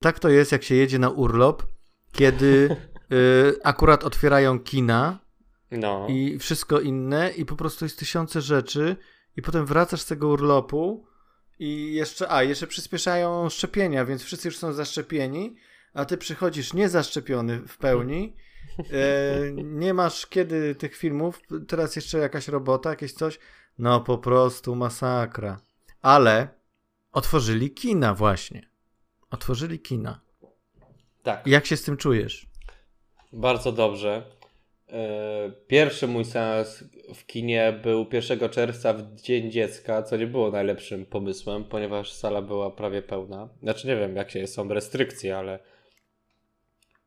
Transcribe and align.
Tak 0.00 0.18
to 0.18 0.28
jest, 0.28 0.52
jak 0.52 0.62
się 0.62 0.74
jedzie 0.74 0.98
na 0.98 1.10
urlop, 1.10 1.62
kiedy 2.12 2.76
y, 3.12 3.56
akurat 3.64 4.04
otwierają 4.04 4.60
kina 4.60 5.18
No. 5.70 6.06
i 6.08 6.38
wszystko 6.38 6.80
inne 6.80 7.30
i 7.30 7.44
po 7.44 7.56
prostu 7.56 7.84
jest 7.84 7.98
tysiące 7.98 8.40
rzeczy 8.40 8.96
i 9.36 9.42
potem 9.42 9.66
wracasz 9.66 10.00
z 10.00 10.06
tego 10.06 10.28
urlopu 10.28 11.06
i 11.58 11.94
jeszcze, 11.94 12.32
a 12.32 12.42
jeszcze 12.42 12.66
przyspieszają 12.66 13.48
szczepienia, 13.48 14.04
więc 14.04 14.22
wszyscy 14.22 14.48
już 14.48 14.56
są 14.56 14.72
zaszczepieni, 14.72 15.56
a 15.94 16.04
ty 16.04 16.16
przychodzisz 16.16 16.74
niezaszczepiony 16.74 17.60
w 17.68 17.78
pełni, 17.78 18.36
e, 18.78 19.52
nie 19.52 19.94
masz 19.94 20.26
kiedy 20.26 20.74
tych 20.74 20.96
filmów, 20.96 21.40
teraz 21.68 21.96
jeszcze 21.96 22.18
jakaś 22.18 22.48
robota, 22.48 22.90
jakieś 22.90 23.12
coś, 23.12 23.38
no 23.78 24.00
po 24.00 24.18
prostu 24.18 24.76
masakra. 24.76 25.60
Ale 26.02 26.48
otworzyli 27.12 27.70
kina 27.70 28.14
właśnie. 28.14 28.68
Otworzyli 29.30 29.78
kina. 29.80 30.20
Tak. 31.22 31.46
Jak 31.46 31.66
się 31.66 31.76
z 31.76 31.82
tym 31.82 31.96
czujesz? 31.96 32.46
Bardzo 33.32 33.72
dobrze. 33.72 34.22
E, 34.88 35.52
Pierwszy 35.66 36.06
mój 36.06 36.24
seans 36.24 36.84
w 37.14 37.26
kinie 37.26 37.80
był 37.82 38.06
1 38.12 38.48
czerwca 38.48 38.94
w 38.94 39.14
Dzień 39.20 39.50
Dziecka, 39.50 40.02
co 40.02 40.16
nie 40.16 40.26
było 40.26 40.50
najlepszym 40.50 41.06
pomysłem, 41.06 41.64
ponieważ 41.64 42.12
sala 42.12 42.42
była 42.42 42.70
prawie 42.70 43.02
pełna. 43.02 43.48
Znaczy 43.62 43.86
nie 43.86 43.96
wiem, 43.96 44.16
jakie 44.16 44.46
są 44.46 44.68
restrykcje, 44.68 45.38
ale 45.38 45.58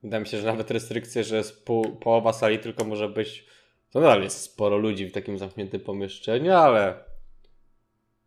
wydaje 0.03 0.22
mi 0.23 0.28
się, 0.28 0.38
że 0.38 0.48
nawet 0.48 0.72
restrykcje, 0.72 1.23
że 1.23 1.44
pół, 1.66 1.95
połowa 1.95 2.34
sali 2.34 2.59
tylko 2.59 2.86
może 2.86 3.09
być... 3.09 3.45
To 3.92 4.00
nadal 4.00 4.23
jest 4.23 4.42
sporo 4.42 4.78
ludzi 4.78 5.06
w 5.06 5.12
takim 5.12 5.38
zamkniętym 5.38 5.81
pomieszczeniu, 5.81 6.53
ale 6.53 7.03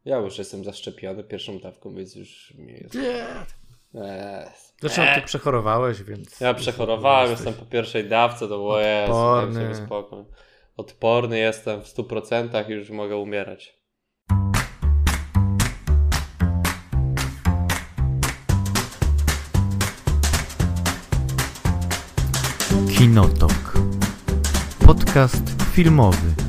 ja 0.05 0.17
już 0.17 0.39
jestem 0.39 0.65
zaszczepiony 0.65 1.25
pierwszą 1.25 1.59
dawką, 1.59 1.95
więc 1.95 2.15
już 2.15 2.55
mi 2.55 2.73
jest... 2.73 2.99
Eee. 3.95 4.47
Zresztą 4.81 5.03
ty 5.15 5.23
przechorowałeś, 5.23 6.03
więc... 6.03 6.41
Ja 6.41 6.55
przechorowałem, 6.55 7.31
jesteś- 7.31 7.47
jestem 7.47 7.65
po 7.65 7.71
pierwszej 7.71 8.09
dawce, 8.09 8.39
to 8.41 8.47
było 8.47 8.81
jest, 8.81 9.13
Odporny. 9.13 9.55
sobie 9.55 9.87
spokój. 9.87 10.25
Odporny 10.77 11.39
jestem 11.39 11.83
w 11.83 11.87
100% 11.89 12.69
i 12.71 12.73
już 12.73 12.91
mogę 12.91 13.17
umierać. 13.17 13.75
Kinotok. 22.89 23.75
Podcast 24.87 25.43
filmowy. 25.73 26.44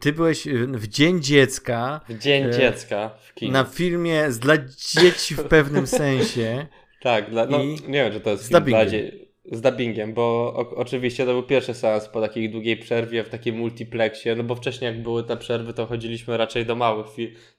Ty 0.00 0.12
byłeś 0.12 0.46
y, 0.46 0.66
w 0.66 0.88
Dzień 0.88 1.22
Dziecka 1.22 2.00
W 2.08 2.18
Dzień 2.18 2.44
E, 2.44 2.50
Dziecka 2.50 3.10
w 3.28 3.34
kinie. 3.34 3.52
na 3.52 3.64
filmie 3.64 4.32
z 4.32 4.38
dla 4.38 4.54
dzieci 4.94 5.34
w 5.34 5.42
pewnym 5.44 5.86
sensie. 6.02 6.66
Tak, 7.02 7.30
dla, 7.30 7.46
no, 7.46 7.62
I 7.62 7.68
nie 7.68 8.04
wiem, 8.04 8.12
czy 8.12 8.20
to 8.20 8.30
jest 8.30 8.42
z 8.42 8.48
film 8.48 8.50
dla 8.50 8.60
dubbingiem. 8.84 8.90
dzie- 8.90 9.30
Z 9.52 9.60
dubbingiem, 9.60 10.14
bo 10.14 10.22
o, 10.56 10.76
oczywiście 10.76 11.26
to 11.26 11.32
był 11.32 11.42
pierwszy 11.42 11.74
seans 11.74 12.08
po 12.08 12.20
takiej 12.20 12.50
długiej 12.50 12.76
przerwie 12.76 13.24
w 13.24 13.28
takim 13.28 13.56
multiplexie, 13.56 14.34
no 14.34 14.44
bo 14.44 14.54
wcześniej 14.54 14.92
jak 14.92 15.02
były 15.02 15.24
te 15.24 15.36
przerwy, 15.36 15.72
to 15.74 15.86
chodziliśmy 15.86 16.36
raczej 16.36 16.66
do 16.66 16.76
małych, 16.76 17.06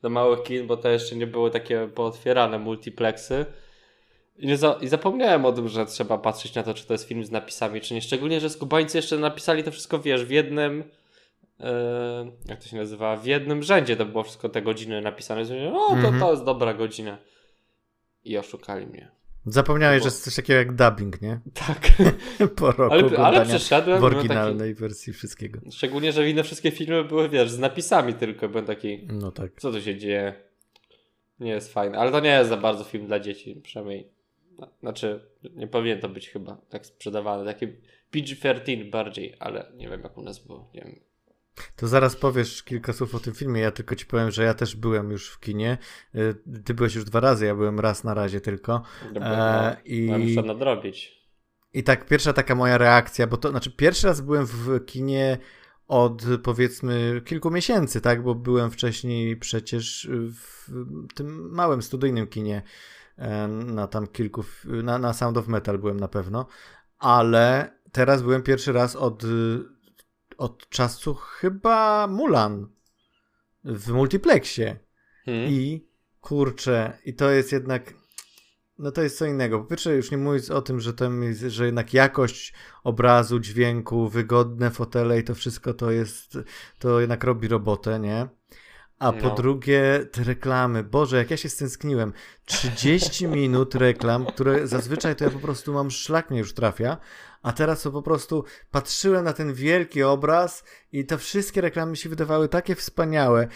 do 0.01 0.09
małych 0.09 0.43
kin, 0.43 0.67
bo 0.67 0.77
to 0.77 0.89
jeszcze 0.89 1.15
nie 1.15 1.27
były 1.27 1.51
takie 1.51 1.89
pootwierane 1.95 2.59
multiplexy. 2.59 3.45
I, 4.39 4.55
za- 4.55 4.77
I 4.81 4.87
zapomniałem 4.87 5.45
o 5.45 5.51
tym, 5.51 5.67
że 5.69 5.85
trzeba 5.85 6.17
patrzeć 6.17 6.55
na 6.55 6.63
to, 6.63 6.73
czy 6.73 6.85
to 6.87 6.93
jest 6.93 7.07
film 7.07 7.25
z 7.25 7.31
napisami, 7.31 7.81
czy 7.81 7.93
nie. 7.93 8.01
Szczególnie, 8.01 8.39
że 8.39 8.49
skubańcy 8.49 8.97
jeszcze 8.97 9.17
napisali 9.17 9.63
to 9.63 9.71
wszystko, 9.71 9.99
wiesz, 9.99 10.25
w 10.25 10.29
jednym. 10.31 10.83
E, 11.61 12.31
jak 12.49 12.59
to 12.63 12.67
się 12.69 12.77
nazywa? 12.77 13.17
W 13.17 13.25
jednym 13.25 13.63
rzędzie 13.63 13.95
to 13.95 14.05
było 14.05 14.23
wszystko 14.23 14.49
te 14.49 14.61
godziny 14.61 15.01
napisane. 15.01 15.43
No, 15.71 15.87
to, 15.89 15.93
Mhm. 15.93 16.19
to 16.19 16.31
jest 16.31 16.43
dobra 16.43 16.73
godzina. 16.73 17.17
I 18.23 18.37
oszukali 18.37 18.87
mnie. 18.87 19.11
Zapomniałeś, 19.45 19.99
Bo- 19.99 20.03
że 20.03 20.07
jest 20.07 20.23
coś 20.23 20.35
takiego 20.35 20.59
jak 20.59 20.75
dubbing, 20.75 21.21
nie? 21.21 21.39
Tak. 21.67 21.79
Po 22.55 22.71
roku 22.71 22.81
Ale, 22.83 22.91
ale 22.93 23.05
oglądania 23.05 23.45
przyszedłem. 23.45 23.97
w 23.97 23.99
byłem 23.99 24.15
oryginalnej 24.15 24.73
wersji 24.75 25.13
wszystkiego. 25.13 25.59
Taki, 25.59 25.71
szczególnie, 25.71 26.11
że 26.11 26.29
inne 26.29 26.43
wszystkie 26.43 26.71
filmy 26.71 27.03
były, 27.03 27.29
wiesz, 27.29 27.51
z 27.51 27.59
napisami 27.59 28.13
tylko. 28.13 28.49
Byłem 28.49 28.65
taki, 28.65 29.07
No 29.11 29.31
tak. 29.31 29.51
co 29.61 29.71
tu 29.71 29.81
się 29.81 29.95
dzieje? 29.97 30.33
Nie 31.39 31.51
jest 31.51 31.73
fajne. 31.73 31.97
Ale 31.97 32.11
to 32.11 32.19
nie 32.19 32.29
jest 32.29 32.49
za 32.49 32.57
bardzo 32.57 32.83
film 32.83 33.07
dla 33.07 33.19
dzieci, 33.19 33.55
przynajmniej. 33.63 34.07
no, 34.59 34.67
Znaczy, 34.79 35.19
nie 35.55 35.67
powinien 35.67 35.99
to 35.99 36.09
być 36.09 36.29
chyba 36.29 36.57
tak 36.69 36.85
sprzedawane. 36.85 37.45
Takie 37.45 37.67
PG-13 38.11 38.89
bardziej, 38.89 39.35
ale 39.39 39.71
nie 39.75 39.89
wiem 39.89 40.01
jak 40.01 40.17
u 40.17 40.21
nas 40.21 40.39
było. 40.39 40.69
Nie 40.73 40.81
wiem. 40.81 40.99
To 41.75 41.87
zaraz 41.87 42.15
powiesz 42.15 42.63
kilka 42.63 42.93
słów 42.93 43.15
o 43.15 43.19
tym 43.19 43.33
filmie. 43.33 43.61
Ja 43.61 43.71
tylko 43.71 43.95
ci 43.95 44.05
powiem, 44.05 44.31
że 44.31 44.43
ja 44.43 44.53
też 44.53 44.75
byłem 44.75 45.11
już 45.11 45.29
w 45.29 45.39
kinie. 45.39 45.77
Y, 46.15 46.35
Ty 46.65 46.73
byłeś 46.73 46.95
już 46.95 47.03
dwa 47.05 47.19
razy, 47.19 47.45
ja 47.45 47.55
byłem 47.55 47.79
raz 47.79 48.03
na 48.03 48.13
razie 48.13 48.41
tylko. 48.41 48.81
Bo, 49.13 49.19
E, 49.19 49.75
no, 49.77 49.81
i- 49.85 50.05
i... 50.05 50.35
Muszę 50.35 50.47
nadrobić. 50.47 51.21
I 51.73 51.83
tak 51.83 52.05
pierwsza 52.05 52.33
taka 52.33 52.55
moja 52.55 52.77
reakcja, 52.77 53.27
bo 53.27 53.37
to 53.37 53.49
znaczy 53.49 53.71
pierwszy 53.71 54.07
raz 54.07 54.21
byłem 54.21 54.45
w 54.45 54.85
kinie 54.85 55.37
od 55.87 56.23
powiedzmy 56.43 57.21
kilku 57.25 57.51
miesięcy, 57.51 58.01
tak? 58.01 58.23
Bo 58.23 58.35
byłem 58.35 58.71
wcześniej 58.71 59.37
przecież 59.37 60.09
w 60.33 60.67
tym 61.15 61.51
małym 61.51 61.81
studyjnym 61.81 62.27
kinie 62.27 62.61
e, 63.17 63.47
na 63.47 63.87
tam 63.87 64.07
kilku, 64.07 64.43
na, 64.65 64.97
na 64.97 65.13
Sound 65.13 65.37
of 65.37 65.47
Metal 65.47 65.77
byłem 65.79 65.99
na 65.99 66.07
pewno, 66.07 66.45
ale 66.99 67.71
teraz 67.91 68.21
byłem 68.21 68.41
pierwszy 68.43 68.71
raz 68.73 68.95
od, 68.95 69.23
od 70.41 70.69
czasu 70.69 71.15
chyba 71.15 72.07
Mulan 72.07 72.67
w 73.63 73.91
multiplexie. 73.91 74.79
Hmm? 75.25 75.49
I 75.51 75.87
kurczę, 76.21 76.97
i 77.05 77.13
to 77.13 77.31
jest 77.31 77.51
jednak. 77.51 77.93
No 78.77 78.91
to 78.91 79.01
jest 79.01 79.17
co 79.17 79.25
innego. 79.25 79.59
Po 79.59 79.65
pierwsze, 79.65 79.95
już 79.95 80.11
nie 80.11 80.17
mówiąc 80.17 80.51
o 80.51 80.61
tym, 80.61 80.79
że, 80.79 80.93
tam 80.93 81.23
jest, 81.23 81.41
że 81.41 81.65
jednak 81.65 81.93
jakość 81.93 82.53
obrazu, 82.83 83.39
dźwięku, 83.39 84.09
wygodne 84.09 84.71
fotele 84.71 85.19
i 85.19 85.23
to 85.23 85.35
wszystko 85.35 85.73
to 85.73 85.91
jest. 85.91 86.37
To 86.79 86.99
jednak 86.99 87.23
robi 87.23 87.47
robotę, 87.47 87.99
nie? 87.99 88.27
A 88.99 89.13
po 89.13 89.27
No. 89.27 89.35
drugie, 89.35 90.05
te 90.11 90.23
reklamy. 90.23 90.83
Boże, 90.83 91.17
jak 91.17 91.31
ja 91.31 91.37
się 91.37 91.49
stęskniłem. 91.49 92.13
30 92.45 93.27
minut 93.37 93.75
reklam, 93.75 94.25
które 94.25 94.67
zazwyczaj 94.67 95.15
to 95.15 95.23
ja 95.23 95.29
po 95.29 95.39
prostu 95.39 95.73
mam 95.73 95.91
szlak 95.91 96.29
mnie 96.29 96.39
już 96.39 96.53
trafia. 96.53 96.97
A 97.41 97.53
teraz 97.53 97.81
to 97.81 97.91
po 97.91 98.01
prostu 98.01 98.43
patrzyłem 98.71 99.25
na 99.25 99.33
ten 99.33 99.53
wielki 99.53 100.03
obraz 100.03 100.63
i 100.91 101.05
te 101.05 101.17
wszystkie 101.17 101.61
reklamy 101.61 101.91
mi 101.91 101.97
się 101.97 102.09
wydawały 102.09 102.49
takie 102.49 102.75
wspaniałe. 102.75 103.47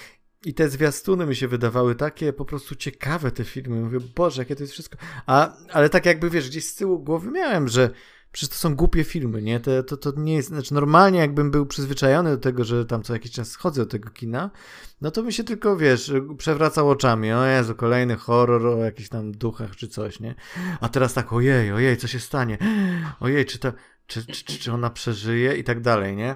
I 0.46 0.54
te 0.54 0.70
zwiastuny 0.70 1.26
mi 1.26 1.36
się 1.36 1.48
wydawały 1.48 1.96
takie 1.96 2.34
po 2.34 2.46
prostu 2.46 2.76
ciekawe 2.76 3.32
te 3.32 3.44
filmy. 3.44 3.82
Mówię, 3.82 4.00
Boże, 4.16 4.42
jakie 4.42 4.56
to 4.56 4.64
jest 4.64 4.74
wszystko. 4.74 4.98
A, 5.26 5.54
ale 5.72 5.90
tak 5.90 6.06
jakby, 6.06 6.30
wiesz, 6.30 6.50
gdzieś 6.50 6.66
z 6.66 6.76
tyłu 6.76 7.00
głowy 7.00 7.32
miałem, 7.32 7.68
że 7.68 7.90
przecież 8.36 8.50
to 8.50 8.56
są 8.56 8.76
głupie 8.76 9.04
filmy, 9.04 9.42
nie? 9.42 9.60
To, 9.60 9.84
to, 9.84 9.98
to 9.98 10.14
nie 10.18 10.34
jest, 10.34 10.48
znaczy 10.48 10.74
normalnie 10.74 11.20
jakbym 11.20 11.52
był 11.52 11.66
przyzwyczajony 11.66 12.30
do 12.30 12.38
tego, 12.38 12.64
że 12.64 12.86
tam 12.86 13.04
co 13.04 13.14
jakiś 13.14 13.32
czas 13.32 13.56
chodzę 13.56 13.82
do 13.82 13.92
tego 13.92 14.10
kina, 14.10 14.52
no 15.02 15.12
to 15.12 15.24
mi 15.24 15.34
się 15.34 15.44
tylko, 15.44 15.78
wiesz, 15.78 16.14
przewracał 16.38 16.90
oczami. 16.90 17.34
O 17.34 17.46
Jezu, 17.46 17.76
kolejny 17.76 18.16
horror 18.16 18.68
o 18.68 18.84
jakichś 18.84 19.10
tam 19.10 19.32
duchach 19.32 19.76
czy 19.76 19.88
coś, 19.88 20.20
nie? 20.20 20.36
A 20.82 20.90
teraz 20.90 21.14
tak, 21.14 21.34
ojej, 21.34 21.72
ojej, 21.72 21.98
co 21.98 22.08
się 22.08 22.20
stanie? 22.20 22.58
Ojej, 23.20 23.46
czy 23.46 23.60
to, 23.60 23.74
czy, 24.08 24.26
czy, 24.26 24.46
czy, 24.46 24.60
czy 24.60 24.74
ona 24.74 24.90
przeżyje 24.90 25.58
i 25.58 25.64
tak 25.64 25.82
dalej, 25.82 26.16
nie? 26.16 26.36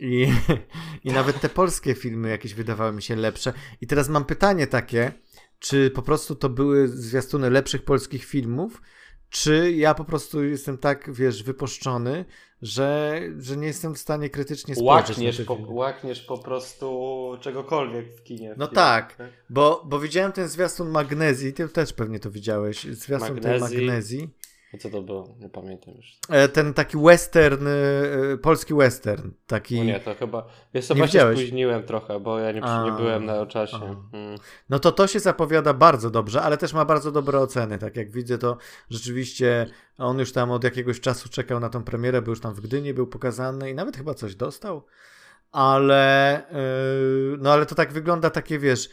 I, 0.00 0.32
I 1.04 1.12
nawet 1.12 1.40
te 1.40 1.48
polskie 1.48 1.94
filmy 1.94 2.28
jakieś 2.28 2.54
wydawały 2.54 2.92
mi 2.92 3.02
się 3.02 3.16
lepsze. 3.16 3.52
I 3.80 3.86
teraz 3.86 4.08
mam 4.08 4.24
pytanie 4.24 4.66
takie, 4.66 5.12
czy 5.58 5.90
po 5.90 6.02
prostu 6.02 6.34
to 6.34 6.48
były 6.48 6.88
zwiastuny 6.88 7.50
lepszych 7.50 7.84
polskich 7.84 8.24
filmów, 8.24 8.82
czy 9.30 9.72
ja 9.72 9.94
po 9.94 10.04
prostu 10.04 10.44
jestem 10.44 10.78
tak, 10.78 11.12
wiesz, 11.12 11.42
wypuszczony, 11.42 12.24
że, 12.62 13.20
że 13.38 13.56
nie 13.56 13.66
jestem 13.66 13.94
w 13.94 13.98
stanie 13.98 14.30
krytycznie 14.30 14.74
spojrzeć 14.74 15.08
Łakniesz 15.08 15.42
po, 15.46 15.58
łakniesz 15.68 16.22
po 16.22 16.38
prostu 16.38 17.38
czegokolwiek 17.40 18.16
w 18.16 18.22
kinie. 18.22 18.54
No 18.56 18.66
w 18.66 18.72
tak. 18.72 19.14
filmie, 19.16 19.32
Bo, 19.50 19.82
bo 19.86 20.00
widziałem 20.00 20.32
ten 20.32 20.48
zwiastun 20.48 20.88
magnezji, 20.88 21.52
ty 21.52 21.68
też 21.68 21.92
pewnie 21.92 22.20
to 22.20 22.30
widziałeś, 22.30 22.84
zwiastun 22.84 23.40
tej 23.40 23.60
Magnezji. 23.60 24.30
Co 24.78 24.90
to 24.90 25.02
było? 25.02 25.34
Nie 25.38 25.48
pamiętam 25.48 25.94
już. 25.94 26.18
E, 26.28 26.48
Ten 26.48 26.74
taki 26.74 26.98
western, 26.98 27.66
e, 27.66 28.38
polski 28.38 28.74
western, 28.74 29.30
taki... 29.46 29.78
No 29.78 29.84
nie, 29.84 30.00
to 30.00 30.14
chyba. 30.14 30.46
Wiesz 30.74 30.86
co, 30.86 30.94
Nie 30.94 31.02
widziałeś? 31.02 31.38
spóźniłem 31.38 31.82
trochę, 31.82 32.20
bo 32.20 32.38
ja 32.38 32.52
nie, 32.52 32.62
A, 32.64 32.84
nie 32.84 32.92
byłem 32.92 33.24
na 33.24 33.46
czasie. 33.46 34.02
Mm. 34.12 34.38
No 34.68 34.78
to 34.78 34.92
to 34.92 35.06
się 35.06 35.20
zapowiada 35.20 35.74
bardzo 35.74 36.10
dobrze, 36.10 36.42
ale 36.42 36.56
też 36.56 36.72
ma 36.72 36.84
bardzo 36.84 37.12
dobre 37.12 37.38
oceny. 37.38 37.78
Tak 37.78 37.96
jak 37.96 38.10
widzę, 38.10 38.38
to 38.38 38.56
rzeczywiście 38.90 39.66
on 39.98 40.18
już 40.18 40.32
tam 40.32 40.50
od 40.50 40.64
jakiegoś 40.64 41.00
czasu 41.00 41.28
czekał 41.28 41.60
na 41.60 41.68
tą 41.68 41.84
premierę, 41.84 42.22
bo 42.22 42.30
już 42.30 42.40
tam 42.40 42.54
w 42.54 42.60
Gdyni 42.60 42.94
był 42.94 43.06
pokazany 43.06 43.70
i 43.70 43.74
nawet 43.74 43.96
chyba 43.96 44.14
coś 44.14 44.34
dostał. 44.34 44.86
Ale 45.52 46.42
yy, 47.32 47.38
no 47.40 47.52
ale 47.52 47.66
to 47.66 47.74
tak 47.74 47.92
wygląda 47.92 48.30
takie, 48.30 48.58
wiesz, 48.58 48.88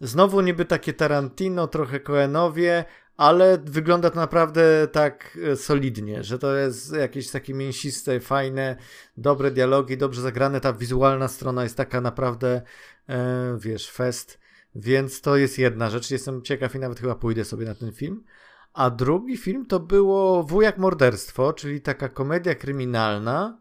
znowu 0.00 0.40
niby 0.40 0.64
takie 0.64 0.92
Tarantino, 0.92 1.66
trochę 1.66 2.00
Coenowie, 2.00 2.84
ale 3.18 3.58
wygląda 3.58 4.10
to 4.10 4.16
naprawdę 4.16 4.88
tak 4.92 5.38
e, 5.52 5.56
solidnie, 5.56 6.24
że 6.24 6.38
to 6.38 6.56
jest 6.56 6.92
jakieś 6.92 7.30
takie 7.30 7.54
mięsiste, 7.54 8.20
fajne, 8.20 8.76
dobre 9.16 9.50
dialogi, 9.50 9.96
dobrze 9.96 10.22
zagrane. 10.22 10.60
Ta 10.60 10.72
wizualna 10.72 11.28
strona 11.28 11.62
jest 11.62 11.76
taka 11.76 12.00
naprawdę, 12.00 12.62
e, 13.08 13.58
wiesz, 13.60 13.90
fest. 13.90 14.38
Więc 14.74 15.20
to 15.20 15.36
jest 15.36 15.58
jedna 15.58 15.90
rzecz. 15.90 16.10
Jestem 16.10 16.42
ciekaw 16.42 16.74
i 16.74 16.78
nawet 16.78 17.00
chyba 17.00 17.14
pójdę 17.14 17.44
sobie 17.44 17.66
na 17.66 17.74
ten 17.74 17.92
film. 17.92 18.24
A 18.72 18.90
drugi 18.90 19.36
film 19.36 19.66
to 19.66 19.80
było 19.80 20.42
Wujak 20.42 20.78
Morderstwo, 20.78 21.52
czyli 21.52 21.80
taka 21.80 22.08
komedia 22.08 22.54
kryminalna, 22.54 23.60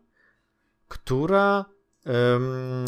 która, 0.87 1.65
um, 2.05 2.85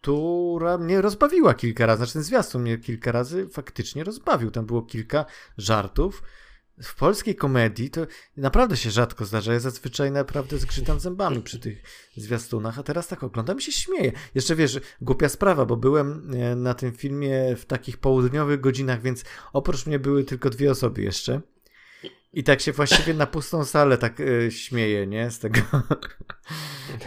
która 0.00 0.78
mnie 0.78 1.00
rozbawiła 1.00 1.54
kilka 1.54 1.86
razy. 1.86 1.98
Znaczy 1.98 2.12
ten 2.12 2.22
zwiastun 2.22 2.62
mnie 2.62 2.78
kilka 2.78 3.12
razy 3.12 3.48
faktycznie 3.48 4.04
rozbawił. 4.04 4.50
Tam 4.50 4.66
było 4.66 4.82
kilka 4.82 5.24
żartów. 5.58 6.22
W 6.82 6.94
polskiej 6.94 7.36
komedii 7.36 7.90
to 7.90 8.00
naprawdę 8.36 8.76
się 8.76 8.90
rzadko 8.90 9.24
zdarza. 9.24 9.52
Ja 9.52 9.60
zazwyczaj 9.60 10.10
naprawdę 10.10 10.58
zgrzytam 10.58 11.00
zębami 11.00 11.42
przy 11.42 11.58
tych 11.58 11.82
zwiastunach, 12.16 12.78
a 12.78 12.82
teraz 12.82 13.08
tak 13.08 13.22
oglądam 13.22 13.58
i 13.58 13.62
się 13.62 13.72
śmieję. 13.72 14.12
Jeszcze 14.34 14.56
wiesz, 14.56 14.80
głupia 15.00 15.28
sprawa, 15.28 15.66
bo 15.66 15.76
byłem 15.76 16.30
e, 16.34 16.56
na 16.56 16.74
tym 16.74 16.92
filmie 16.92 17.56
w 17.56 17.64
takich 17.64 17.98
południowych 17.98 18.60
godzinach, 18.60 19.02
więc 19.02 19.24
oprócz 19.52 19.86
mnie 19.86 19.98
były 19.98 20.24
tylko 20.24 20.50
dwie 20.50 20.70
osoby 20.70 21.02
jeszcze. 21.02 21.40
I 22.32 22.44
tak 22.44 22.60
się 22.60 22.72
właściwie 22.72 23.14
na 23.14 23.26
pustą 23.26 23.64
salę 23.64 23.98
tak 23.98 24.20
y, 24.20 24.50
śmieję, 24.50 25.06
nie? 25.06 25.30
Z 25.30 25.38
tego. 25.38 25.60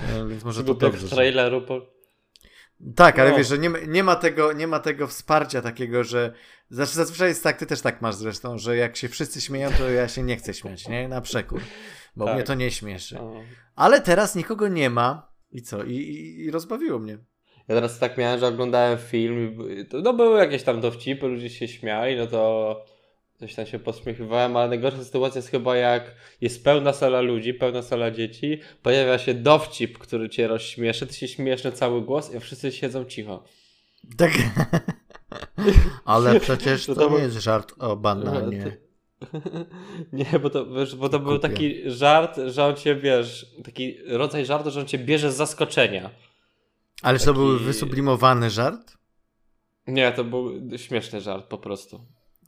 E, 0.09 0.27
więc 0.27 0.43
może 0.43 0.63
to 0.63 0.73
dobrze. 0.73 1.07
traileru 1.07 1.61
po 1.61 1.81
tak, 2.95 3.19
ale 3.19 3.31
no. 3.31 3.37
wiesz, 3.37 3.47
że 3.47 3.57
nie, 3.57 3.71
nie, 3.87 4.03
ma 4.03 4.15
tego, 4.15 4.53
nie 4.53 4.67
ma 4.67 4.79
tego 4.79 5.07
wsparcia 5.07 5.61
takiego, 5.61 6.03
że. 6.03 6.33
Znaczy, 6.69 6.91
zazwyczaj 6.91 7.27
jest 7.29 7.43
tak, 7.43 7.57
ty 7.57 7.65
też 7.65 7.81
tak 7.81 8.01
masz 8.01 8.15
zresztą, 8.15 8.57
że 8.57 8.77
jak 8.77 8.95
się 8.97 9.09
wszyscy 9.09 9.41
śmieją, 9.41 9.69
to 9.77 9.89
ja 9.89 10.07
się 10.07 10.23
nie 10.23 10.37
chcę 10.37 10.53
śmiać, 10.53 10.87
nie? 10.87 11.07
Na 11.07 11.21
przekór. 11.21 11.61
Bo 12.15 12.25
tak. 12.25 12.35
mnie 12.35 12.43
to 12.43 12.53
nie 12.53 12.71
śmieszy. 12.71 13.17
Ale 13.75 14.01
teraz 14.01 14.35
nikogo 14.35 14.67
nie 14.67 14.89
ma 14.89 15.31
i 15.51 15.61
co? 15.61 15.83
I, 15.83 15.95
i, 15.95 16.45
i 16.45 16.51
rozbawiło 16.51 16.99
mnie. 16.99 17.17
Ja 17.67 17.75
teraz 17.75 17.99
tak 17.99 18.17
miałem, 18.17 18.39
że 18.39 18.47
oglądałem 18.47 18.97
film, 18.97 19.57
no 20.03 20.13
były 20.13 20.39
jakieś 20.39 20.63
tam 20.63 20.81
dowcipy, 20.81 21.27
ludzie 21.27 21.49
się 21.49 21.67
śmiali, 21.67 22.17
no 22.17 22.27
to 22.27 22.85
coś 23.43 23.55
tam 23.55 23.65
się 23.65 23.79
posmiechiwałem, 23.79 24.57
ale 24.57 24.69
najgorsza 24.69 25.03
sytuacja 25.03 25.39
jest 25.39 25.49
chyba 25.49 25.75
jak 25.75 26.15
jest 26.41 26.63
pełna 26.63 26.93
sala 26.93 27.21
ludzi, 27.21 27.53
pełna 27.53 27.81
sala 27.81 28.11
dzieci, 28.11 28.59
pojawia 28.83 29.17
się 29.17 29.33
dowcip, 29.33 29.97
który 29.97 30.29
cię 30.29 30.47
rozśmieszy, 30.47 31.07
ty 31.07 31.13
się 31.13 31.27
śmiesz 31.27 31.63
na 31.63 31.71
cały 31.71 32.01
głos 32.01 32.33
i 32.33 32.39
wszyscy 32.39 32.71
siedzą 32.71 33.05
cicho. 33.05 33.43
Tak. 34.17 34.31
ale 36.05 36.39
przecież 36.39 36.85
to, 36.85 36.95
to 36.95 37.09
nie 37.09 37.17
jest 37.17 37.37
żart 37.37 37.73
o 37.79 37.95
bananie. 37.95 38.77
Nie, 40.13 40.39
bo 40.39 40.49
to, 40.49 40.65
wiesz, 40.65 40.95
bo 40.95 41.09
to 41.09 41.19
był 41.19 41.39
taki 41.39 41.91
żart, 41.91 42.39
że 42.47 42.65
on 42.65 42.75
cię, 42.75 42.95
wiesz, 42.95 43.45
taki 43.63 43.97
rodzaj 44.07 44.45
żartu, 44.45 44.71
że 44.71 44.79
on 44.79 44.85
cię 44.85 44.97
bierze 44.97 45.31
z 45.31 45.35
zaskoczenia. 45.35 46.09
Ale 47.01 47.19
taki... 47.19 47.25
to 47.25 47.33
był 47.33 47.59
wysublimowany 47.59 48.49
żart? 48.49 48.97
Nie, 49.87 50.11
to 50.11 50.23
był 50.23 50.51
śmieszny 50.77 51.21
żart 51.21 51.45
po 51.47 51.57
prostu. 51.57 52.05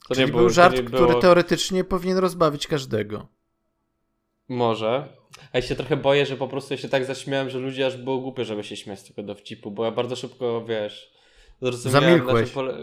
To 0.08 0.14
Czyli 0.14 0.32
był, 0.32 0.50
żart, 0.50 0.80
było... 0.80 1.06
który 1.06 1.20
teoretycznie 1.20 1.84
powinien 1.84 2.18
rozbawić 2.18 2.66
każdego. 2.66 3.26
Może. 4.48 5.08
A 5.52 5.58
ja 5.58 5.62
się 5.62 5.74
trochę 5.74 5.96
boję, 5.96 6.26
że 6.26 6.36
po 6.36 6.48
prostu 6.48 6.74
ja 6.74 6.78
się 6.78 6.88
tak 6.88 7.04
zaśmiałem, 7.04 7.50
że 7.50 7.58
ludzie 7.58 7.86
aż 7.86 7.96
było 7.96 8.18
głupie, 8.18 8.44
żeby 8.44 8.64
się 8.64 8.76
śmiać 8.76 9.00
z 9.00 9.04
tego 9.04 9.22
dowcipu, 9.22 9.70
bo 9.70 9.84
ja 9.84 9.90
bardzo 9.90 10.16
szybko, 10.16 10.64
wiesz, 10.64 11.16
Zamilkłeś. 11.62 12.50
Pole... 12.50 12.74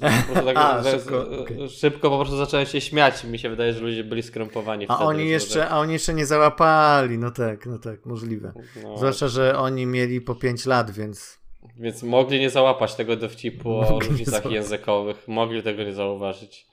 Tak, 0.00 0.56
a, 0.56 0.82
szybko, 0.90 1.40
okay. 1.40 1.68
szybko 1.68 2.10
po 2.10 2.18
prostu 2.18 2.36
zacząłem 2.36 2.66
się 2.66 2.80
śmiać. 2.80 3.24
Mi 3.24 3.38
się 3.38 3.50
wydaje, 3.50 3.72
że 3.72 3.80
ludzie 3.80 4.04
byli 4.04 4.22
skrępowani. 4.22 4.86
A 4.88 4.98
oni, 4.98 5.28
jeszcze, 5.28 5.68
a 5.68 5.78
oni 5.78 5.92
jeszcze 5.92 6.14
nie 6.14 6.26
załapali. 6.26 7.18
No 7.18 7.30
tak, 7.30 7.66
no 7.66 7.78
tak, 7.78 8.06
możliwe. 8.06 8.52
No. 8.82 8.98
Zwłaszcza, 8.98 9.28
że 9.28 9.58
oni 9.58 9.86
mieli 9.86 10.20
po 10.20 10.34
5 10.34 10.66
lat, 10.66 10.90
więc 10.90 11.39
więc 11.80 12.02
mogli 12.02 12.40
nie 12.40 12.50
załapać 12.50 12.94
tego 12.94 13.16
dowcipu 13.16 13.68
mogli 13.68 13.94
o 13.94 14.00
różnicach 14.00 14.50
językowych. 14.50 15.28
Mogli 15.28 15.62
tego 15.62 15.82
nie 15.82 15.92
zauważyć. 15.92 16.66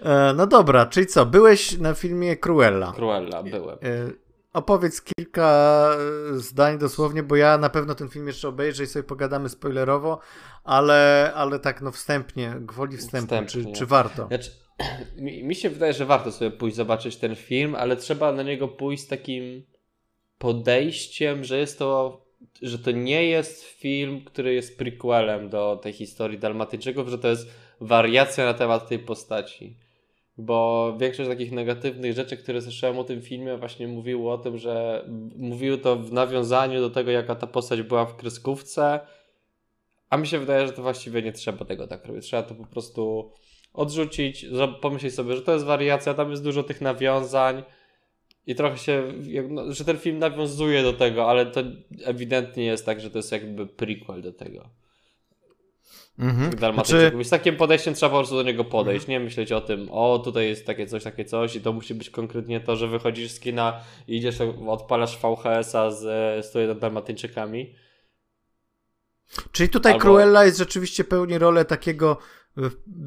E, 0.00 0.32
no 0.36 0.46
dobra, 0.46 0.86
czyli 0.86 1.06
co? 1.06 1.26
Byłeś 1.26 1.78
na 1.78 1.94
filmie 1.94 2.36
Cruella. 2.36 2.92
Cruella, 2.92 3.42
byłem. 3.42 3.78
E, 3.82 4.10
opowiedz 4.52 5.02
kilka 5.02 5.90
zdań 6.32 6.78
dosłownie, 6.78 7.22
bo 7.22 7.36
ja 7.36 7.58
na 7.58 7.70
pewno 7.70 7.94
ten 7.94 8.08
film 8.08 8.26
jeszcze 8.26 8.48
obejrzę 8.48 8.84
i 8.84 8.86
sobie 8.86 9.02
pogadamy 9.02 9.48
spoilerowo, 9.48 10.18
ale, 10.64 11.32
ale 11.34 11.58
tak 11.58 11.82
no 11.82 11.92
wstępnie, 11.92 12.54
gwoli 12.60 12.96
wstępu, 12.96 13.26
wstępnie. 13.26 13.64
Czy, 13.64 13.72
czy 13.72 13.86
warto? 13.86 14.26
Znaczy, 14.26 14.50
mi, 15.16 15.44
mi 15.44 15.54
się 15.54 15.70
wydaje, 15.70 15.92
że 15.92 16.06
warto 16.06 16.32
sobie 16.32 16.50
pójść 16.50 16.76
zobaczyć 16.76 17.16
ten 17.16 17.36
film, 17.36 17.74
ale 17.74 17.96
trzeba 17.96 18.32
na 18.32 18.42
niego 18.42 18.68
pójść 18.68 19.02
z 19.02 19.08
takim 19.08 19.62
podejściem, 20.38 21.44
że 21.44 21.58
jest 21.58 21.78
to 21.78 22.23
że 22.62 22.78
to 22.78 22.90
nie 22.90 23.26
jest 23.26 23.64
film, 23.64 24.24
który 24.24 24.54
jest 24.54 24.78
prequelem 24.78 25.48
do 25.48 25.80
tej 25.82 25.92
historii 25.92 26.38
Dalmatyńczyków, 26.38 27.08
że 27.08 27.18
to 27.18 27.28
jest 27.28 27.48
wariacja 27.80 28.44
na 28.44 28.54
temat 28.54 28.88
tej 28.88 28.98
postaci. 28.98 29.76
Bo 30.38 30.94
większość 30.98 31.30
takich 31.30 31.52
negatywnych 31.52 32.12
rzeczy, 32.12 32.36
które 32.36 32.62
słyszałem 32.62 32.98
o 32.98 33.04
tym 33.04 33.22
filmie, 33.22 33.56
właśnie 33.56 33.88
mówiło 33.88 34.32
o 34.32 34.38
tym, 34.38 34.58
że 34.58 35.04
mówiły 35.36 35.78
to 35.78 35.96
w 35.96 36.12
nawiązaniu 36.12 36.80
do 36.80 36.90
tego, 36.90 37.10
jaka 37.10 37.34
ta 37.34 37.46
postać 37.46 37.82
była 37.82 38.04
w 38.04 38.16
kreskówce. 38.16 39.00
A 40.10 40.16
mi 40.16 40.26
się 40.26 40.38
wydaje, 40.38 40.66
że 40.66 40.72
to 40.72 40.82
właściwie 40.82 41.22
nie 41.22 41.32
trzeba 41.32 41.64
tego 41.64 41.86
tak 41.86 42.06
robić. 42.06 42.24
Trzeba 42.24 42.42
to 42.42 42.54
po 42.54 42.66
prostu 42.66 43.32
odrzucić, 43.72 44.46
pomyśleć 44.80 45.14
sobie, 45.14 45.36
że 45.36 45.42
to 45.42 45.52
jest 45.52 45.64
wariacja, 45.64 46.14
tam 46.14 46.30
jest 46.30 46.44
dużo 46.44 46.62
tych 46.62 46.80
nawiązań 46.80 47.62
i 48.46 48.54
trochę 48.54 48.78
się, 48.78 49.12
no, 49.48 49.72
że 49.72 49.84
ten 49.84 49.98
film 49.98 50.18
nawiązuje 50.18 50.82
do 50.82 50.92
tego, 50.92 51.30
ale 51.30 51.46
to 51.46 51.60
ewidentnie 52.04 52.64
jest 52.64 52.86
tak, 52.86 53.00
że 53.00 53.10
to 53.10 53.18
jest 53.18 53.32
jakby 53.32 53.66
prequel 53.66 54.22
do 54.22 54.32
tego. 54.32 54.70
Mhm. 56.18 56.74
Znaczy... 56.74 57.12
Z 57.22 57.30
takim 57.30 57.56
podejściem 57.56 57.94
trzeba 57.94 58.10
po 58.10 58.16
prostu 58.16 58.34
do 58.34 58.42
niego 58.42 58.64
podejść, 58.64 59.04
mhm. 59.04 59.20
nie 59.20 59.24
myśleć 59.24 59.52
o 59.52 59.60
tym, 59.60 59.88
o 59.90 60.18
tutaj 60.18 60.48
jest 60.48 60.66
takie 60.66 60.86
coś, 60.86 61.04
takie 61.04 61.24
coś 61.24 61.56
i 61.56 61.60
to 61.60 61.72
musi 61.72 61.94
być 61.94 62.10
konkretnie 62.10 62.60
to, 62.60 62.76
że 62.76 62.88
wychodzisz 62.88 63.30
z 63.30 63.40
kina 63.40 63.80
i 64.08 64.16
idziesz, 64.16 64.38
odpalasz 64.66 65.18
VHS-a 65.18 65.90
z, 65.90 66.00
z 66.46 66.78
Dalmatyńczykami. 66.80 67.74
Czyli 69.52 69.68
tutaj 69.68 69.92
Albo... 69.92 70.02
Cruella 70.02 70.44
jest 70.44 70.58
rzeczywiście 70.58 71.04
pełni 71.04 71.38
rolę 71.38 71.64
takiego 71.64 72.18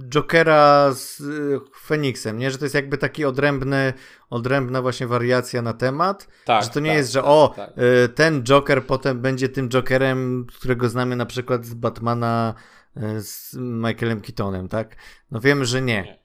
Jokera 0.09 0.93
z 0.93 1.19
y, 1.19 1.59
Feniksem, 1.85 2.37
nie? 2.37 2.51
Że 2.51 2.57
to 2.57 2.65
jest 2.65 2.75
jakby 2.75 2.97
taki 2.97 3.25
odrębny, 3.25 3.93
odrębna 4.29 4.81
właśnie 4.81 5.07
wariacja 5.07 5.61
na 5.61 5.73
temat. 5.73 6.27
Tak, 6.45 6.63
że 6.63 6.69
to 6.69 6.79
nie 6.79 6.89
tak, 6.89 6.97
jest, 6.97 7.11
że 7.11 7.19
tak, 7.19 7.29
o, 7.29 7.53
tak. 7.55 7.69
Y, 7.77 8.09
ten 8.09 8.43
Joker 8.43 8.85
potem 8.85 9.21
będzie 9.21 9.49
tym 9.49 9.69
Jokerem, 9.69 10.47
którego 10.57 10.89
znamy 10.89 11.15
na 11.15 11.25
przykład 11.25 11.65
z 11.65 11.73
Batmana 11.73 12.53
y, 12.97 13.21
z 13.21 13.53
Michaelem 13.59 14.21
Keatonem, 14.21 14.67
tak? 14.67 14.95
No 15.31 15.39
wiemy, 15.39 15.65
że 15.65 15.81
nie. 15.81 16.03
nie. 16.03 16.19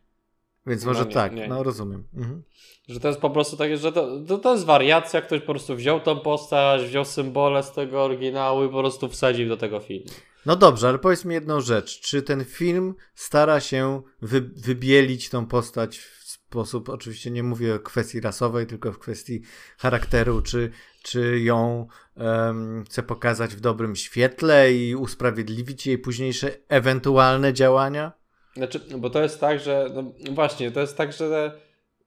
Więc 0.66 0.84
no 0.84 0.92
może 0.92 1.06
nie, 1.06 1.12
tak, 1.12 1.34
nie, 1.34 1.48
no 1.48 1.62
rozumiem. 1.62 2.04
Mhm. 2.14 2.42
Że 2.88 3.00
to 3.00 3.08
jest 3.08 3.20
po 3.20 3.30
prostu 3.30 3.56
takie, 3.56 3.76
że 3.76 3.92
to, 3.92 4.20
to, 4.28 4.38
to 4.38 4.52
jest 4.52 4.64
wariacja, 4.64 5.22
ktoś 5.22 5.40
po 5.40 5.46
prostu 5.46 5.76
wziął 5.76 6.00
tą 6.00 6.20
postać, 6.20 6.82
wziął 6.82 7.04
symbole 7.04 7.62
z 7.62 7.72
tego 7.72 8.04
oryginału 8.04 8.64
i 8.64 8.68
po 8.68 8.78
prostu 8.78 9.08
wsadził 9.08 9.48
do 9.48 9.56
tego 9.56 9.80
filmu. 9.80 10.06
No 10.46 10.56
dobrze, 10.56 10.88
ale 10.88 10.98
powiedz 10.98 11.24
mi 11.24 11.34
jedną 11.34 11.60
rzecz. 11.60 12.00
Czy 12.00 12.22
ten 12.22 12.44
film 12.44 12.94
stara 13.14 13.60
się 13.60 14.02
wy, 14.22 14.40
wybielić 14.40 15.28
tą 15.28 15.46
postać 15.46 15.98
w 15.98 16.22
sposób, 16.24 16.88
oczywiście 16.88 17.30
nie 17.30 17.42
mówię 17.42 17.74
o 17.74 17.78
kwestii 17.78 18.20
rasowej, 18.20 18.66
tylko 18.66 18.92
w 18.92 18.98
kwestii 18.98 19.42
charakteru, 19.78 20.42
czy, 20.42 20.70
czy 21.02 21.40
ją 21.40 21.86
um, 22.16 22.84
chce 22.84 23.02
pokazać 23.02 23.54
w 23.54 23.60
dobrym 23.60 23.96
świetle 23.96 24.72
i 24.72 24.94
usprawiedliwić 24.94 25.86
jej 25.86 25.98
późniejsze 25.98 26.50
ewentualne 26.68 27.52
działania? 27.52 28.12
Znaczy, 28.56 28.80
bo 28.98 29.10
to 29.10 29.22
jest 29.22 29.40
tak, 29.40 29.60
że 29.60 29.90
no 29.94 30.12
właśnie, 30.32 30.70
to 30.70 30.80
jest 30.80 30.96
tak, 30.96 31.12
że 31.12 31.60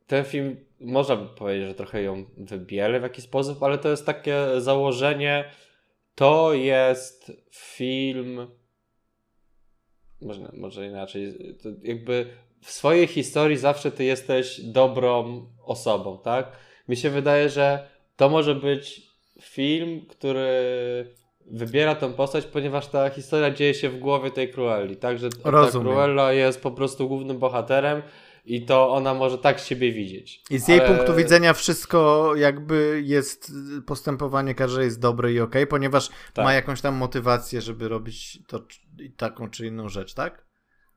ten 0.07 0.25
film 0.25 0.57
można 0.79 1.15
by 1.15 1.35
powiedzieć, 1.35 1.67
że 1.67 1.75
trochę 1.75 2.03
ją 2.03 2.25
wybiele 2.37 2.99
w 2.99 3.03
jakiś 3.03 3.25
sposób, 3.25 3.63
ale 3.63 3.77
to 3.77 3.89
jest 3.89 4.05
takie 4.05 4.47
założenie, 4.57 5.51
to 6.15 6.53
jest 6.53 7.31
film. 7.51 8.47
Może, 10.21 10.51
może 10.53 10.87
inaczej. 10.87 11.33
To 11.63 11.69
jakby 11.83 12.25
w 12.61 12.71
swojej 12.71 13.07
historii 13.07 13.57
zawsze 13.57 13.91
ty 13.91 14.03
jesteś 14.03 14.61
dobrą 14.61 15.45
osobą, 15.63 16.19
tak? 16.23 16.51
Mi 16.87 16.97
się 16.97 17.09
wydaje, 17.09 17.49
że 17.49 17.87
to 18.15 18.29
może 18.29 18.55
być 18.55 19.01
film, 19.41 20.05
który 20.09 20.49
wybiera 21.45 21.95
tą 21.95 22.13
postać, 22.13 22.45
ponieważ 22.45 22.87
ta 22.87 23.09
historia 23.09 23.51
dzieje 23.51 23.73
się 23.73 23.89
w 23.89 23.99
głowie 23.99 24.31
tej 24.31 24.51
Cruelli, 24.51 24.95
tak? 24.97 25.19
Że 25.19 25.29
ta 25.29 25.71
Cruella 25.71 26.33
jest 26.33 26.61
po 26.61 26.71
prostu 26.71 27.07
głównym 27.07 27.39
bohaterem 27.39 28.01
i 28.45 28.65
to 28.65 28.91
ona 28.91 29.13
może 29.13 29.37
tak 29.37 29.59
siebie 29.59 29.91
widzieć. 29.91 30.41
I 30.49 30.57
z 30.57 30.67
jej 30.67 30.79
ale... 30.79 30.87
punktu 30.89 31.15
widzenia 31.15 31.53
wszystko 31.53 32.31
jakby 32.35 33.01
jest, 33.05 33.51
postępowanie 33.85 34.55
każde 34.55 34.83
jest 34.83 34.99
dobre 34.99 35.33
i 35.33 35.39
ok, 35.39 35.55
ponieważ 35.69 36.09
tak. 36.33 36.45
ma 36.45 36.53
jakąś 36.53 36.81
tam 36.81 36.95
motywację, 36.95 37.61
żeby 37.61 37.87
robić 37.87 38.39
to 38.47 38.59
taką 39.17 39.49
czy 39.49 39.67
inną 39.67 39.89
rzecz, 39.89 40.13
tak? 40.13 40.45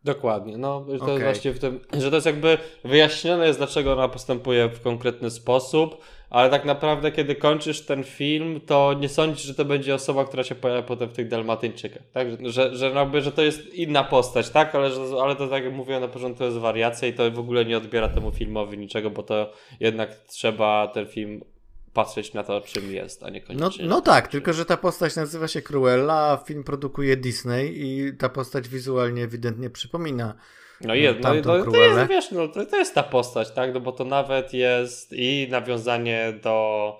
Dokładnie, 0.04 0.58
no 0.58 0.80
to 0.80 0.94
okay. 0.94 1.10
jest 1.10 1.22
właśnie 1.24 1.52
w 1.52 1.58
tym, 1.58 1.80
że 1.92 2.10
to 2.10 2.16
jest 2.16 2.26
jakby 2.26 2.58
wyjaśnione 2.84 3.46
jest, 3.46 3.58
dlaczego 3.58 3.92
ona 3.92 4.08
postępuje 4.08 4.68
w 4.68 4.80
konkretny 4.80 5.30
sposób, 5.30 6.04
ale 6.30 6.50
tak 6.50 6.64
naprawdę, 6.64 7.12
kiedy 7.12 7.34
kończysz 7.34 7.80
ten 7.80 8.04
film, 8.04 8.60
to 8.66 8.94
nie 9.00 9.08
sądzisz, 9.08 9.42
że 9.42 9.54
to 9.54 9.64
będzie 9.64 9.94
osoba, 9.94 10.24
która 10.24 10.44
się 10.44 10.54
pojawia 10.54 10.82
potem 10.82 11.08
w 11.08 11.12
tych 11.12 11.28
Dalmatyńczykach, 11.28 12.02
tak? 12.12 12.28
Że, 12.46 12.76
że, 12.76 12.90
jakby, 12.90 13.20
że 13.20 13.32
to 13.32 13.42
jest 13.42 13.74
inna 13.74 14.04
postać, 14.04 14.50
tak? 14.50 14.74
Ale, 14.74 14.90
że, 14.90 15.00
ale 15.22 15.36
to 15.36 15.48
tak 15.48 15.64
jak 15.64 15.72
mówiłem 15.72 16.00
na 16.00 16.08
początku, 16.08 16.38
to 16.38 16.44
jest 16.44 16.56
wariacja 16.56 17.08
i 17.08 17.12
to 17.12 17.30
w 17.30 17.38
ogóle 17.38 17.64
nie 17.64 17.76
odbiera 17.76 18.08
temu 18.08 18.30
filmowi 18.30 18.78
niczego, 18.78 19.10
bo 19.10 19.22
to 19.22 19.52
jednak 19.80 20.14
trzeba 20.14 20.88
ten 20.88 21.06
film 21.06 21.44
patrzeć 21.92 22.34
na 22.34 22.44
to, 22.44 22.60
czym 22.60 22.92
jest, 22.92 23.22
a 23.22 23.30
nie 23.30 23.40
koniecznie. 23.40 23.84
No, 23.84 23.94
no 23.96 24.00
tak, 24.00 24.28
tylko 24.28 24.52
że 24.52 24.64
ta 24.64 24.76
postać 24.76 25.16
nazywa 25.16 25.48
się 25.48 25.62
Cruella, 25.62 26.30
a 26.30 26.36
film 26.36 26.64
produkuje 26.64 27.16
Disney 27.16 27.72
i 27.76 28.16
ta 28.16 28.28
postać 28.28 28.68
wizualnie 28.68 29.22
ewidentnie 29.22 29.70
przypomina 29.70 30.34
no 30.80 30.94
jest, 30.94 31.20
no, 31.20 31.34
no, 31.34 31.42
to 31.42 31.76
jest, 31.76 32.08
wiesz, 32.08 32.30
no, 32.30 32.48
to, 32.48 32.66
to 32.66 32.76
jest 32.76 32.94
ta 32.94 33.02
postać, 33.02 33.50
tak, 33.50 33.74
no 33.74 33.80
bo 33.80 33.92
to 33.92 34.04
nawet 34.04 34.54
jest 34.54 35.12
i 35.12 35.48
nawiązanie 35.50 36.32
do 36.42 36.98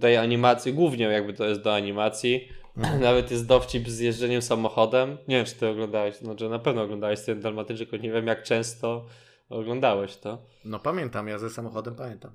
tej 0.00 0.16
animacji, 0.16 0.72
głównie 0.72 1.04
jakby 1.04 1.32
to 1.32 1.44
jest 1.44 1.62
do 1.62 1.74
animacji, 1.74 2.48
mhm. 2.76 3.00
nawet 3.08 3.30
jest 3.30 3.46
dowcip 3.46 3.88
z 3.88 4.00
jeżdżeniem 4.00 4.42
samochodem, 4.42 5.18
nie 5.28 5.36
wiem, 5.36 5.46
czy 5.46 5.54
ty 5.54 5.68
oglądałeś, 5.68 6.16
znaczy 6.16 6.48
na 6.48 6.58
pewno 6.58 6.82
oglądałeś 6.82 7.20
ten 7.20 7.40
Dalmatyńczyk, 7.40 7.92
nie 7.92 8.12
wiem 8.12 8.26
jak 8.26 8.42
często 8.42 9.06
oglądałeś 9.48 10.16
to. 10.16 10.38
No 10.64 10.78
pamiętam, 10.78 11.28
ja 11.28 11.38
ze 11.38 11.50
samochodem 11.50 11.94
pamiętam. 11.94 12.32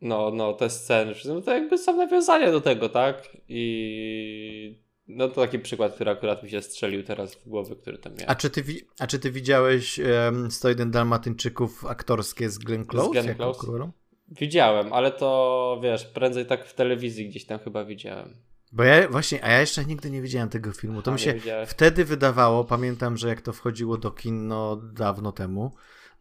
No, 0.00 0.30
no, 0.30 0.52
te 0.52 0.70
sceny, 0.70 1.14
no 1.24 1.40
to 1.40 1.54
jakby 1.54 1.78
są 1.78 1.96
nawiązania 1.96 2.52
do 2.52 2.60
tego, 2.60 2.88
tak, 2.88 3.36
i 3.48 4.81
no 5.08 5.28
to 5.28 5.40
taki 5.40 5.58
przykład, 5.58 5.94
który 5.94 6.10
akurat 6.10 6.42
mi 6.42 6.50
się 6.50 6.62
strzelił 6.62 7.02
teraz 7.02 7.34
w 7.34 7.48
głowę, 7.48 7.76
który 7.76 7.98
tam 7.98 8.12
miałem. 8.12 8.30
A 8.30 8.34
czy 8.34 8.50
ty, 8.50 8.64
a 8.98 9.06
czy 9.06 9.18
ty 9.18 9.30
widziałeś 9.30 9.98
um, 9.98 10.50
101 10.50 10.90
Dalmatyńczyków 10.90 11.86
aktorskie 11.86 12.50
z 12.50 12.58
Glenn 12.58 12.84
Close? 12.84 13.08
Z 13.08 13.12
Glenn 13.12 13.36
Close? 13.36 13.90
Widziałem, 14.28 14.92
ale 14.92 15.10
to 15.10 15.80
wiesz, 15.82 16.04
prędzej 16.04 16.46
tak 16.46 16.66
w 16.66 16.74
telewizji 16.74 17.28
gdzieś 17.28 17.46
tam 17.46 17.58
chyba 17.58 17.84
widziałem. 17.84 18.36
Bo 18.72 18.84
ja 18.84 19.08
właśnie, 19.08 19.44
a 19.44 19.50
ja 19.50 19.60
jeszcze 19.60 19.84
nigdy 19.84 20.10
nie 20.10 20.22
widziałem 20.22 20.48
tego 20.48 20.72
filmu. 20.72 21.02
To 21.02 21.10
a, 21.10 21.14
mi 21.14 21.20
się 21.20 21.34
wtedy 21.66 22.04
wydawało, 22.04 22.64
pamiętam, 22.64 23.16
że 23.16 23.28
jak 23.28 23.40
to 23.40 23.52
wchodziło 23.52 23.98
do 23.98 24.10
kin 24.10 24.48
no, 24.48 24.76
dawno 24.76 25.32
temu, 25.32 25.72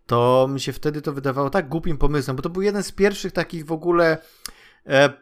to 0.06 0.48
mi 0.54 0.60
się 0.60 0.74
wtedy 0.74 1.02
to 1.02 1.14
wydawało 1.14 1.50
tak 1.50 1.70
głupim 1.70 1.98
pomysłem, 1.98 2.36
bo 2.36 2.44
to 2.44 2.50
był 2.50 2.62
jeden 2.62 2.84
z 2.84 2.92
pierwszych 2.92 3.32
takich 3.32 3.66
w 3.66 3.72
ogóle 3.72 4.18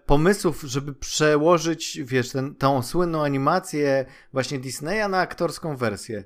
pomysłów, 0.05 0.61
żeby 0.61 0.93
przełożyć, 0.93 1.99
wiesz, 2.03 2.29
ten, 2.29 2.55
tą 2.55 2.81
słynną 2.81 3.23
animację 3.23 4.05
właśnie 4.33 4.59
Disneya 4.59 5.09
na 5.09 5.19
aktorską 5.19 5.77
wersję. 5.77 6.23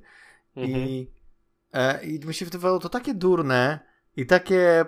Mhm. 0.55 0.87
I, 0.87 1.11
e, 1.73 2.05
I 2.05 2.19
mi 2.19 2.33
się 2.33 2.45
wydawało 2.45 2.79
to 2.79 2.89
takie 2.89 3.13
durne 3.13 3.79
i 4.15 4.25
takie, 4.25 4.85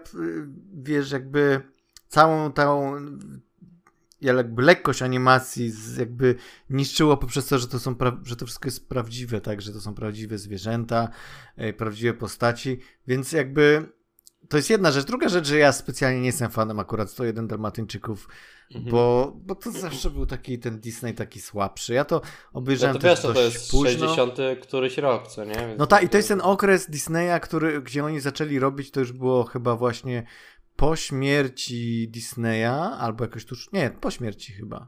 wiesz, 0.73 1.11
jakby 1.11 1.61
całą 2.07 2.51
tą 2.51 2.95
jakby 4.21 4.61
lekkość 4.61 5.01
animacji 5.01 5.71
jakby 5.97 6.35
niszczyło 6.69 7.17
poprzez 7.17 7.47
to, 7.47 7.59
że 7.59 7.67
to, 7.67 7.79
są 7.79 7.95
że 8.23 8.35
to 8.35 8.45
wszystko 8.45 8.67
jest 8.67 8.89
prawdziwe, 8.89 9.41
tak, 9.41 9.61
że 9.61 9.73
to 9.73 9.81
są 9.81 9.93
prawdziwe 9.93 10.37
zwierzęta, 10.37 11.09
e, 11.55 11.73
prawdziwe 11.73 12.13
postaci, 12.13 12.79
więc 13.07 13.31
jakby 13.31 13.89
to 14.49 14.57
jest 14.57 14.69
jedna 14.69 14.91
rzecz. 14.91 15.05
Druga 15.05 15.29
rzecz, 15.29 15.47
że 15.47 15.57
ja 15.57 15.71
specjalnie 15.71 16.19
nie 16.19 16.25
jestem 16.25 16.51
fanem 16.51 16.79
akurat 16.79 17.11
101 17.11 17.47
Dalmatyńczyków, 17.47 18.27
mhm. 18.75 18.91
bo, 18.91 19.33
bo 19.35 19.55
to 19.55 19.71
zawsze 19.71 20.09
był 20.09 20.25
taki 20.25 20.59
ten 20.59 20.79
Disney 20.79 21.13
taki 21.13 21.41
słabszy. 21.41 21.93
Ja 21.93 22.05
to 22.05 22.21
obejrzałem 22.53 22.93
no 22.95 23.01
to 23.01 23.07
wiesz, 23.07 23.21
to 23.21 23.41
jest 23.41 23.71
późno. 23.71 24.15
60 24.15 24.37
któryś 24.61 24.97
rok, 24.97 25.27
co 25.27 25.43
nie? 25.43 25.55
Więc 25.55 25.79
no 25.79 25.87
tak, 25.87 26.03
i 26.03 26.09
to 26.09 26.17
jest 26.17 26.29
ten 26.29 26.41
okres 26.41 26.89
Disneya, 26.89 27.39
który, 27.41 27.81
gdzie 27.81 28.05
oni 28.05 28.19
zaczęli 28.19 28.59
robić, 28.59 28.91
to 28.91 28.99
już 28.99 29.11
było 29.11 29.43
chyba 29.43 29.75
właśnie 29.75 30.23
po 30.75 30.95
śmierci 30.95 32.07
Disneya, 32.07 32.97
albo 32.99 33.23
jakoś 33.23 33.45
tuż, 33.45 33.71
nie, 33.71 33.89
po 33.89 34.11
śmierci 34.11 34.53
chyba, 34.53 34.87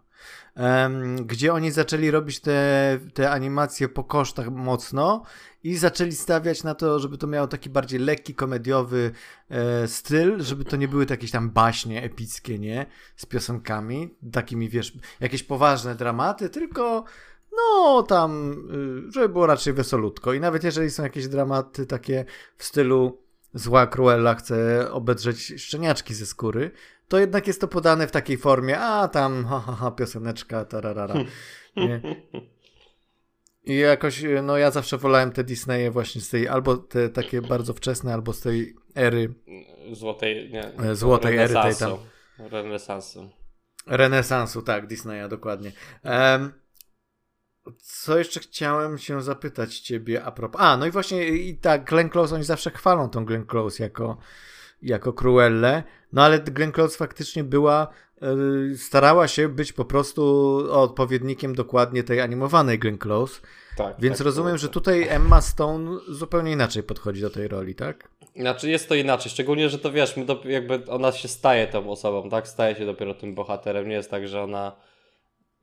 gdzie 1.25 1.53
oni 1.53 1.71
zaczęli 1.71 2.11
robić 2.11 2.39
te, 2.39 2.99
te 3.13 3.31
animacje 3.31 3.89
po 3.89 4.03
kosztach 4.03 4.51
mocno 4.51 5.23
i 5.63 5.77
zaczęli 5.77 6.11
stawiać 6.11 6.63
na 6.63 6.75
to, 6.75 6.99
żeby 6.99 7.17
to 7.17 7.27
miało 7.27 7.47
taki 7.47 7.69
bardziej 7.69 7.99
lekki, 7.99 8.35
komediowy 8.35 9.11
e, 9.49 9.87
styl, 9.87 10.43
żeby 10.43 10.65
to 10.65 10.77
nie 10.77 10.87
były 10.87 11.05
jakieś 11.09 11.31
tam 11.31 11.49
baśnie 11.49 12.03
epickie, 12.03 12.59
nie, 12.59 12.85
z 13.15 13.25
piosenkami, 13.25 14.15
takimi, 14.31 14.69
wiesz, 14.69 14.93
jakieś 15.19 15.43
poważne 15.43 15.95
dramaty, 15.95 16.49
tylko 16.49 17.03
no 17.57 18.03
tam, 18.03 18.51
y, 19.07 19.11
żeby 19.11 19.29
było 19.29 19.47
raczej 19.47 19.73
wesolutko. 19.73 20.33
I 20.33 20.39
nawet 20.39 20.63
jeżeli 20.63 20.91
są 20.91 21.03
jakieś 21.03 21.27
dramaty 21.27 21.85
takie 21.85 22.25
w 22.57 22.63
stylu 22.63 23.26
zła 23.53 23.87
Cruella 23.87 24.35
chce 24.35 24.87
obedrzeć 24.91 25.53
szczeniaczki 25.57 26.13
ze 26.13 26.25
skóry, 26.25 26.71
to 27.07 27.19
jednak 27.19 27.47
jest 27.47 27.61
to 27.61 27.67
podane 27.67 28.07
w 28.07 28.11
takiej 28.11 28.37
formie, 28.37 28.79
a 28.79 29.07
tam 29.07 29.45
ha, 29.45 29.59
ha, 29.59 29.71
ha 29.71 29.91
pioseneczka, 29.91 30.65
tararara. 30.65 31.15
Nie? 31.75 32.01
I 33.63 33.77
jakoś, 33.77 34.23
no 34.43 34.57
ja 34.57 34.71
zawsze 34.71 34.97
wolałem 34.97 35.31
te 35.31 35.43
Disneye 35.43 35.91
właśnie 35.91 36.21
z 36.21 36.29
tej, 36.29 36.47
albo 36.47 36.77
te 36.77 37.09
takie 37.09 37.41
bardzo 37.41 37.73
wczesne, 37.73 38.13
albo 38.13 38.33
z 38.33 38.41
tej 38.41 38.75
ery. 38.95 39.33
Złotej, 39.91 40.51
nie. 40.51 40.73
E, 40.75 40.95
złotej 40.95 41.37
ery 41.37 41.53
tej 41.53 41.75
tam. 41.75 41.91
Renesansu. 42.37 43.29
Renesansu, 43.87 44.61
tak, 44.61 44.87
Disneya, 44.87 45.29
dokładnie. 45.29 45.71
Um, 46.03 46.53
co 47.77 48.17
jeszcze 48.17 48.39
chciałem 48.39 48.97
się 48.97 49.21
zapytać 49.21 49.79
ciebie 49.79 50.23
a 50.23 50.31
propos... 50.31 50.61
A, 50.61 50.77
no 50.77 50.85
i 50.85 50.91
właśnie 50.91 51.27
i 51.27 51.57
tak, 51.57 51.83
Glenn 51.83 52.09
Close, 52.09 52.35
oni 52.35 52.43
zawsze 52.43 52.71
chwalą 52.71 53.09
tą 53.09 53.25
Glenn 53.25 53.45
Close 53.45 53.83
jako, 53.83 54.17
jako 54.81 55.13
Cruellę, 55.13 55.83
no 56.13 56.23
ale 56.23 56.39
Glenn 56.39 56.71
Close 56.71 56.97
faktycznie 56.97 57.43
była, 57.43 57.87
yy, 58.21 58.77
starała 58.77 59.27
się 59.27 59.49
być 59.49 59.73
po 59.73 59.85
prostu 59.85 60.23
odpowiednikiem 60.71 61.55
dokładnie 61.55 62.03
tej 62.03 62.21
animowanej 62.21 62.79
Glenn 62.79 62.97
Close, 62.97 63.41
tak, 63.77 63.95
więc 63.99 64.17
tak, 64.17 64.25
rozumiem, 64.25 64.51
tak. 64.51 64.59
że 64.59 64.69
tutaj 64.69 65.07
Emma 65.09 65.41
Stone 65.41 65.99
zupełnie 66.09 66.51
inaczej 66.51 66.83
podchodzi 66.83 67.21
do 67.21 67.29
tej 67.29 67.47
roli, 67.47 67.75
tak? 67.75 68.09
Znaczy 68.35 68.69
jest 68.69 68.89
to 68.89 68.95
inaczej, 68.95 69.31
szczególnie, 69.31 69.69
że 69.69 69.79
to 69.79 69.91
wiesz, 69.91 70.15
jakby 70.45 70.85
ona 70.85 71.11
się 71.11 71.27
staje 71.27 71.67
tą 71.67 71.89
osobą, 71.89 72.29
tak? 72.29 72.47
Staje 72.47 72.75
się 72.75 72.85
dopiero 72.85 73.13
tym 73.13 73.35
bohaterem, 73.35 73.87
nie 73.87 73.95
jest 73.95 74.11
tak, 74.11 74.27
że 74.27 74.43
ona 74.43 74.75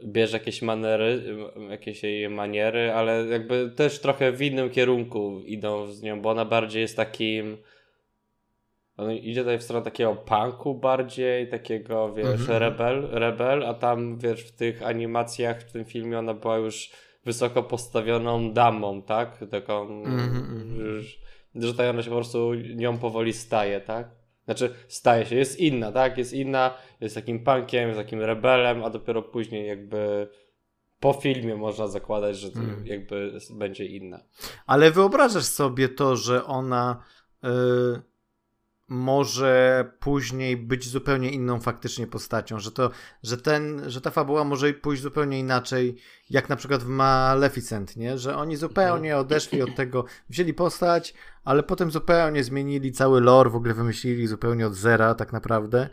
bierze 0.06 0.36
jakieś 0.38 0.62
manery, 0.62 1.22
jakieś 1.70 2.02
jej 2.02 2.28
maniery, 2.28 2.92
ale 2.92 3.26
jakby 3.26 3.72
też 3.76 4.00
trochę 4.00 4.32
w 4.32 4.42
innym 4.42 4.70
kierunku 4.70 5.40
idą 5.46 5.86
z 5.86 6.02
nią, 6.02 6.22
bo 6.22 6.30
ona 6.30 6.44
bardziej 6.44 6.82
jest 6.82 6.96
takim 6.96 7.56
on 8.96 9.12
idzie 9.12 9.40
tutaj 9.40 9.58
w 9.58 9.62
stronę 9.62 9.84
takiego 9.84 10.16
punku 10.16 10.74
bardziej, 10.74 11.48
takiego, 11.48 12.14
wiesz, 12.14 12.26
mm 12.26 12.38
-hmm. 12.38 12.58
rebel, 12.58 13.08
rebel, 13.10 13.66
a 13.66 13.74
tam, 13.74 14.18
wiesz, 14.18 14.44
w 14.44 14.56
tych 14.56 14.82
animacjach, 14.82 15.60
w 15.60 15.72
tym 15.72 15.84
filmie 15.84 16.18
ona 16.18 16.34
była 16.34 16.56
już 16.56 16.90
wysoko 17.24 17.62
postawioną 17.62 18.52
damą, 18.52 19.02
tak? 19.02 19.44
Taką, 19.50 19.82
mm 19.82 20.04
-hmm. 20.18 21.00
że, 21.54 21.72
że 21.72 21.90
ona 21.90 22.02
się 22.02 22.10
po 22.10 22.16
prostu 22.16 22.54
nią 22.54 22.98
powoli 22.98 23.32
staje, 23.32 23.80
tak? 23.80 24.23
Znaczy, 24.44 24.74
staje 24.88 25.26
się, 25.26 25.36
jest 25.36 25.60
inna, 25.60 25.92
tak? 25.92 26.18
Jest 26.18 26.32
inna, 26.32 26.74
jest 27.00 27.14
takim 27.14 27.44
punkiem, 27.44 27.88
jest 27.88 28.00
takim 28.00 28.20
rebelem, 28.20 28.84
a 28.84 28.90
dopiero 28.90 29.22
później 29.22 29.68
jakby 29.68 30.28
po 31.00 31.12
filmie 31.12 31.56
można 31.56 31.86
zakładać, 31.86 32.36
że 32.36 32.48
mm. 32.48 32.86
jakby 32.86 33.38
będzie 33.50 33.84
inna. 33.84 34.20
Ale 34.66 34.90
wyobrażasz 34.90 35.44
sobie 35.44 35.88
to, 35.88 36.16
że 36.16 36.44
ona 36.44 37.02
y, 37.44 37.48
może 38.94 39.84
później 40.00 40.56
być 40.56 40.88
zupełnie 40.88 41.30
inną 41.30 41.60
faktycznie 41.60 42.06
postacią, 42.06 42.58
że 42.58 42.72
to, 42.72 42.90
że 43.22 43.36
ten, 43.36 43.82
że 43.90 44.00
ta 44.00 44.10
fabuła 44.10 44.44
może 44.44 44.72
pójść 44.72 45.02
zupełnie 45.02 45.38
inaczej, 45.38 45.96
jak 46.30 46.48
na 46.48 46.56
przykład 46.56 46.82
w 46.82 46.88
Maleficent, 46.88 47.96
nie? 47.96 48.18
Że 48.18 48.36
oni 48.36 48.56
zupełnie 48.56 49.10
mhm. 49.10 49.26
odeszli 49.26 49.62
od 49.62 49.74
tego, 49.74 50.04
wzięli 50.30 50.54
postać, 50.54 51.14
ale 51.44 51.62
potem 51.62 51.90
zupełnie 51.90 52.44
zmienili 52.44 52.92
cały 52.92 53.20
lore, 53.20 53.50
w 53.50 53.56
ogóle 53.56 53.74
wymyślili 53.74 54.26
zupełnie 54.26 54.66
od 54.66 54.74
zera 54.74 55.14
tak 55.14 55.32
naprawdę. 55.32 55.88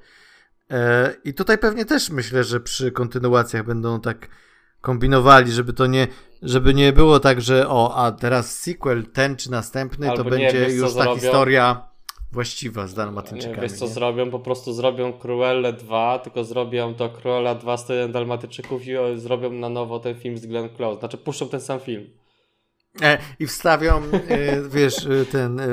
E, 0.71 1.13
I 1.23 1.33
tutaj 1.33 1.57
pewnie 1.57 1.85
też 1.85 2.09
myślę, 2.09 2.43
że 2.43 2.59
przy 2.59 2.91
kontynuacjach 2.91 3.65
będą 3.65 4.01
tak 4.01 4.27
kombinowali, 4.81 5.51
żeby 5.51 5.73
to 5.73 5.87
nie, 5.87 6.07
żeby 6.41 6.73
nie 6.73 6.93
było 6.93 7.19
tak, 7.19 7.41
że 7.41 7.69
o, 7.69 7.95
a 8.05 8.11
teraz 8.11 8.59
sequel 8.59 9.05
ten 9.05 9.35
czy 9.35 9.51
następny, 9.51 10.09
Albo 10.09 10.23
to 10.23 10.29
nie, 10.29 10.29
będzie 10.29 10.75
już 10.75 10.93
ta 10.93 11.03
zrobią? 11.03 11.15
historia 11.15 11.90
właściwa 12.31 12.87
z 12.87 12.93
Dalmatyńczykami. 12.93 13.55
Nie, 13.55 13.61
wiesz 13.61 13.71
co 13.71 13.85
nie? 13.85 13.91
zrobią? 13.91 14.31
Po 14.31 14.39
prostu 14.39 14.73
zrobią 14.73 15.13
Cruelle 15.13 15.73
2, 15.73 16.19
tylko 16.19 16.43
zrobią 16.43 16.93
to 16.93 17.09
Cruella 17.09 17.55
2 17.55 17.77
z 17.77 18.11
Dalmatyczyków 18.11 18.81
i 18.87 18.93
zrobią 19.15 19.51
na 19.51 19.69
nowo 19.69 19.99
ten 19.99 20.15
film 20.15 20.37
z 20.37 20.45
Glenn 20.45 20.69
Close. 20.69 20.99
Znaczy 20.99 21.17
puszczą 21.17 21.49
ten 21.49 21.61
sam 21.61 21.79
film. 21.79 22.09
E, 23.01 23.17
I 23.39 23.47
wstawią, 23.47 24.01
e, 24.29 24.61
wiesz, 24.75 25.05
e, 25.05 25.25
ten 25.25 25.59
e, 25.59 25.65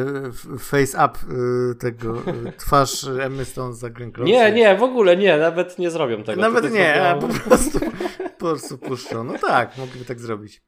face 0.59 1.05
up 1.05 1.19
e, 1.19 1.75
tego, 1.75 2.19
e, 2.47 2.53
twarz 2.53 3.05
Emmy 3.05 3.45
Stone 3.45 3.75
za 3.75 3.91
Glenn 3.91 4.13
Close. 4.13 4.33
Nie, 4.33 4.53
nie, 4.53 4.77
w 4.77 4.83
ogóle 4.83 5.17
nie, 5.17 5.37
nawet 5.37 5.79
nie 5.79 5.91
zrobią 5.91 6.23
tego. 6.23 6.41
Nawet 6.41 6.73
nie, 6.73 6.95
zrobią... 6.95 7.29
po 7.29 7.49
prostu, 7.49 7.81
po 8.21 8.39
prostu 8.39 8.79
puszczą. 8.79 9.25
No 9.25 9.39
tak, 9.39 9.79
mogliby 9.79 10.05
tak 10.05 10.21
zrobić. 10.21 10.63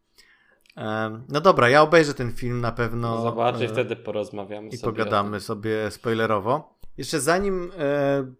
No 1.28 1.40
dobra, 1.40 1.68
ja 1.68 1.82
obejrzę 1.82 2.14
ten 2.14 2.32
film 2.32 2.60
na 2.60 2.72
pewno. 2.72 3.14
No 3.14 3.22
Zobaczcie, 3.22 3.68
wtedy 3.68 3.96
porozmawiamy 3.96 4.68
i 4.68 4.76
sobie. 4.76 4.92
I 4.92 4.96
pogadamy 4.96 5.40
sobie 5.40 5.90
spoilerowo. 5.90 6.78
Jeszcze 6.98 7.20
zanim 7.20 7.72
e, 7.78 8.32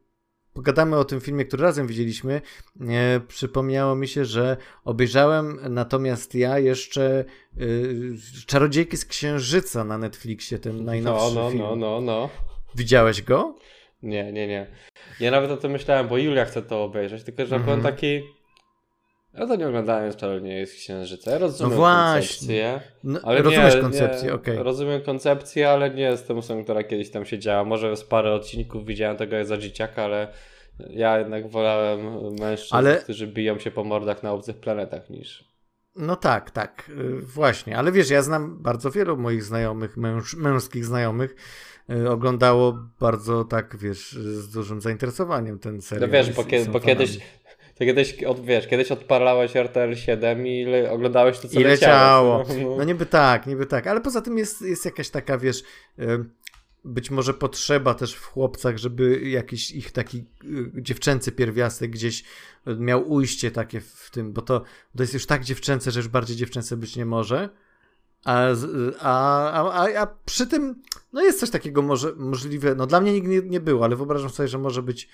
pogadamy 0.52 0.96
o 0.96 1.04
tym 1.04 1.20
filmie, 1.20 1.44
który 1.44 1.62
razem 1.62 1.86
widzieliśmy, 1.86 2.40
e, 2.80 3.20
przypomniało 3.20 3.94
mi 3.94 4.08
się, 4.08 4.24
że 4.24 4.56
obejrzałem 4.84 5.58
natomiast 5.70 6.34
ja 6.34 6.58
jeszcze 6.58 7.24
e, 7.56 7.64
Czarodziejki 8.46 8.96
z 8.96 9.04
Księżyca 9.04 9.84
na 9.84 9.98
Netflixie, 9.98 10.58
ten 10.58 10.84
najnowszy 10.84 11.34
no, 11.34 11.42
no, 11.42 11.50
film. 11.50 11.62
No, 11.62 11.76
no, 11.76 12.00
no. 12.00 12.28
Widziałeś 12.74 13.22
go? 13.22 13.54
Nie, 14.02 14.32
nie, 14.32 14.46
nie. 14.46 14.66
Ja 15.20 15.30
nawet 15.30 15.50
o 15.50 15.56
tym 15.56 15.72
myślałem, 15.72 16.08
bo 16.08 16.18
Julia 16.18 16.44
chce 16.44 16.62
to 16.62 16.84
obejrzeć, 16.84 17.24
tylko 17.24 17.46
że 17.46 17.56
mm 17.56 17.62
-hmm. 17.62 17.64
byłem 17.64 17.82
taki 17.82 18.22
ja 19.34 19.46
to 19.46 19.56
nie 19.56 19.68
oglądałem 19.68 20.14
Czarodziej 20.14 20.66
z 20.66 20.74
Księżyca. 20.74 21.30
Ja 21.30 21.38
rozumiem 21.38 21.70
no 21.70 21.76
właśnie. 21.76 22.20
koncepcję. 22.20 22.80
No, 23.04 23.20
ale 23.22 23.42
rozumiesz 23.42 23.74
nie, 23.74 23.80
koncepcję, 23.80 24.34
okej. 24.34 24.54
Okay. 24.54 24.64
Rozumiem 24.64 25.02
koncepcję, 25.02 25.70
ale 25.70 25.90
nie 25.90 26.02
jestem 26.02 26.38
osobą, 26.38 26.64
która 26.64 26.84
kiedyś 26.84 27.10
tam 27.10 27.24
siedziała. 27.24 27.64
Może 27.64 27.96
z 27.96 28.04
parę 28.04 28.32
odcinków 28.32 28.86
widziałem 28.86 29.16
tego 29.16 29.44
za 29.44 29.58
dzieciaka, 29.58 30.04
ale 30.04 30.28
ja 30.90 31.18
jednak 31.18 31.50
wolałem 31.50 32.00
mężczyzn, 32.40 32.76
ale... 32.76 32.96
którzy 32.96 33.26
biją 33.26 33.58
się 33.58 33.70
po 33.70 33.84
mordach 33.84 34.22
na 34.22 34.32
obcych 34.32 34.56
planetach 34.56 35.10
niż... 35.10 35.50
No 35.96 36.16
tak, 36.16 36.50
tak, 36.50 36.90
y, 36.98 37.20
właśnie. 37.20 37.78
Ale 37.78 37.92
wiesz, 37.92 38.10
ja 38.10 38.22
znam 38.22 38.62
bardzo 38.62 38.90
wielu 38.90 39.16
moich 39.16 39.44
znajomych, 39.44 39.96
męż, 39.96 40.34
męskich 40.34 40.84
znajomych, 40.84 41.34
y, 41.90 42.10
oglądało 42.10 42.78
bardzo 43.00 43.44
tak, 43.44 43.76
wiesz, 43.76 44.12
z 44.12 44.50
dużym 44.50 44.80
zainteresowaniem 44.80 45.58
ten 45.58 45.82
serial. 45.82 46.08
No 46.08 46.12
wiesz, 46.12 46.32
bo, 46.32 46.44
kiedy, 46.44 46.70
bo 46.70 46.80
kiedyś, 46.80 47.18
to 47.80 47.84
kiedyś, 47.84 48.24
od, 48.24 48.44
wiesz, 48.44 48.66
kiedyś 48.66 48.92
odpalałeś 48.92 49.56
RTL 49.56 49.94
7 49.94 50.46
i 50.46 50.64
le, 50.64 50.90
oglądałeś 50.90 51.38
to, 51.38 51.48
co 51.48 51.60
I 51.60 51.64
leciało. 51.64 52.38
leciało. 52.38 52.60
No, 52.62 52.68
no. 52.70 52.76
no, 52.76 52.84
niby 52.84 53.06
tak, 53.06 53.46
niby 53.46 53.66
tak, 53.66 53.86
ale 53.86 54.00
poza 54.00 54.20
tym 54.20 54.38
jest, 54.38 54.62
jest 54.62 54.84
jakaś 54.84 55.10
taka, 55.10 55.38
wiesz, 55.38 55.62
być 56.84 57.10
może 57.10 57.34
potrzeba 57.34 57.94
też 57.94 58.14
w 58.14 58.24
chłopcach, 58.24 58.78
żeby 58.78 59.20
jakiś 59.20 59.70
ich 59.70 59.90
taki 59.92 60.18
y, 60.44 60.82
dziewczęcy 60.82 61.32
pierwiastek 61.32 61.90
gdzieś 61.90 62.24
miał 62.66 63.12
ujście 63.12 63.50
takie 63.50 63.80
w 63.80 64.10
tym, 64.12 64.32
bo 64.32 64.42
to, 64.42 64.62
to 64.96 65.02
jest 65.02 65.14
już 65.14 65.26
tak 65.26 65.44
dziewczęce, 65.44 65.90
że 65.90 66.00
już 66.00 66.08
bardziej 66.08 66.36
dziewczęce 66.36 66.76
być 66.76 66.96
nie 66.96 67.06
może. 67.06 67.48
A, 68.24 68.46
a, 69.00 69.72
a, 69.72 70.00
a 70.02 70.06
przy 70.24 70.46
tym, 70.46 70.82
no 71.12 71.22
jest 71.22 71.40
coś 71.40 71.50
takiego 71.50 71.82
może, 71.82 72.12
możliwe, 72.16 72.74
no 72.74 72.86
dla 72.86 73.00
mnie 73.00 73.12
nigdy 73.12 73.30
nie, 73.30 73.42
nie 73.42 73.60
było, 73.60 73.84
ale 73.84 73.96
wyobrażam 73.96 74.30
sobie, 74.30 74.48
że 74.48 74.58
może 74.58 74.82
być 74.82 75.08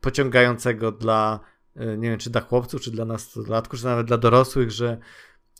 pociągającego 0.00 0.92
dla 0.92 1.40
nie 1.76 2.10
wiem, 2.10 2.18
czy 2.18 2.30
dla 2.30 2.40
chłopców, 2.40 2.80
czy 2.80 2.90
dla 2.90 3.04
nastolatków, 3.04 3.80
czy 3.80 3.86
nawet 3.86 4.06
dla 4.06 4.18
dorosłych, 4.18 4.70
że, 4.70 4.98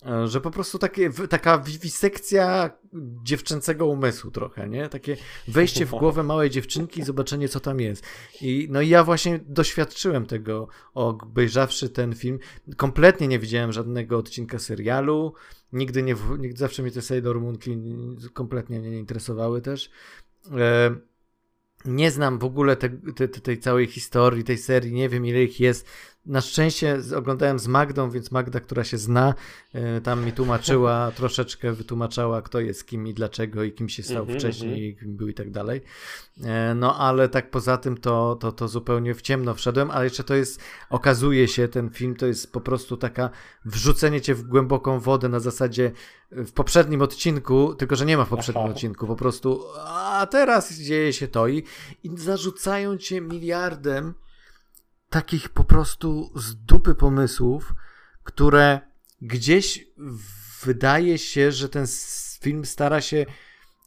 e, 0.06 0.28
że 0.28 0.40
po 0.40 0.50
prostu 0.50 0.78
takie, 0.78 1.10
taka 1.10 1.58
wiwisekcja 1.58 2.70
dziewczęcego 3.22 3.86
umysłu 3.86 4.30
trochę, 4.30 4.68
nie? 4.68 4.88
Takie 4.88 5.16
wejście 5.48 5.86
w 5.86 5.90
głowę 5.90 6.22
małej 6.22 6.50
dziewczynki 6.50 7.00
i 7.00 7.04
zobaczenie, 7.04 7.48
co 7.48 7.60
tam 7.60 7.80
jest. 7.80 8.04
I, 8.40 8.68
no 8.70 8.80
i 8.80 8.88
ja 8.88 9.04
właśnie 9.04 9.40
doświadczyłem 9.46 10.26
tego, 10.26 10.68
obejrzawszy 10.94 11.88
ten 11.88 12.14
film. 12.14 12.38
Kompletnie 12.76 13.28
nie 13.28 13.38
widziałem 13.38 13.72
żadnego 13.72 14.18
odcinka 14.18 14.58
serialu, 14.58 15.34
nigdy 15.72 16.02
nie, 16.02 16.16
nigdy, 16.38 16.58
zawsze 16.58 16.82
mnie 16.82 16.92
te 16.92 17.02
Sailor 17.02 17.40
Moonki 17.40 17.78
kompletnie 18.32 18.80
nie 18.80 18.98
interesowały 18.98 19.60
też. 19.60 19.90
E, 20.58 20.96
nie 21.84 22.10
znam 22.10 22.38
w 22.38 22.44
ogóle 22.44 22.76
te, 22.76 22.88
te, 22.90 23.28
tej 23.28 23.58
całej 23.58 23.86
historii, 23.86 24.44
tej 24.44 24.58
serii, 24.58 24.92
nie 24.92 25.08
wiem 25.08 25.26
ile 25.26 25.42
ich 25.42 25.60
jest. 25.60 25.86
Na 26.28 26.40
szczęście 26.40 26.98
oglądałem 27.16 27.58
z 27.58 27.66
Magdą, 27.68 28.10
więc 28.10 28.30
Magda, 28.30 28.60
która 28.60 28.84
się 28.84 28.98
zna, 28.98 29.34
e, 29.72 30.00
tam 30.00 30.24
mi 30.24 30.32
tłumaczyła, 30.32 31.10
troszeczkę 31.16 31.72
wytłumaczała, 31.72 32.42
kto 32.42 32.60
jest 32.60 32.86
kim 32.86 33.06
i 33.06 33.14
dlaczego 33.14 33.62
i 33.62 33.72
kim 33.72 33.88
się 33.88 34.02
stał 34.02 34.22
mm 34.22 34.28
-hmm, 34.28 34.38
wcześniej 34.38 34.96
kim 34.96 35.16
był 35.16 35.28
i 35.28 35.34
tak 35.34 35.50
dalej. 35.50 35.80
E, 36.44 36.74
no 36.74 36.98
ale 36.98 37.28
tak 37.28 37.50
poza 37.50 37.76
tym 37.76 37.96
to, 37.96 38.36
to, 38.40 38.52
to 38.52 38.68
zupełnie 38.68 39.14
w 39.14 39.22
ciemno 39.22 39.54
wszedłem, 39.54 39.90
ale 39.90 40.04
jeszcze 40.04 40.24
to 40.24 40.34
jest, 40.34 40.60
okazuje 40.90 41.48
się, 41.48 41.68
ten 41.68 41.90
film 41.90 42.16
to 42.16 42.26
jest 42.26 42.52
po 42.52 42.60
prostu 42.60 42.96
taka 42.96 43.30
wrzucenie 43.64 44.20
cię 44.20 44.34
w 44.34 44.42
głęboką 44.42 45.00
wodę 45.00 45.28
na 45.28 45.40
zasadzie 45.40 45.92
w 46.30 46.52
poprzednim 46.52 47.02
odcinku, 47.02 47.74
tylko 47.74 47.96
że 47.96 48.06
nie 48.06 48.16
ma 48.16 48.24
w 48.24 48.28
poprzednim 48.28 48.64
Aha. 48.64 48.74
odcinku, 48.74 49.06
po 49.06 49.16
prostu 49.16 49.64
a 49.86 50.26
teraz 50.30 50.72
dzieje 50.72 51.12
się 51.12 51.28
to 51.28 51.48
i, 51.48 51.64
i 52.02 52.10
zarzucają 52.16 52.96
cię 52.96 53.20
miliardem 53.20 54.14
takich 55.10 55.48
po 55.48 55.64
prostu 55.64 56.32
z 56.34 56.54
dupy 56.54 56.94
pomysłów, 56.94 57.74
które 58.24 58.80
gdzieś 59.22 59.86
wydaje 60.62 61.18
się, 61.18 61.52
że 61.52 61.68
ten 61.68 61.86
film 62.40 62.64
stara 62.64 63.00
się 63.00 63.26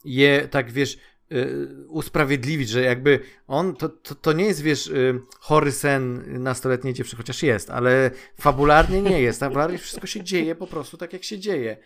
je 0.04 0.48
tak 0.48 0.72
wiesz 0.72 0.98
y, 1.32 1.68
usprawiedliwić, 1.88 2.68
że 2.68 2.82
jakby 2.82 3.20
on, 3.46 3.76
to, 3.76 3.88
to, 3.88 4.14
to 4.14 4.32
nie 4.32 4.44
jest, 4.44 4.62
wiesz, 4.62 4.86
y, 4.86 5.20
chory 5.40 5.72
sen 5.72 6.24
nastoletniej 6.42 6.94
dziewczyny, 6.94 7.16
chociaż 7.16 7.42
jest, 7.42 7.70
ale 7.70 8.10
fabularnie 8.40 9.02
nie 9.02 9.20
jest. 9.20 9.40
Fabularnie 9.40 9.78
wszystko 9.78 10.06
się 10.06 10.22
dzieje 10.22 10.54
po 10.54 10.66
prostu 10.66 10.96
tak, 10.96 11.12
jak 11.12 11.24
się 11.24 11.38
dzieje. 11.38 11.76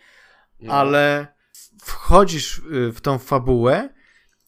No. 0.59 0.73
Ale 0.73 1.27
wchodzisz 1.81 2.57
y, 2.57 2.91
w 2.91 3.01
tą 3.01 3.17
fabułę, 3.17 3.89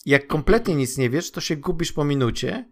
jak 0.05 0.27
kompletnie 0.27 0.75
nic 0.75 0.97
nie 0.97 1.09
wiesz, 1.09 1.31
to 1.31 1.41
się 1.41 1.55
gubisz 1.55 1.93
po 1.93 2.03
minucie. 2.03 2.69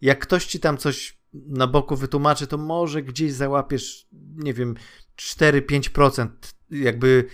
Jak 0.00 0.18
ktoś 0.18 0.46
ci 0.46 0.60
tam 0.60 0.78
coś 0.78 1.18
na 1.34 1.66
boku 1.66 1.96
wytłumaczy, 1.96 2.46
to 2.46 2.58
może 2.58 3.02
gdzieś 3.02 3.32
załapiesz, 3.32 4.06
nie 4.36 4.54
wiem, 4.54 4.74
4-5% 5.16 6.28
jakby 6.70 7.28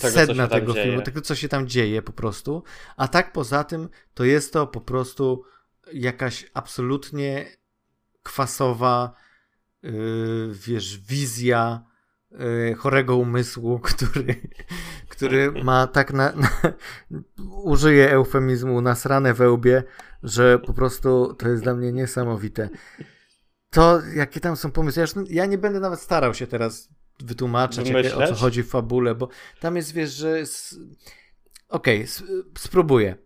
tego, 0.00 0.14
sedna 0.14 0.48
tego 0.48 0.72
dzieje. 0.72 0.86
filmu, 0.86 1.02
tego 1.02 1.20
co 1.20 1.34
się 1.34 1.48
tam 1.48 1.68
dzieje 1.68 2.02
po 2.02 2.12
prostu. 2.12 2.62
A 2.96 3.08
tak 3.08 3.32
poza 3.32 3.64
tym, 3.64 3.88
to 4.14 4.24
jest 4.24 4.52
to 4.52 4.66
po 4.66 4.80
prostu 4.80 5.44
jakaś 5.92 6.50
absolutnie 6.54 7.46
kwasowa, 8.22 9.14
yy, 9.82 9.92
wiesz, 10.52 10.98
wizja 10.98 11.84
yy, 12.30 12.74
chorego 12.74 13.16
umysłu, 13.16 13.78
który, 13.90 14.40
który 15.08 15.52
ma 15.64 15.86
tak 15.86 16.12
na, 16.12 16.32
na 16.32 16.48
użyję 17.64 18.10
eufemizmu, 18.10 18.80
nasrane 18.80 19.34
wełbie, 19.34 19.82
że 20.22 20.58
po 20.58 20.74
prostu 20.74 21.34
to 21.34 21.48
jest 21.48 21.62
dla 21.62 21.74
mnie 21.74 21.92
niesamowite 21.92 22.68
to 23.72 24.00
jakie 24.14 24.40
tam 24.40 24.56
są 24.56 24.70
pomysły. 24.70 25.02
Ja, 25.02 25.22
ja 25.30 25.46
nie 25.46 25.58
będę 25.58 25.80
nawet 25.80 26.00
starał 26.00 26.34
się 26.34 26.46
teraz 26.46 26.88
wytłumaczyć, 27.20 27.88
jakie, 27.88 28.16
o 28.16 28.26
co 28.26 28.34
chodzi 28.34 28.62
w 28.62 28.68
fabule, 28.68 29.14
bo 29.14 29.28
tam 29.60 29.76
jest, 29.76 29.92
wiesz, 29.92 30.10
że. 30.10 30.42
Okej, 31.68 31.96
okay, 31.98 32.42
spróbuję. 32.58 33.16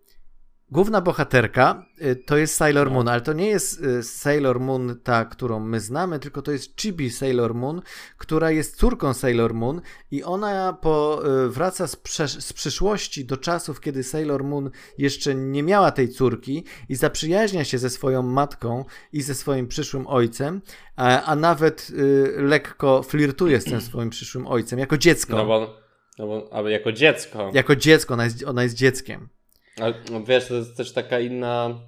Główna 0.71 1.01
bohaterka 1.01 1.87
y, 2.03 2.17
to 2.17 2.37
jest 2.37 2.55
Sailor 2.55 2.91
Moon, 2.91 3.09
ale 3.09 3.21
to 3.21 3.33
nie 3.33 3.47
jest 3.47 3.83
y, 3.85 4.03
Sailor 4.03 4.61
Moon 4.61 5.01
ta, 5.05 5.25
którą 5.25 5.61
my 5.61 5.81
znamy, 5.81 6.19
tylko 6.19 6.43
to 6.43 6.53
jest 6.53 6.81
Chibi 6.81 7.11
Sailor 7.11 7.55
Moon, 7.55 7.83
która 8.19 8.51
jest 8.51 8.77
córką 8.77 9.15
Sailor 9.15 9.55
Moon 9.55 9.81
i 10.11 10.23
ona 10.23 10.73
po, 10.73 11.23
y, 11.45 11.49
wraca 11.49 11.87
z, 11.87 11.97
z 12.39 12.53
przyszłości 12.53 13.25
do 13.25 13.37
czasów, 13.37 13.81
kiedy 13.81 14.03
Sailor 14.03 14.45
Moon 14.45 14.71
jeszcze 14.99 15.35
nie 15.35 15.63
miała 15.63 15.91
tej 15.91 16.09
córki 16.09 16.65
i 16.89 16.95
zaprzyjaźnia 16.95 17.65
się 17.65 17.79
ze 17.79 17.91
swoją 17.91 18.23
matką 18.23 18.85
i 19.13 19.23
ze 19.23 19.35
swoim 19.35 19.69
przyszłym 19.69 20.07
ojcem, 20.07 20.63
a, 20.97 21.23
a 21.23 21.37
nawet 21.37 21.91
y, 21.91 22.35
lekko 22.37 23.03
flirtuje 23.03 23.61
z 23.61 23.65
tym 23.65 23.81
swoim 23.91 24.11
przyszłym 24.11 24.47
ojcem 24.47 24.79
jako 24.79 24.99
dziecko. 24.99 25.37
No 25.37 25.47
bo, 25.47 25.77
no 26.19 26.27
bo 26.27 26.49
ale 26.53 26.71
jako 26.71 26.93
dziecko. 26.93 27.51
Jako 27.55 27.77
dziecko, 27.77 28.15
ona 28.15 28.25
jest, 28.25 28.45
ona 28.45 28.63
jest 28.63 28.75
dzieckiem. 28.75 29.36
Ale 29.81 29.95
no 30.11 30.25
wiesz, 30.25 30.49
to 30.49 30.55
jest 30.55 30.77
też 30.77 30.93
taka 30.93 31.21
inna, 31.21 31.81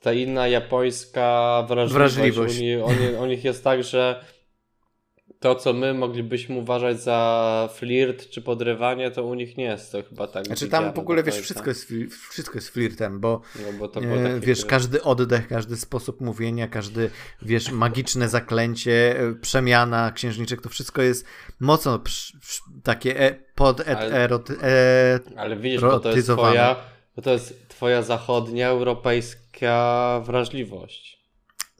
ta 0.00 0.12
inna 0.12 0.48
japońska 0.48 1.64
wrażliwość. 1.68 2.14
wrażliwość. 2.14 2.60
U, 3.18 3.22
u 3.22 3.26
nich 3.26 3.44
jest 3.44 3.64
tak, 3.64 3.84
że 3.84 4.24
to, 5.44 5.54
co 5.54 5.72
my 5.72 5.94
moglibyśmy 5.94 6.56
uważać 6.56 7.02
za 7.02 7.68
flirt 7.74 8.30
czy 8.30 8.42
podrywanie, 8.42 9.10
to 9.10 9.24
u 9.24 9.34
nich 9.34 9.56
nie 9.56 9.64
jest 9.64 9.92
to 9.92 10.02
chyba 10.02 10.26
tak. 10.26 10.46
Znaczy 10.46 10.68
tam 10.68 10.92
w 10.92 10.98
ogóle, 10.98 11.22
wiesz, 11.22 11.38
wszystko 11.38 11.70
jest, 11.70 11.92
wszystko 12.30 12.54
jest 12.54 12.68
flirtem, 12.68 13.20
bo, 13.20 13.40
no, 13.56 13.78
bo 13.78 14.00
e, 14.00 14.40
wiesz, 14.40 14.64
każdy 14.64 15.02
oddech, 15.02 15.48
każdy 15.48 15.76
sposób 15.76 16.20
mówienia, 16.20 16.68
każdy, 16.68 17.10
wiesz, 17.42 17.72
magiczne 17.72 18.28
zaklęcie, 18.28 19.20
e, 19.20 19.34
przemiana 19.34 20.12
księżniczek, 20.12 20.60
to 20.62 20.68
wszystko 20.68 21.02
jest 21.02 21.26
mocno 21.60 22.02
takie 22.82 23.20
e, 23.20 23.34
pod 23.54 23.80
et, 23.80 23.88
ale, 23.88 24.28
e, 24.62 25.20
ale 25.36 25.56
widzisz, 25.56 25.80
bo 25.80 26.00
to 26.00 26.16
jest 26.16 26.28
twoja 26.28 26.93
bo 27.16 27.22
to 27.22 27.30
jest 27.30 27.68
twoja 27.68 28.02
zachodnia, 28.02 28.68
europejska 28.68 30.20
wrażliwość. 30.24 31.24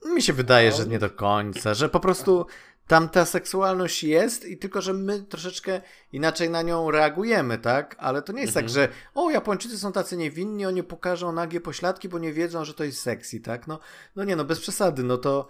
Mi 0.04 0.22
się 0.22 0.32
wydaje, 0.32 0.70
no. 0.70 0.76
że 0.76 0.86
nie 0.86 0.98
do 0.98 1.10
końca, 1.10 1.74
że 1.74 1.88
po 1.88 2.00
prostu 2.00 2.46
tam 2.86 3.08
ta 3.08 3.24
seksualność 3.24 4.04
jest 4.04 4.44
i 4.44 4.58
tylko, 4.58 4.82
że 4.82 4.92
my 4.92 5.22
troszeczkę 5.22 5.80
inaczej 6.14 6.50
na 6.50 6.62
nią 6.62 6.90
reagujemy, 6.90 7.58
tak? 7.58 7.96
Ale 7.98 8.22
to 8.22 8.32
nie 8.32 8.40
jest 8.42 8.54
tak, 8.54 8.64
Mhm. 8.64 8.88
tak, 8.88 8.92
że 8.92 8.98
o, 9.14 9.30
Japończycy 9.30 9.78
są 9.78 9.92
tacy 9.92 10.16
niewinni, 10.16 10.66
oni 10.66 10.82
pokażą 10.82 11.32
nagie 11.32 11.60
pośladki, 11.60 12.08
bo 12.08 12.18
nie 12.18 12.32
wiedzą, 12.32 12.64
że 12.64 12.74
to 12.74 12.84
jest 12.84 13.00
sexy, 13.00 13.40
tak? 13.40 13.66
No, 13.66 13.78
no 14.16 14.24
nie, 14.24 14.36
no 14.36 14.44
bez 14.44 14.60
przesady, 14.60 15.02
no 15.02 15.18
to, 15.18 15.48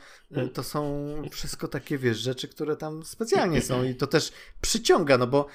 to 0.52 0.62
są 0.62 1.06
wszystko 1.30 1.68
takie, 1.68 1.98
wiesz, 1.98 2.18
rzeczy, 2.18 2.48
które 2.48 2.76
tam 2.76 3.04
specjalnie 3.04 3.62
są 3.62 3.84
i 3.84 3.94
to 3.94 4.06
też 4.06 4.32
przyciąga, 4.60 5.18
no 5.18 5.26
bo, 5.26 5.46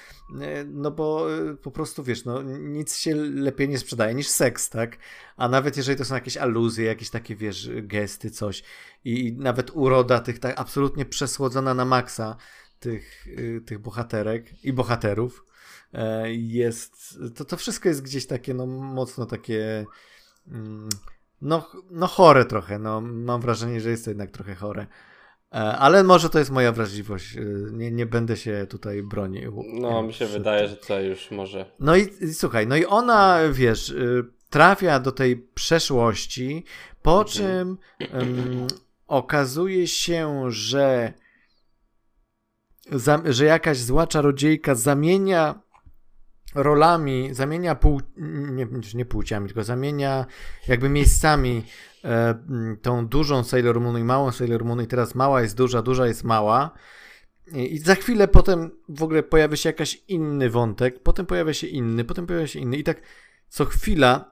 e, 0.42 0.64
no 0.64 0.92
bo 0.92 1.28
e, 1.34 1.56
po 1.56 1.72
prostu, 1.72 2.04
wiesz, 2.04 2.26
no 2.26 2.42
nic 2.60 2.98
się 2.98 3.16
lepiej 3.16 3.70
nie 3.70 3.80
sprzedaje 3.80 4.14
niż 4.16 4.28
seks, 4.28 4.70
tak? 4.70 4.98
A 5.38 5.48
nawet 5.48 5.78
jeżeli 5.78 5.98
to 5.98 6.06
są 6.06 6.16
jakieś 6.16 6.38
aluzje, 6.38 6.86
jakieś 6.86 7.10
takie, 7.10 7.36
wiesz, 7.36 7.70
gesty, 7.74 8.32
coś 8.32 8.64
i, 9.06 9.28
i 9.28 9.34
nawet 9.34 9.72
uroda 9.74 10.20
tych 10.20 10.40
tak 10.40 10.60
absolutnie 10.60 11.06
przesłodzona 11.06 11.74
na 11.74 11.86
maksa 11.86 12.36
tych, 12.80 13.28
y, 13.28 13.62
tych 13.66 13.80
bohaterek 13.80 14.64
i 14.66 14.74
bohaterów 14.74 15.46
e, 15.94 16.34
jest, 16.34 17.20
to, 17.36 17.46
to 17.46 17.58
wszystko 17.58 17.90
jest 17.90 18.02
gdzieś 18.02 18.26
takie, 18.28 18.54
no 18.54 18.66
mocno 18.68 19.26
takie 19.26 19.86
mm, 20.48 20.90
no, 21.42 21.72
no 21.92 22.08
chore 22.08 22.46
trochę, 22.46 22.80
no 22.80 23.02
mam 23.02 23.42
wrażenie, 23.42 23.82
że 23.82 23.90
jest 23.90 24.06
to 24.06 24.12
jednak 24.12 24.32
trochę 24.32 24.56
chore. 24.56 24.88
E, 25.52 25.56
Ale 25.56 26.04
może 26.04 26.30
to 26.30 26.40
jest 26.40 26.52
moja 26.52 26.72
wrażliwość. 26.72 27.38
e, 27.38 27.42
Nie, 27.72 27.92
nie 27.92 28.06
będę 28.06 28.38
się 28.38 28.66
tutaj 28.70 29.04
bronił. 29.04 29.64
No, 29.74 30.02
mi 30.04 30.14
się 30.14 30.26
wydaje, 30.26 30.68
że 30.68 30.76
to 30.76 31.00
już 31.02 31.32
może. 31.32 31.72
no 31.80 31.96
i, 31.96 32.10
i 32.22 32.34
słuchaj, 32.34 32.68
no 32.68 32.76
i 32.76 32.86
ona, 32.86 33.40
wiesz, 33.52 33.90
y, 33.90 34.26
trafia 34.50 35.00
do 35.00 35.12
tej 35.12 35.38
przeszłości, 35.38 36.64
po 37.02 37.26
czym 37.26 37.78
ym, 38.22 38.68
okazuje 39.08 39.88
się, 39.88 40.46
że, 40.50 41.14
że 43.26 43.46
jakaś 43.46 43.78
zła 43.78 44.08
czarodziejka 44.08 44.76
zamienia 44.76 45.62
rolami, 46.56 47.30
zamienia 47.32 47.76
pół, 47.76 48.02
nie, 48.52 48.68
nie 48.94 49.06
płciami, 49.06 49.48
tylko 49.48 49.64
zamienia 49.64 50.26
jakby 50.68 50.90
miejscami 50.90 51.66
e, 52.04 52.36
tą 52.82 53.08
dużą 53.08 53.44
Sailor 53.44 53.82
Moon 53.82 53.98
i 53.98 54.04
małą 54.04 54.32
Sailor 54.32 54.66
Moon 54.66 54.82
i 54.82 54.88
teraz 54.88 55.16
mała 55.16 55.42
jest 55.42 55.58
duża, 55.58 55.82
duża 55.82 56.08
jest 56.08 56.24
mała. 56.24 56.72
I 57.54 57.74
i 57.74 57.80
za 57.80 57.96
chwilę 57.96 58.28
potem 58.28 58.72
w 58.90 59.04
ogóle 59.04 59.24
pojawia 59.24 59.56
się 59.56 59.70
jakiś 59.70 60.04
inny 60.08 60.50
wątek, 60.50 61.04
potem 61.04 61.26
pojawia 61.26 61.54
się 61.54 61.68
inny, 61.68 62.06
potem 62.06 62.28
pojawia 62.28 62.48
się 62.48 62.60
inny 62.60 62.78
i 62.78 62.84
tak 62.84 63.02
co 63.48 63.66
chwila, 63.66 64.32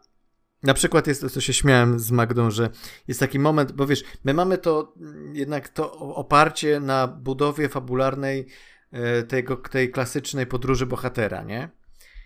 na 0.64 0.74
przykład 0.74 1.08
jest 1.08 1.22
to, 1.22 1.30
co 1.30 1.42
się 1.42 1.54
śmiałem 1.54 2.00
z 2.00 2.12
Magdą, 2.12 2.52
że 2.52 2.70
jest 3.08 3.20
taki 3.20 3.40
moment, 3.40 3.72
bo 3.72 3.88
wiesz, 3.88 4.04
my 4.24 4.34
mamy 4.34 4.58
to 4.58 4.94
mm, 4.98 5.36
jednak 5.36 5.70
to 5.70 5.94
oparcie 5.98 6.80
na 6.80 7.08
budowie 7.08 7.70
fabularnej 7.70 8.48
e, 8.92 9.24
tego, 9.24 9.58
tej 9.58 9.92
klasycznej 9.92 10.46
podróży 10.46 10.86
bohatera, 10.86 11.44
nie? 11.44 11.70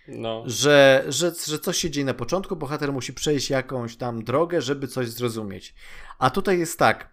No. 0.08 0.42
że, 0.46 1.04
że, 1.08 1.32
że 1.46 1.58
coś 1.58 1.78
się 1.78 1.90
dzieje 1.90 2.04
na 2.04 2.14
początku, 2.14 2.56
bohater 2.56 2.92
musi 2.92 3.12
przejść 3.12 3.50
jakąś 3.50 3.96
tam 3.96 4.24
drogę, 4.24 4.62
żeby 4.62 4.88
coś 4.88 5.08
zrozumieć. 5.08 5.74
A 6.18 6.30
tutaj 6.30 6.58
jest 6.58 6.78
tak, 6.78 7.10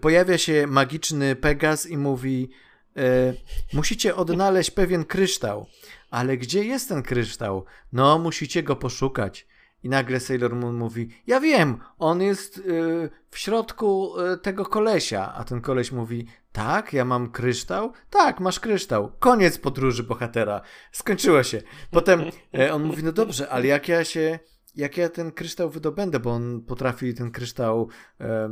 pojawia 0.00 0.38
się 0.38 0.66
magiczny 0.66 1.36
Pegas 1.36 1.86
i 1.86 1.96
mówi 1.96 2.50
e, 2.96 3.34
musicie 3.72 4.16
odnaleźć 4.16 4.70
pewien 4.70 5.04
kryształ, 5.04 5.66
ale 6.10 6.36
gdzie 6.36 6.64
jest 6.64 6.88
ten 6.88 7.02
kryształ? 7.02 7.64
No, 7.92 8.18
musicie 8.18 8.62
go 8.62 8.76
poszukać. 8.76 9.46
I 9.82 9.88
nagle 9.88 10.20
Sailor 10.20 10.56
Moon 10.56 10.76
mówi, 10.76 11.08
ja 11.26 11.40
wiem, 11.40 11.78
on 11.98 12.22
jest 12.22 12.58
y, 12.58 13.10
w 13.30 13.38
środku 13.38 14.20
y, 14.20 14.38
tego 14.38 14.66
kolesia. 14.66 15.34
A 15.34 15.44
ten 15.44 15.60
koleś 15.60 15.92
mówi, 15.92 16.26
tak, 16.52 16.92
ja 16.92 17.04
mam 17.04 17.30
kryształ? 17.30 17.92
Tak, 18.10 18.40
masz 18.40 18.60
kryształ. 18.60 19.12
Koniec 19.18 19.58
podróży 19.58 20.02
bohatera. 20.02 20.60
Skończyło 20.92 21.42
się. 21.42 21.62
Potem 21.90 22.24
e, 22.58 22.74
on 22.74 22.82
mówi, 22.82 23.02
no 23.02 23.12
dobrze, 23.12 23.48
ale 23.48 23.66
jak 23.66 23.88
ja 23.88 24.04
się, 24.04 24.38
jak 24.76 24.96
ja 24.96 25.08
ten 25.08 25.32
kryształ 25.32 25.70
wydobędę, 25.70 26.20
bo 26.20 26.30
on 26.30 26.60
potrafi 26.60 27.14
ten 27.14 27.30
kryształ 27.30 27.88
e, 28.20 28.48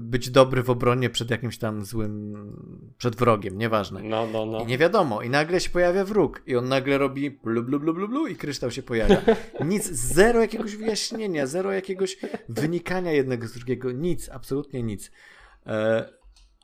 być 0.00 0.30
dobry 0.30 0.62
w 0.62 0.70
obronie 0.70 1.10
przed 1.10 1.30
jakimś 1.30 1.58
tam 1.58 1.84
złym, 1.84 2.34
przed 2.98 3.16
wrogiem, 3.16 3.58
nieważne. 3.58 4.02
No, 4.02 4.26
no, 4.32 4.46
no. 4.46 4.60
I 4.60 4.66
nie 4.66 4.78
wiadomo. 4.78 5.22
I 5.22 5.30
nagle 5.30 5.60
się 5.60 5.70
pojawia 5.70 6.04
wróg. 6.04 6.42
I 6.46 6.56
on 6.56 6.68
nagle 6.68 6.98
robi 6.98 7.30
blu, 7.30 7.62
blu, 7.62 7.80
blu, 7.80 7.94
blu, 7.94 8.08
blu 8.08 8.26
i 8.26 8.36
kryształ 8.36 8.70
się 8.70 8.82
pojawia. 8.82 9.22
Nic, 9.64 9.84
zero 9.90 10.40
jakiegoś 10.40 10.76
wyjaśnienia, 10.76 11.46
zero 11.46 11.72
jakiegoś 11.72 12.16
wynikania 12.48 13.12
jednego 13.12 13.46
z 13.46 13.52
drugiego. 13.52 13.92
Nic, 13.92 14.28
absolutnie 14.28 14.82
nic. 14.82 15.10
E, 15.66 16.08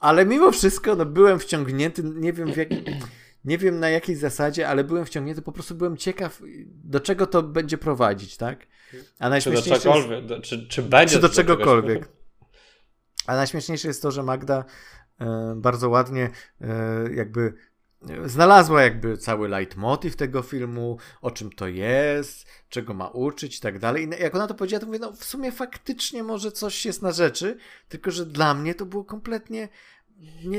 ale 0.00 0.26
mimo 0.26 0.50
wszystko, 0.50 0.96
no 0.96 1.06
byłem 1.06 1.38
wciągnięty, 1.38 2.02
nie 2.04 2.32
wiem 2.32 2.52
w 2.52 2.56
jakim... 2.56 2.84
Nie 3.44 3.58
wiem 3.58 3.80
na 3.80 3.90
jakiej 3.90 4.16
zasadzie, 4.16 4.68
ale 4.68 4.84
byłem 4.84 5.04
wciągnięty, 5.06 5.42
po 5.42 5.52
prostu 5.52 5.74
byłem 5.74 5.96
ciekaw, 5.96 6.42
do 6.66 7.00
czego 7.00 7.26
to 7.26 7.42
będzie 7.42 7.78
prowadzić, 7.78 8.36
tak? 8.36 8.58
A 8.60 8.94
Czy 8.96 9.22
do 9.24 9.28
najśmieszniejsze 9.30 9.70
jest, 9.70 9.82
czegokolwiek, 9.82 10.26
do, 10.26 10.40
czy, 10.40 10.68
czy 10.68 10.82
będzie 10.82 11.14
czy 11.14 11.20
do 11.22 11.28
to 11.28 11.34
czegokolwiek. 11.34 11.98
czegoś- 11.98 12.14
A 13.26 13.36
najśmieszniejsze 13.36 13.88
jest 13.88 14.02
to, 14.02 14.10
że 14.10 14.22
Magda 14.22 14.64
e, 15.20 15.54
bardzo 15.56 15.88
ładnie 15.88 16.30
e, 16.60 16.68
jakby 17.14 17.54
e, 18.08 18.28
znalazła 18.28 18.82
jakby 18.82 19.16
cały 19.18 19.48
leitmotiv 19.48 20.16
tego 20.16 20.42
filmu, 20.42 20.98
o 21.22 21.30
czym 21.30 21.50
to 21.52 21.66
jest, 21.68 22.46
czego 22.68 22.94
ma 22.94 23.08
uczyć 23.08 23.56
i 23.56 23.60
tak 23.60 23.78
dalej. 23.78 24.08
I 24.08 24.22
jak 24.22 24.34
ona 24.34 24.46
to 24.46 24.54
powiedziała, 24.54 24.80
to 24.80 24.86
mówię, 24.86 24.98
no 24.98 25.12
w 25.12 25.24
sumie 25.24 25.52
faktycznie 25.52 26.22
może 26.22 26.52
coś 26.52 26.86
jest 26.86 27.02
na 27.02 27.12
rzeczy, 27.12 27.56
tylko 27.88 28.10
że 28.10 28.26
dla 28.26 28.54
mnie 28.54 28.74
to 28.74 28.86
było 28.86 29.04
kompletnie 29.04 29.68
nie, 30.44 30.58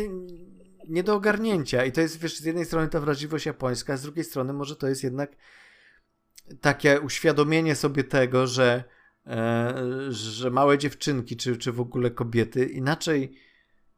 nie 0.90 1.04
do 1.04 1.16
ogarnięcia. 1.16 1.86
I 1.86 1.92
to 1.92 2.02
jest, 2.02 2.20
wiesz, 2.20 2.38
z 2.38 2.46
jednej 2.46 2.66
strony 2.66 2.88
ta 2.88 3.00
wrażliwość 3.00 3.46
japońska, 3.46 3.94
a 3.94 3.98
z 3.98 4.02
drugiej 4.02 4.26
strony 4.26 4.54
może 4.54 4.76
to 4.76 4.88
jest 4.88 5.04
jednak 5.04 5.36
takie 6.62 7.02
uświadomienie 7.02 7.76
sobie 7.76 8.04
tego, 8.04 8.48
że 8.48 8.84
e, 9.28 9.74
że 10.10 10.50
małe 10.50 10.78
dziewczynki, 10.78 11.38
czy, 11.38 11.58
czy 11.58 11.72
w 11.72 11.80
ogóle 11.80 12.12
kobiety 12.12 12.66
inaczej 12.66 13.38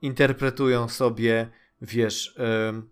interpretują 0.02 0.88
sobie, 0.88 1.50
wiesz, 1.82 2.36
mm, 2.38 2.90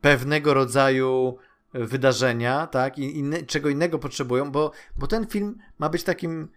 pewnego 0.00 0.54
rodzaju 0.54 1.38
wydarzenia, 1.74 2.66
tak, 2.66 2.98
i 2.98 3.18
inne, 3.18 3.42
czego 3.42 3.68
innego 3.68 3.98
potrzebują, 3.98 4.50
bo, 4.50 4.72
bo 4.96 5.06
ten 5.06 5.26
film 5.26 5.58
ma 5.78 5.88
być 5.88 6.02
takim 6.04 6.48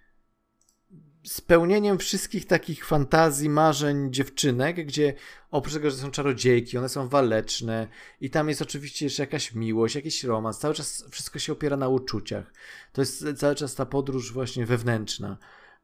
spełnieniem 1.23 1.97
wszystkich 1.97 2.45
takich 2.45 2.85
fantazji, 2.85 3.49
marzeń 3.49 4.13
dziewczynek, 4.13 4.85
gdzie 4.85 5.13
oprócz 5.51 5.73
tego, 5.73 5.89
że 5.89 5.97
są 5.97 6.11
czarodziejki, 6.11 6.77
one 6.77 6.89
są 6.89 7.07
waleczne 7.07 7.87
i 8.21 8.29
tam 8.29 8.49
jest 8.49 8.61
oczywiście 8.61 9.05
jeszcze 9.05 9.23
jakaś 9.23 9.53
miłość, 9.53 9.95
jakiś 9.95 10.23
romans, 10.23 10.59
cały 10.59 10.73
czas 10.73 11.05
wszystko 11.11 11.39
się 11.39 11.53
opiera 11.53 11.77
na 11.77 11.87
uczuciach. 11.87 12.53
To 12.93 13.01
jest 13.01 13.25
cały 13.37 13.55
czas 13.55 13.75
ta 13.75 13.85
podróż 13.85 14.33
właśnie 14.33 14.65
wewnętrzna. 14.65 15.37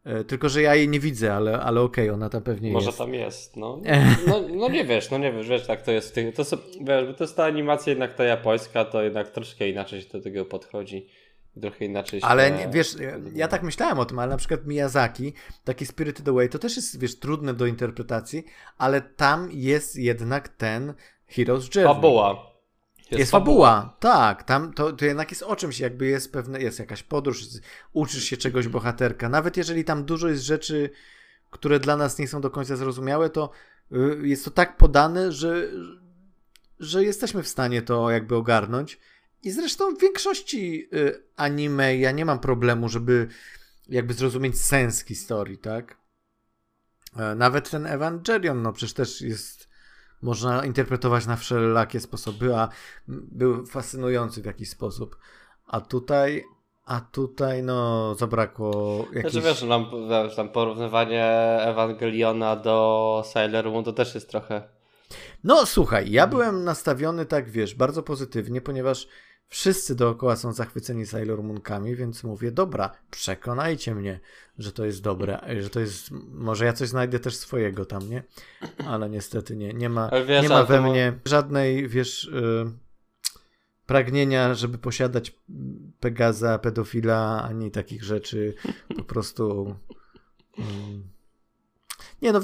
E, 0.04 0.24
Tylko, 0.24 0.50
że 0.50 0.62
ja 0.62 0.76
jej 0.76 0.90
nie 0.90 1.00
widzę, 1.00 1.34
ale, 1.34 1.60
ale 1.60 1.82
okej, 1.82 2.10
ona 2.10 2.30
tam 2.30 2.42
pewnie 2.44 2.72
Może 2.72 2.86
jest. 2.86 2.98
tam 2.98 3.14
jest, 3.14 3.58
no. 3.58 3.82
no. 4.28 4.42
No 4.56 4.70
nie 4.70 4.86
wiesz, 4.86 5.12
no 5.12 5.18
nie 5.18 5.34
wiesz, 5.34 5.48
wiesz, 5.50 5.68
tak 5.68 5.82
to 5.82 5.92
jest. 5.92 6.16
To, 6.36 6.44
wiesz, 6.82 7.06
bo 7.06 7.14
to 7.14 7.24
jest 7.24 7.36
ta 7.36 7.46
animacja 7.46 7.92
jednak 7.92 8.16
ta 8.16 8.24
japońska, 8.24 8.86
to 8.86 9.04
jednak 9.04 9.30
troszkę 9.30 9.70
inaczej 9.70 10.02
się 10.02 10.10
do 10.10 10.22
tego 10.22 10.46
podchodzi. 10.46 11.08
Trochę 11.62 11.86
inaczej 11.86 12.22
się... 12.22 12.28
Ale 12.28 12.52
nie, 12.52 12.68
wiesz, 12.70 12.96
ja 13.34 13.48
tak 13.48 13.64
myślałem 13.64 14.00
o 14.00 14.06
tym, 14.06 14.20
ale 14.20 14.30
na 14.30 14.38
przykład 14.38 14.66
Miyazaki, 14.66 15.34
taki 15.64 15.86
Spirited 15.86 16.28
Away, 16.28 16.50
to 16.50 16.60
też 16.60 16.76
jest, 16.76 17.00
wiesz, 17.00 17.20
trudne 17.20 17.54
do 17.54 17.66
interpretacji, 17.66 18.46
ale 18.78 19.02
tam 19.02 19.50
jest 19.52 19.96
jednak 19.96 20.50
ten 20.50 20.94
Hero's 21.32 21.76
Journey. 21.76 21.94
Fabuła. 21.94 22.58
Jest, 23.12 23.32
fabuła. 23.32 23.96
tak. 24.00 24.44
Tam 24.44 24.74
to, 24.74 24.94
to 24.94 25.06
jednak 25.06 25.32
jest 25.32 25.44
o 25.44 25.56
czymś, 25.56 25.80
jakby 25.80 26.06
jest 26.06 26.34
pewne, 26.34 26.62
jest 26.62 26.80
jakaś 26.80 27.04
podróż, 27.04 27.44
uczysz 27.94 28.24
się 28.24 28.38
czegoś 28.38 28.68
bohaterka. 28.68 29.30
Nawet 29.30 29.58
jeżeli 29.58 29.84
tam 29.84 30.06
dużo 30.06 30.28
jest 30.28 30.44
rzeczy, 30.44 30.90
które 31.50 31.80
dla 31.80 31.98
nas 31.98 32.20
nie 32.20 32.28
są 32.28 32.42
do 32.42 32.50
końca 32.50 32.76
zrozumiałe, 32.76 33.30
to 33.30 33.50
y, 33.92 34.28
jest 34.28 34.46
to 34.46 34.52
tak 34.52 34.78
podane, 34.78 35.32
że, 35.32 35.68
że 36.80 37.04
jesteśmy 37.04 37.44
w 37.44 37.48
stanie 37.48 37.82
to 37.82 38.12
jakby 38.12 38.36
ogarnąć. 38.36 39.00
I 39.44 39.52
zresztą 39.52 39.96
w 39.96 40.02
większości 40.02 40.90
y, 40.94 41.24
anime 41.36 41.98
ja 41.98 42.12
nie 42.12 42.26
mam 42.26 42.40
problemu, 42.40 42.90
żeby 42.90 43.28
jakby 43.90 44.14
zrozumieć 44.14 44.62
sens 44.62 45.04
historii, 45.04 45.58
tak? 45.58 45.98
E, 47.20 47.36
Nawet 47.36 47.70
ten 47.70 47.86
Evangelion, 47.86 48.62
no 48.62 48.74
przecież 48.74 48.94
też 48.94 49.22
jest 49.22 49.68
można 50.22 50.66
interpretować 50.66 51.26
na 51.26 51.36
wszelakie 51.36 52.00
sposoby, 52.00 52.56
a 52.56 52.70
był 53.08 53.66
fascynujący 53.66 54.42
w 54.42 54.46
jakiś 54.46 54.70
sposób. 54.70 55.18
A 55.68 55.82
tutaj, 55.82 56.44
a 56.86 57.02
tutaj 57.02 57.64
no 57.64 58.16
zabrakło 58.16 58.98
jakichś... 59.14 59.34
Znaczy 59.34 59.48
wiesz, 59.48 59.66
wiesz, 60.10 60.36
tam 60.36 60.50
porównywanie 60.50 61.26
Ewangeliona 61.62 62.56
do 62.56 63.24
Sailor 63.26 63.66
Moon 63.66 63.84
to 63.84 63.94
też 63.94 64.16
jest 64.16 64.30
trochę... 64.30 64.70
No 65.44 65.66
słuchaj, 65.66 66.12
ja 66.12 66.28
byłem 66.28 66.64
nastawiony 66.64 67.26
tak, 67.26 67.50
wiesz, 67.50 67.76
bardzo 67.76 68.04
pozytywnie, 68.04 68.62
ponieważ 68.62 69.08
Wszyscy 69.50 69.96
dookoła 69.96 70.36
są 70.36 70.54
zachwyceni 70.54 71.06
Sailor 71.06 71.44
Moonkami, 71.44 71.96
więc 71.96 72.24
mówię, 72.24 72.52
dobra, 72.52 72.92
przekonajcie 73.12 73.96
mnie, 73.96 74.20
że 74.58 74.72
to 74.72 74.86
jest 74.86 75.02
dobre, 75.02 75.40
że 75.60 75.70
to 75.70 75.80
jest, 75.80 76.12
może 76.32 76.66
ja 76.66 76.74
coś 76.74 76.90
znajdę 76.90 77.20
też 77.20 77.36
swojego 77.36 77.86
tam, 77.86 78.10
nie? 78.10 78.24
Ale 78.88 79.10
niestety 79.10 79.56
nie, 79.56 79.74
nie 79.74 79.90
ma, 79.90 80.12
wiesz, 80.28 80.44
nie 80.44 80.50
ma 80.50 80.64
we 80.64 80.82
mnie 80.82 81.20
żadnej, 81.26 81.88
wiesz, 81.88 82.30
yy, 82.34 82.72
pragnienia, 83.86 84.54
żeby 84.54 84.78
posiadać 84.78 85.36
Pegaza, 86.00 86.60
pedofila, 86.60 87.44
ani 87.44 87.72
takich 87.72 88.04
rzeczy, 88.04 88.54
po 88.98 89.04
prostu... 89.04 89.76
Yy. 90.58 90.66
Nie 92.22 92.32
no, 92.32 92.42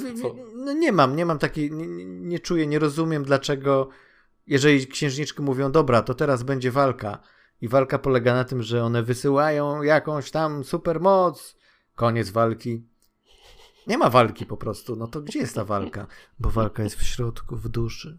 no, 0.56 0.74
nie 0.74 0.92
mam, 0.92 1.16
nie 1.16 1.26
mam 1.26 1.39
takiej, 1.39 1.72
nie, 1.72 2.06
nie 2.06 2.39
czuję, 2.39 2.68
nie 2.68 2.80
rozumiem 2.80 3.24
dlaczego 3.24 3.89
jeżeli 4.47 4.88
księżniczki 4.88 5.41
mówią, 5.41 5.71
dobra, 5.71 6.01
to 6.01 6.13
teraz 6.13 6.43
będzie 6.43 6.71
walka 6.71 7.19
i 7.62 7.67
walka 7.67 7.99
polega 7.99 8.34
na 8.34 8.43
tym, 8.43 8.63
że 8.63 8.84
one 8.84 9.03
wysyłają 9.03 9.84
jakąś 9.84 10.32
tam 10.32 10.63
supermoc, 10.63 11.56
koniec 11.95 12.29
walki. 12.29 12.84
Nie 13.88 13.97
ma 13.97 14.10
walki 14.10 14.45
po 14.45 14.58
prostu, 14.58 14.95
no 14.95 15.08
to 15.08 15.21
gdzie 15.21 15.39
jest 15.39 15.56
ta 15.56 15.65
walka? 15.65 16.08
Bo 16.39 16.49
walka 16.49 16.84
jest 16.84 16.95
w 16.95 17.03
środku, 17.03 17.56
w 17.56 17.69
duszy. 17.69 18.17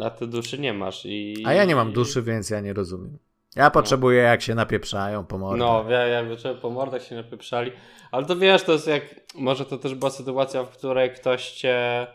A 0.00 0.10
ty 0.10 0.26
duszy 0.26 0.58
nie 0.58 0.72
masz 0.72 1.06
i... 1.06 1.42
A 1.46 1.52
ja 1.52 1.64
nie 1.64 1.76
mam 1.76 1.92
duszy, 1.92 2.22
więc 2.22 2.50
ja 2.50 2.60
nie 2.60 2.72
rozumiem. 2.72 3.18
Ja 3.56 3.64
no. 3.64 3.70
potrzebuję, 3.70 4.22
jak 4.22 4.42
się 4.42 4.54
napieprzają 4.54 5.24
po 5.24 5.38
mordach. 5.38 5.68
No, 5.68 5.90
ja, 5.90 6.06
ja 6.06 6.24
po 6.62 6.70
mordach 6.70 7.02
się 7.02 7.14
napieprzali. 7.14 7.72
Ale 8.10 8.26
to 8.26 8.36
wiesz, 8.36 8.62
to 8.62 8.72
jest 8.72 8.86
jak... 8.86 9.02
Może 9.34 9.64
to 9.64 9.78
też 9.78 9.94
była 9.94 10.10
sytuacja, 10.10 10.64
w 10.64 10.70
której 10.70 11.14
ktoś 11.14 11.50
cię 11.52 12.06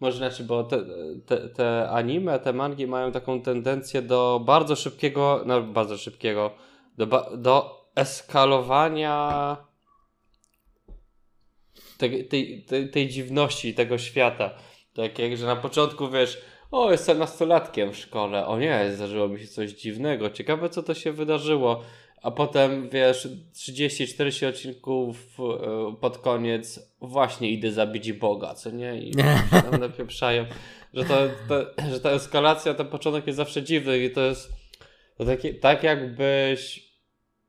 może 0.00 0.18
znaczy, 0.18 0.44
bo 0.44 0.64
te, 0.64 0.84
te, 1.26 1.48
te 1.48 1.90
anime, 1.90 2.38
te 2.38 2.52
mangi 2.52 2.86
mają 2.86 3.12
taką 3.12 3.42
tendencję 3.42 4.02
do 4.02 4.40
bardzo 4.44 4.76
szybkiego, 4.76 5.42
no 5.46 5.62
bardzo 5.62 5.98
szybkiego, 5.98 6.50
do, 6.98 7.06
do 7.36 7.84
eskalowania 7.94 9.56
tej, 11.98 12.28
tej, 12.28 12.62
tej, 12.62 12.90
tej 12.90 13.08
dziwności 13.08 13.74
tego 13.74 13.98
świata. 13.98 14.50
Tak 14.94 15.18
jak, 15.18 15.36
że 15.36 15.46
na 15.46 15.56
początku 15.56 16.10
wiesz, 16.10 16.42
o, 16.70 16.90
jestem 16.90 17.18
nastolatkiem 17.18 17.92
w 17.92 17.96
szkole, 17.96 18.46
o 18.46 18.58
nie, 18.58 18.92
zdarzyło 18.92 19.28
mi 19.28 19.40
się 19.40 19.46
coś 19.46 19.70
dziwnego, 19.70 20.30
ciekawe 20.30 20.68
co 20.68 20.82
to 20.82 20.94
się 20.94 21.12
wydarzyło 21.12 21.82
a 22.22 22.30
potem 22.30 22.88
wiesz, 22.90 23.28
30-40 23.54 24.48
odcinków 24.48 25.16
e, 25.40 25.96
pod 26.00 26.18
koniec 26.18 26.80
właśnie 27.00 27.50
idę 27.50 27.72
zabić 27.72 28.12
Boga, 28.12 28.54
co 28.54 28.70
nie? 28.70 28.98
I 28.98 29.14
tam 29.70 29.80
napieprzają, 29.80 30.46
że, 30.94 31.04
to, 31.04 31.14
to, 31.48 31.82
że 31.90 32.00
ta 32.00 32.10
eskalacja, 32.10 32.74
ten 32.74 32.86
początek 32.86 33.26
jest 33.26 33.36
zawsze 33.36 33.62
dziwny 33.62 33.98
i 33.98 34.10
to 34.10 34.20
jest 34.20 34.52
to 35.16 35.24
taki, 35.24 35.54
tak 35.54 35.82
jakbyś 35.82 36.88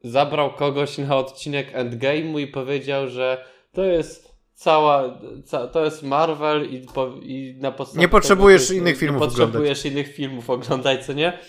zabrał 0.03 0.53
kogoś 0.53 0.97
na 0.97 1.17
odcinek 1.17 1.73
Endgame'u 1.73 2.39
i 2.39 2.47
powiedział, 2.47 3.08
że 3.08 3.45
to 3.71 3.84
jest 3.84 4.29
cała, 4.53 5.19
ca, 5.45 5.67
to 5.67 5.86
jest 5.86 6.03
Marvel 6.03 6.71
i, 6.71 6.79
po, 6.93 7.13
i 7.21 7.55
na 7.60 7.71
podstawie 7.71 8.01
Nie 8.01 8.08
potrzebujesz 8.08 8.67
tego, 8.67 8.79
innych 8.79 8.97
filmów 8.97 9.21
nie 9.21 9.27
potrzebujesz 9.27 9.86
innych 9.86 10.15
filmów 10.15 10.49
oglądać, 10.49 11.05
co 11.05 11.13
nie? 11.13 11.39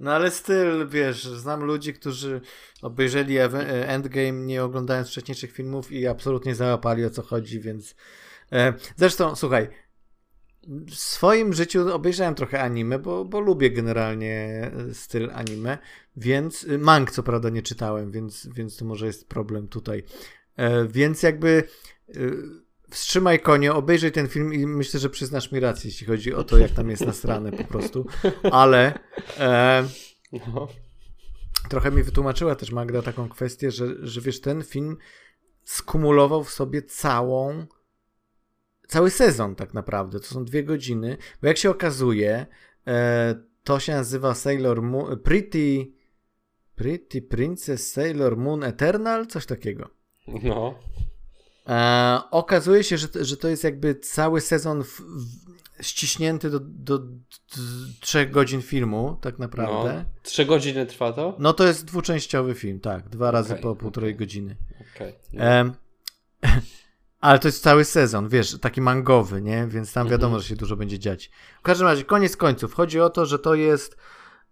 No 0.00 0.12
ale 0.12 0.30
styl, 0.30 0.88
wiesz, 0.88 1.24
znam 1.24 1.64
ludzi, 1.64 1.94
którzy 1.94 2.40
obejrzeli 2.82 3.38
Endgame 3.66 4.32
nie 4.32 4.64
oglądając 4.64 5.08
wcześniejszych 5.08 5.52
filmów 5.52 5.92
i 5.92 6.06
absolutnie 6.06 6.54
załapali 6.54 7.04
o 7.04 7.10
co 7.10 7.22
chodzi, 7.22 7.60
więc... 7.60 7.94
E, 8.52 8.72
zresztą, 8.96 9.36
słuchaj, 9.36 9.68
w 10.66 10.94
swoim 10.94 11.52
życiu 11.52 11.94
obejrzałem 11.94 12.34
trochę 12.34 12.62
anime, 12.62 12.98
bo, 12.98 13.24
bo 13.24 13.40
lubię 13.40 13.70
generalnie 13.70 14.70
styl 14.92 15.30
anime, 15.34 15.78
więc 16.16 16.66
mang 16.78 17.10
co 17.10 17.22
prawda 17.22 17.50
nie 17.50 17.62
czytałem, 17.62 18.10
więc, 18.10 18.48
więc 18.54 18.76
to 18.76 18.84
może 18.84 19.06
jest 19.06 19.28
problem 19.28 19.68
tutaj. 19.68 20.04
E, 20.56 20.88
więc 20.88 21.22
jakby 21.22 21.62
e, 22.08 22.14
wstrzymaj 22.94 23.40
konie, 23.40 23.72
obejrzyj 23.72 24.12
ten 24.12 24.28
film 24.28 24.54
i 24.54 24.66
myślę, 24.66 25.00
że 25.00 25.10
przyznasz 25.10 25.52
mi 25.52 25.60
rację, 25.60 25.90
jeśli 25.90 26.06
chodzi 26.06 26.34
o 26.34 26.44
to, 26.44 26.58
jak 26.58 26.70
tam 26.70 26.90
jest 26.90 27.06
nasrane 27.06 27.52
po 27.52 27.64
prostu. 27.64 28.06
Ale 28.52 28.98
e, 29.38 29.84
no. 30.32 30.68
trochę 31.68 31.90
mi 31.90 32.02
wytłumaczyła 32.02 32.54
też 32.54 32.70
Magda 32.70 33.02
taką 33.02 33.28
kwestię, 33.28 33.70
że, 33.70 33.86
że 34.02 34.20
wiesz, 34.20 34.40
ten 34.40 34.62
film 34.62 34.96
skumulował 35.64 36.44
w 36.44 36.50
sobie 36.50 36.82
całą 36.82 37.66
cały 38.88 39.10
sezon 39.10 39.54
tak 39.54 39.74
naprawdę. 39.74 40.20
To 40.20 40.26
są 40.26 40.44
dwie 40.44 40.64
godziny, 40.64 41.16
bo 41.42 41.48
jak 41.48 41.58
się 41.58 41.70
okazuje, 41.70 42.46
e, 42.86 43.34
to 43.64 43.80
się 43.80 43.92
nazywa 43.92 44.34
Sailor 44.34 44.82
Moon, 44.82 45.18
Pretty 45.18 45.92
Pretty 46.74 47.22
Princess 47.22 47.92
Sailor 47.92 48.36
Moon 48.36 48.64
Eternal, 48.64 49.26
coś 49.26 49.46
takiego. 49.46 49.90
No. 50.26 50.74
E, 51.68 52.20
okazuje 52.30 52.84
się, 52.84 52.98
że, 52.98 53.08
że 53.20 53.36
to 53.36 53.48
jest 53.48 53.64
jakby 53.64 53.94
cały 53.94 54.40
sezon 54.40 54.84
w, 54.84 55.00
w, 55.00 55.44
ściśnięty 55.80 56.50
do, 56.50 56.60
do, 56.60 56.98
do, 56.98 57.06
trzech 58.00 58.30
godzin 58.30 58.62
filmu, 58.62 59.18
tak 59.20 59.38
naprawdę. 59.38 59.94
No, 59.94 60.20
trzy 60.22 60.44
godziny 60.44 60.86
trwa 60.86 61.12
to? 61.12 61.36
No 61.38 61.52
to 61.52 61.66
jest 61.66 61.84
dwuczęściowy 61.84 62.54
film, 62.54 62.80
tak. 62.80 63.08
Dwa 63.08 63.30
razy 63.30 63.52
okay, 63.52 63.62
po 63.62 63.76
półtorej 63.76 64.16
godziny. 64.16 64.56
Okay, 64.94 65.12
e, 65.38 65.70
ale 67.20 67.38
to 67.38 67.48
jest 67.48 67.62
cały 67.62 67.84
sezon, 67.84 68.28
wiesz, 68.28 68.58
taki 68.60 68.80
mangowy, 68.80 69.42
nie? 69.42 69.66
Więc 69.66 69.92
tam 69.92 70.08
wiadomo, 70.08 70.34
mhm. 70.34 70.42
że 70.42 70.48
się 70.48 70.56
dużo 70.56 70.76
będzie 70.76 70.98
dziać. 70.98 71.30
W 71.58 71.62
każdym 71.62 71.86
razie, 71.86 72.04
koniec 72.04 72.36
końców. 72.36 72.74
Chodzi 72.74 73.00
o 73.00 73.10
to, 73.10 73.26
że 73.26 73.38
to 73.38 73.54
jest 73.54 73.96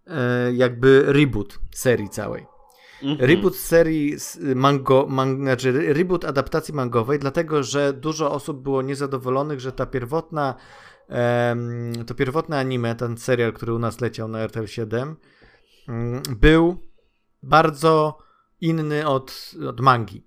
e, 0.07 0.53
jakby 0.53 1.03
reboot 1.07 1.59
serii 1.71 2.09
całej. 2.09 2.52
Mm 3.03 3.17
-hmm. 3.17 3.25
Reboot 3.25 3.55
serii 3.55 4.15
mango, 4.55 5.05
man, 5.09 5.37
znaczy 5.37 5.93
reboot 5.93 6.25
adaptacji 6.25 6.73
mangowej, 6.73 7.19
dlatego 7.19 7.63
że 7.63 7.93
dużo 7.93 8.31
osób 8.31 8.61
było 8.61 8.81
niezadowolonych, 8.81 9.59
że 9.59 9.71
ta 9.71 9.85
pierwotna 9.85 10.55
um, 11.09 12.05
to 12.05 12.15
pierwotne 12.15 12.59
anime, 12.59 12.95
ten 12.95 13.17
serial, 13.17 13.53
który 13.53 13.73
u 13.73 13.79
nas 13.79 14.01
leciał 14.01 14.27
na 14.27 14.39
RTL 14.39 14.65
7 14.65 15.15
um, 15.87 16.21
był 16.39 16.77
bardzo 17.43 18.17
inny 18.61 19.07
od, 19.07 19.51
od 19.69 19.79
mangi. 19.79 20.23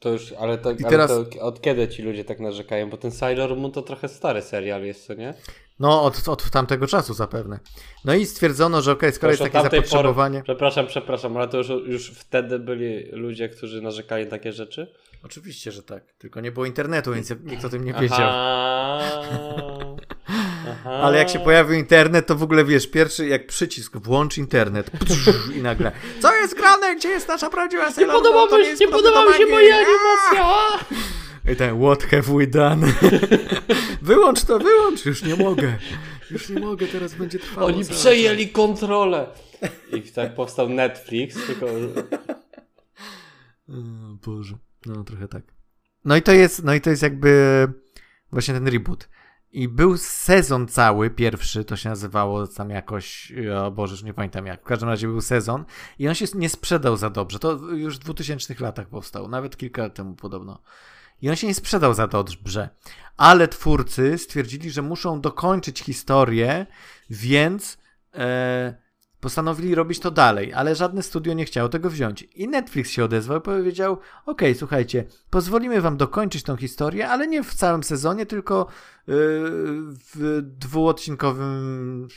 To 0.00 0.08
już, 0.08 0.32
ale, 0.32 0.58
I 0.78 0.84
teraz... 0.84 1.10
to 1.10 1.40
od 1.40 1.60
kiedy 1.60 1.88
ci 1.88 2.02
ludzie 2.02 2.24
tak 2.24 2.40
narzekają? 2.40 2.90
Bo 2.90 2.96
ten 2.96 3.10
Sailor 3.10 3.56
Moon 3.56 3.72
to 3.72 3.82
trochę 3.82 4.08
stary 4.08 4.42
serial 4.42 4.84
jest, 4.84 5.06
co 5.06 5.14
nie? 5.14 5.34
No, 5.80 6.02
od, 6.02 6.28
od 6.28 6.50
tamtego 6.50 6.86
czasu 6.86 7.14
zapewne. 7.14 7.58
No 8.04 8.14
i 8.14 8.26
stwierdzono, 8.26 8.82
że 8.82 8.92
okej, 8.92 9.08
okay, 9.08 9.16
skoro 9.16 9.32
jest 9.32 9.42
takie 9.42 9.62
zapotrzebowanie... 9.62 10.38
Pory, 10.38 10.44
przepraszam, 10.44 10.86
przepraszam, 10.86 11.36
ale 11.36 11.48
to 11.48 11.58
już, 11.58 11.68
już 11.68 12.10
wtedy 12.10 12.58
byli 12.58 13.08
ludzie, 13.12 13.48
którzy 13.48 13.82
narzekali 13.82 14.24
na 14.24 14.30
takie 14.30 14.52
rzeczy? 14.52 14.92
Oczywiście, 15.24 15.72
że 15.72 15.82
tak. 15.82 16.02
Tylko 16.18 16.40
nie 16.40 16.52
było 16.52 16.66
internetu, 16.66 17.12
więc 17.12 17.32
nikt 17.44 17.64
o 17.64 17.68
tym 17.68 17.84
nie 17.84 17.94
wiedział. 17.94 18.18
Aha. 18.20 19.00
Aha. 20.70 20.90
Ale 20.90 21.18
jak 21.18 21.28
się 21.28 21.38
pojawił 21.38 21.78
internet, 21.78 22.26
to 22.26 22.36
w 22.36 22.42
ogóle 22.42 22.64
wiesz, 22.64 22.90
pierwszy 22.90 23.26
jak 23.26 23.46
przycisk, 23.46 23.96
włącz 23.96 24.38
internet 24.38 24.90
i 25.56 25.62
nagle, 25.62 25.92
co 26.20 26.34
jest 26.34 26.56
grane, 26.56 26.96
gdzie 26.96 27.08
jest 27.08 27.28
nasza 27.28 27.50
prawdziwa 27.50 27.90
Sailor 27.90 28.14
Nie 28.14 28.22
podoba, 28.22 28.58
mi, 28.58 28.64
nie 28.80 28.88
podoba 28.88 29.26
mi 29.26 29.34
się 29.34 29.46
moja 29.46 29.76
animacja! 29.76 30.78
I 31.48 31.56
ten, 31.56 31.80
what 31.80 32.02
have 32.02 32.38
we 32.38 32.46
done? 32.46 32.86
wyłącz 34.02 34.44
to, 34.44 34.58
wyłącz, 34.58 35.06
już 35.06 35.22
nie 35.22 35.36
mogę. 35.36 35.78
Już 36.30 36.48
nie 36.48 36.60
mogę, 36.60 36.86
teraz 36.86 37.14
będzie 37.14 37.38
trwało. 37.38 37.66
Oni 37.66 37.84
przejęli 37.84 38.48
kontrolę. 38.48 39.26
I 39.92 40.02
tak 40.02 40.34
powstał 40.34 40.68
Netflix, 40.68 41.46
tylko... 41.46 41.66
O 43.68 43.72
Boże, 44.26 44.54
no 44.86 45.04
trochę 45.04 45.28
tak. 45.28 45.42
No 46.04 46.16
i 46.16 46.22
to 46.22 46.32
jest, 46.32 46.64
no 46.64 46.74
i 46.74 46.80
to 46.80 46.90
jest 46.90 47.02
jakby 47.02 47.66
właśnie 48.32 48.54
ten 48.54 48.68
reboot. 48.68 49.08
I 49.52 49.68
był 49.68 49.96
sezon 49.96 50.68
cały, 50.68 51.10
pierwszy, 51.10 51.64
to 51.64 51.76
się 51.76 51.88
nazywało 51.88 52.46
tam 52.46 52.70
jakoś, 52.70 53.32
o 53.56 53.70
Boże, 53.70 53.92
już 53.92 54.02
nie 54.02 54.14
pamiętam 54.14 54.46
jak. 54.46 54.60
W 54.60 54.64
każdym 54.64 54.88
razie 54.88 55.06
był 55.06 55.20
sezon 55.20 55.64
i 55.98 56.08
on 56.08 56.14
się 56.14 56.26
nie 56.34 56.48
sprzedał 56.48 56.96
za 56.96 57.10
dobrze. 57.10 57.38
To 57.38 57.52
już 57.52 57.96
w 57.96 57.98
2000 57.98 58.54
latach 58.60 58.88
powstał, 58.88 59.28
nawet 59.28 59.56
kilka 59.56 59.82
lat 59.82 59.94
temu 59.94 60.14
podobno 60.14 60.62
i 61.22 61.30
on 61.30 61.36
się 61.36 61.46
nie 61.46 61.54
sprzedał 61.54 61.94
za 61.94 62.06
dobrze. 62.06 62.68
Ale 63.16 63.48
twórcy 63.48 64.18
stwierdzili, 64.18 64.70
że 64.70 64.82
muszą 64.82 65.20
dokończyć 65.20 65.80
historię, 65.80 66.66
więc 67.10 67.78
e, 68.14 68.74
postanowili 69.20 69.74
robić 69.74 69.98
to 70.00 70.10
dalej, 70.10 70.52
ale 70.52 70.74
żadne 70.74 71.02
studio 71.02 71.34
nie 71.34 71.44
chciało 71.44 71.68
tego 71.68 71.90
wziąć. 71.90 72.22
I 72.22 72.48
Netflix 72.48 72.90
się 72.90 73.04
odezwał 73.04 73.38
i 73.38 73.40
powiedział: 73.40 73.98
OK, 74.26 74.42
słuchajcie, 74.58 75.04
pozwolimy 75.30 75.80
wam 75.80 75.96
dokończyć 75.96 76.42
tą 76.42 76.56
historię, 76.56 77.08
ale 77.08 77.26
nie 77.26 77.42
w 77.42 77.54
całym 77.54 77.82
sezonie, 77.82 78.26
tylko 78.26 78.66
yy, 79.06 79.14
w 80.14 80.40
dwuodcinkowym 80.42 82.08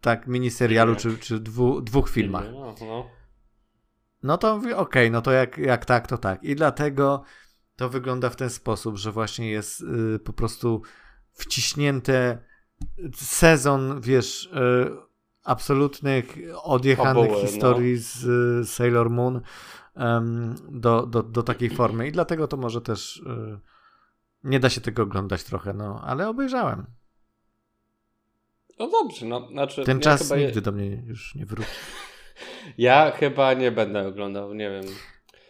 tak 0.00 0.26
miniserialu 0.26 0.96
czy, 0.96 1.18
czy 1.18 1.40
dwu, 1.40 1.80
dwóch 1.80 2.10
filmach. 2.10 2.44
No, 2.52 2.74
no. 2.80 3.06
no 4.22 4.38
to 4.38 4.54
okej, 4.54 4.74
okay, 4.74 5.10
no 5.10 5.22
to 5.22 5.32
jak, 5.32 5.58
jak 5.58 5.84
tak, 5.84 6.06
to 6.06 6.18
tak. 6.18 6.44
I 6.44 6.54
dlatego 6.56 7.24
to 7.82 7.88
wygląda 7.88 8.30
w 8.30 8.36
ten 8.36 8.50
sposób, 8.50 8.96
że 8.96 9.12
właśnie 9.12 9.50
jest 9.50 9.80
y, 9.80 10.18
po 10.18 10.32
prostu 10.32 10.82
wciśnięte 11.32 12.38
sezon, 13.14 14.00
wiesz, 14.00 14.44
y, 14.44 14.50
absolutnych 15.44 16.36
odjechanych 16.62 17.26
Fabuły, 17.26 17.42
no. 17.42 17.48
historii 17.48 17.96
z 17.96 18.24
y, 18.24 18.66
Sailor 18.66 19.10
Moon 19.10 19.40
do, 20.70 21.06
do, 21.06 21.22
do 21.22 21.42
takiej 21.42 21.70
formy 21.70 22.08
i 22.08 22.12
dlatego 22.12 22.48
to 22.48 22.56
może 22.56 22.80
też 22.80 23.22
nie 24.44 24.60
da 24.60 24.70
się 24.70 24.80
tego 24.80 25.02
oglądać 25.02 25.44
trochę, 25.44 25.72
no, 25.74 26.00
ale 26.04 26.28
obejrzałem. 26.28 26.86
No 28.78 28.90
dobrze, 28.90 29.26
no 29.26 29.48
znaczy. 29.48 29.84
Ten 29.84 29.96
ja 29.98 30.02
czas 30.02 30.30
je- 30.30 30.36
nigdy 30.36 30.60
do 30.60 30.72
mnie 30.72 31.02
już 31.06 31.34
nie 31.34 31.46
wróci. 31.46 31.70
Ja 32.78 33.10
chyba 33.10 33.54
nie 33.54 33.72
będę 33.72 34.08
oglądał, 34.08 34.54
nie 34.54 34.70
wiem. 34.70 34.84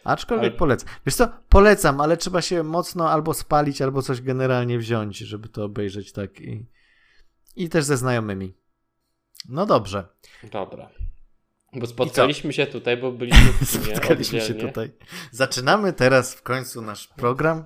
Aczkolwiek 0.03 0.49
Ale- 0.51 0.59
polecam. 0.59 0.89
Wiesz 1.05 1.15
co, 1.15 1.27
polecam, 1.49 2.01
ale 2.01 2.17
trzeba 2.17 2.41
się 2.41 2.63
mocno 2.63 3.09
albo 3.11 3.33
spalić, 3.33 3.81
albo 3.81 4.01
coś 4.01 4.21
generalnie 4.21 4.77
wziąć, 4.79 5.17
żeby 5.17 5.49
to 5.49 5.63
obejrzeć 5.65 6.11
tak 6.11 6.41
i, 6.41 6.65
i 7.55 7.69
też 7.69 7.85
ze 7.85 7.97
znajomymi. 7.97 8.53
No 9.49 9.65
dobrze, 9.65 10.07
Dobra. 10.51 10.89
Bo 11.75 11.87
spotkaliśmy 11.87 12.53
się 12.53 12.65
tutaj, 12.67 12.97
bo 12.97 13.11
byliśmy 13.11 13.51
w 13.51 13.59
kinie 13.71 13.95
spotkaliśmy 13.95 14.39
się 14.39 14.45
oddzielnie. 14.45 14.67
tutaj. 14.67 14.91
Zaczynamy 15.31 15.93
teraz 15.93 16.35
w 16.35 16.41
końcu 16.41 16.81
nasz 16.81 17.07
program 17.07 17.65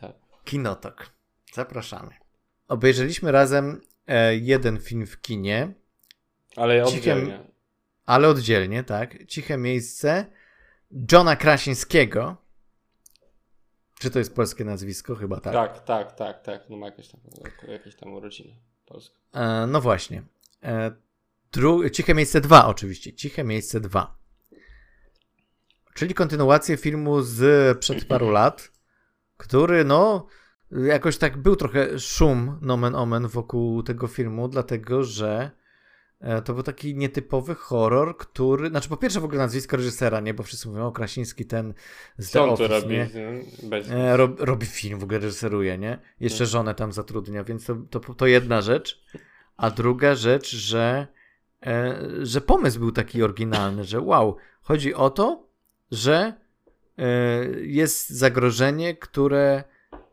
Tak. 0.00 0.12
Kinotok. 0.44 1.10
Zapraszamy. 1.52 2.10
Obejrzeliśmy 2.68 3.32
razem 3.32 3.80
e, 4.06 4.36
jeden 4.36 4.80
film 4.80 5.06
w 5.06 5.20
kinie, 5.20 5.72
Ale 6.56 6.84
oddzielnie. 6.84 7.40
ale 8.06 8.28
oddzielnie, 8.28 8.84
tak? 8.84 9.26
Ciche 9.26 9.56
miejsce 9.58 10.26
Johna 11.12 11.36
Krasińskiego. 11.36 12.36
Czy 13.98 14.10
to 14.10 14.18
jest 14.18 14.34
polskie 14.34 14.64
nazwisko? 14.64 15.14
Chyba 15.14 15.40
tak. 15.40 15.52
Tak, 15.52 15.84
tak, 15.84 16.12
tak, 16.12 16.42
tak. 16.42 16.70
No 16.70 16.76
ma 16.76 16.86
jakieś 16.86 17.08
tam, 17.08 17.20
jakieś 17.68 17.96
tam 17.96 18.12
urodziny 18.12 18.56
polskie. 18.86 19.16
E, 19.32 19.66
no 19.66 19.80
właśnie. 19.80 20.22
E, 20.62 20.90
dru- 21.52 21.90
Ciche 21.90 22.14
miejsce 22.14 22.40
2 22.40 22.66
oczywiście. 22.66 23.12
Ciche 23.12 23.44
miejsce 23.44 23.80
2. 23.80 24.18
Czyli 25.94 26.14
kontynuację 26.14 26.76
filmu 26.76 27.22
z 27.22 27.78
przed 27.78 28.04
paru 28.04 28.30
lat, 28.40 28.70
który 29.36 29.84
no 29.84 30.26
jakoś 30.70 31.18
tak 31.18 31.36
był 31.36 31.56
trochę 31.56 31.98
szum 31.98 32.58
nomen 32.62 32.94
omen 32.94 33.28
wokół 33.28 33.82
tego 33.82 34.06
filmu, 34.06 34.48
dlatego 34.48 35.04
że 35.04 35.50
to 36.44 36.54
był 36.54 36.62
taki 36.62 36.94
nietypowy 36.94 37.54
horror, 37.54 38.16
który, 38.16 38.68
znaczy 38.68 38.88
po 38.88 38.96
pierwsze 38.96 39.20
w 39.20 39.24
ogóle 39.24 39.38
nazwisko 39.38 39.76
reżysera, 39.76 40.20
nie, 40.20 40.34
bo 40.34 40.42
wszyscy 40.42 40.68
mówią 40.68 40.86
o 40.86 40.92
Krasiński 40.92 41.44
ten 41.46 41.74
z 42.18 42.30
The 42.30 42.42
Office, 42.42 42.68
robi? 42.68 42.94
nie? 42.94 43.08
Bez... 43.62 43.90
E, 43.90 44.16
rob, 44.16 44.40
robi 44.40 44.66
film, 44.66 44.98
w 44.98 45.04
ogóle 45.04 45.18
reżyseruje, 45.18 45.78
nie? 45.78 45.98
Jeszcze 46.20 46.44
No. 46.44 46.48
żonę 46.48 46.74
tam 46.74 46.92
zatrudnia, 46.92 47.44
więc 47.44 47.66
to, 47.66 47.76
to, 47.90 48.00
to 48.14 48.26
jedna 48.26 48.60
rzecz. 48.60 49.04
A 49.56 49.70
druga 49.70 50.14
rzecz, 50.14 50.56
że, 50.56 51.06
e, 51.66 51.98
że 52.22 52.40
pomysł 52.40 52.78
był 52.78 52.92
taki 52.92 53.22
oryginalny, 53.22 53.84
że 53.84 54.00
wow, 54.00 54.36
chodzi 54.62 54.94
o 54.94 55.10
to, 55.10 55.48
że 55.90 56.34
e, 56.98 57.04
jest 57.60 58.10
zagrożenie, 58.10 58.94
które 58.96 59.64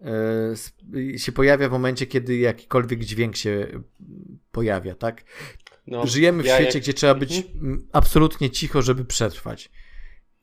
e, 0.01 1.19
się 1.19 1.31
pojawia 1.31 1.69
w 1.69 1.71
momencie, 1.71 2.05
kiedy 2.05 2.37
jakikolwiek 2.37 2.99
dźwięk 2.99 3.35
się 3.35 3.67
pojawia, 4.51 4.95
tak? 4.95 5.23
No, 5.91 6.07
Żyjemy 6.07 6.43
w 6.43 6.45
ja 6.45 6.55
świecie, 6.55 6.77
jak- 6.77 6.83
gdzie 6.83 6.93
trzeba 6.93 7.15
być 7.15 7.37
Mhm. 7.37 7.87
absolutnie 7.91 8.49
cicho, 8.49 8.81
żeby 8.81 9.05
przetrwać. 9.05 9.71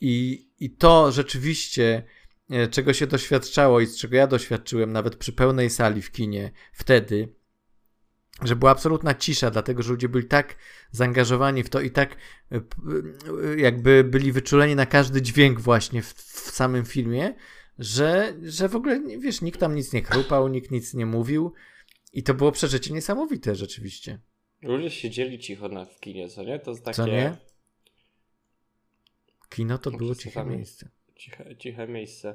I, 0.01 0.49
I 0.61 0.71
to 0.71 1.13
rzeczywiście, 1.13 2.03
e, 2.51 2.69
czego 2.69 2.93
się 2.93 3.07
doświadczało 3.07 3.81
i 3.81 3.87
z 3.87 3.97
czego 3.99 4.17
ja 4.17 4.27
doświadczyłem 4.27 4.93
nawet 4.93 5.17
przy 5.17 5.33
pełnej 5.33 5.71
sali 5.71 6.03
w 6.03 6.13
kinie 6.13 6.51
wtedy, 6.73 7.35
że 8.43 8.57
była 8.57 8.71
absolutna 8.71 9.15
cisza, 9.15 9.51
dlatego 9.51 9.83
że 9.83 9.91
ludzie 9.91 10.09
byli 10.09 10.25
tak 10.27 10.57
zaangażowani 10.91 11.63
w 11.63 11.71
to 11.71 11.81
i 11.81 11.91
tak 11.91 12.17
e, 12.53 12.57
e, 12.57 12.61
jakby 13.61 14.05
byli 14.05 14.33
wyczuleni 14.33 14.75
na 14.77 14.87
każdy 14.87 15.23
dźwięk 15.23 15.61
właśnie 15.61 16.03
w, 16.03 16.15
w 16.15 16.51
samym 16.51 16.85
filmie, 16.85 17.35
że, 17.79 18.35
że 18.43 18.69
w 18.69 18.77
ogóle, 18.77 19.01
wiesz, 19.19 19.41
nikt 19.43 19.61
tam 19.61 19.75
nic 19.75 19.93
nie 19.93 20.03
chrupał, 20.03 20.49
nikt 20.49 20.71
nic 20.71 20.95
nie 20.95 21.07
mówił 21.07 21.53
i 22.13 22.23
to 22.23 22.35
było 22.35 22.53
przeżycie 22.53 22.95
niesamowite 22.95 23.55
rzeczywiście. 23.55 24.19
Ludzie 24.63 24.91
siedzieli 24.91 25.39
cicho 25.39 25.69
na, 25.69 25.85
w 25.85 26.01
kinie, 26.01 26.29
co 26.29 26.43
nie? 26.43 26.59
To 26.59 26.71
jest 26.71 26.85
takie 26.85 26.97
Co 26.97 27.07
nie? 27.07 27.37
Kino 29.49 29.79
to 29.79 29.91
było 29.91 30.15
ciche 30.15 30.45
miejsce. 30.45 30.89
ciche, 31.17 31.57
ciche 31.57 31.89
miejsce. 31.89 32.35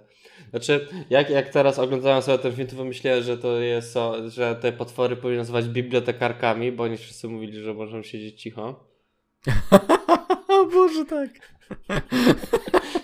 Znaczy, 0.49 0.87
jak, 1.09 1.29
jak 1.29 1.49
teraz 1.49 1.79
oglądałem 1.79 2.21
sobie 2.21 2.37
ten 2.37 2.55
film, 2.55 2.67
to 2.67 2.75
pomyślałem, 2.75 3.23
że 3.23 3.37
to 3.37 3.59
jest, 3.59 3.97
że 4.27 4.55
te 4.55 4.71
potwory 4.71 5.15
powinny 5.15 5.37
nazywać 5.37 5.67
bibliotekarkami, 5.67 6.71
bo 6.71 6.83
oni 6.83 6.97
wszyscy 6.97 7.27
mówili, 7.27 7.59
że 7.59 7.73
możemy 7.73 8.03
siedzieć 8.03 8.41
cicho. 8.41 8.89
o 10.49 10.65
Boże, 10.65 11.05
tak. 11.05 11.29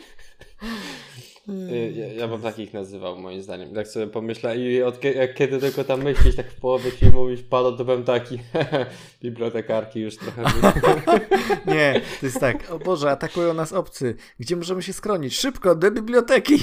Y, 1.49 1.93
Ja, 1.95 2.07
ja 2.13 2.27
bym 2.27 2.41
takich 2.41 2.73
nazywał, 2.73 3.17
moim 3.19 3.41
zdaniem. 3.41 3.73
Tak 3.73 3.87
sobie 3.87 4.07
pomyślę 4.07 4.57
i 4.57 4.83
od 4.83 5.03
jak 5.03 5.35
kiedy 5.35 5.59
tylko 5.59 5.83
tam 5.83 6.03
myślisz, 6.03 6.35
tak 6.35 6.51
w 6.51 6.55
połowie 6.55 6.91
filmu 6.91 7.25
mi 7.25 7.37
wpada, 7.37 7.77
to 7.77 7.85
bym 7.85 8.03
taki 8.03 8.39
bibliotekarki 9.23 9.99
już 9.99 10.17
trochę. 10.17 10.43
Nie, 11.75 12.01
to 12.19 12.25
jest 12.25 12.39
tak, 12.39 12.71
o 12.71 12.79
Boże, 12.79 13.11
atakują 13.11 13.53
nas 13.53 13.73
obcy. 13.73 14.15
Gdzie 14.39 14.55
możemy 14.55 14.83
się 14.83 14.93
schronić? 14.93 15.35
Szybko, 15.35 15.75
do 15.75 15.91
biblioteki! 15.91 16.57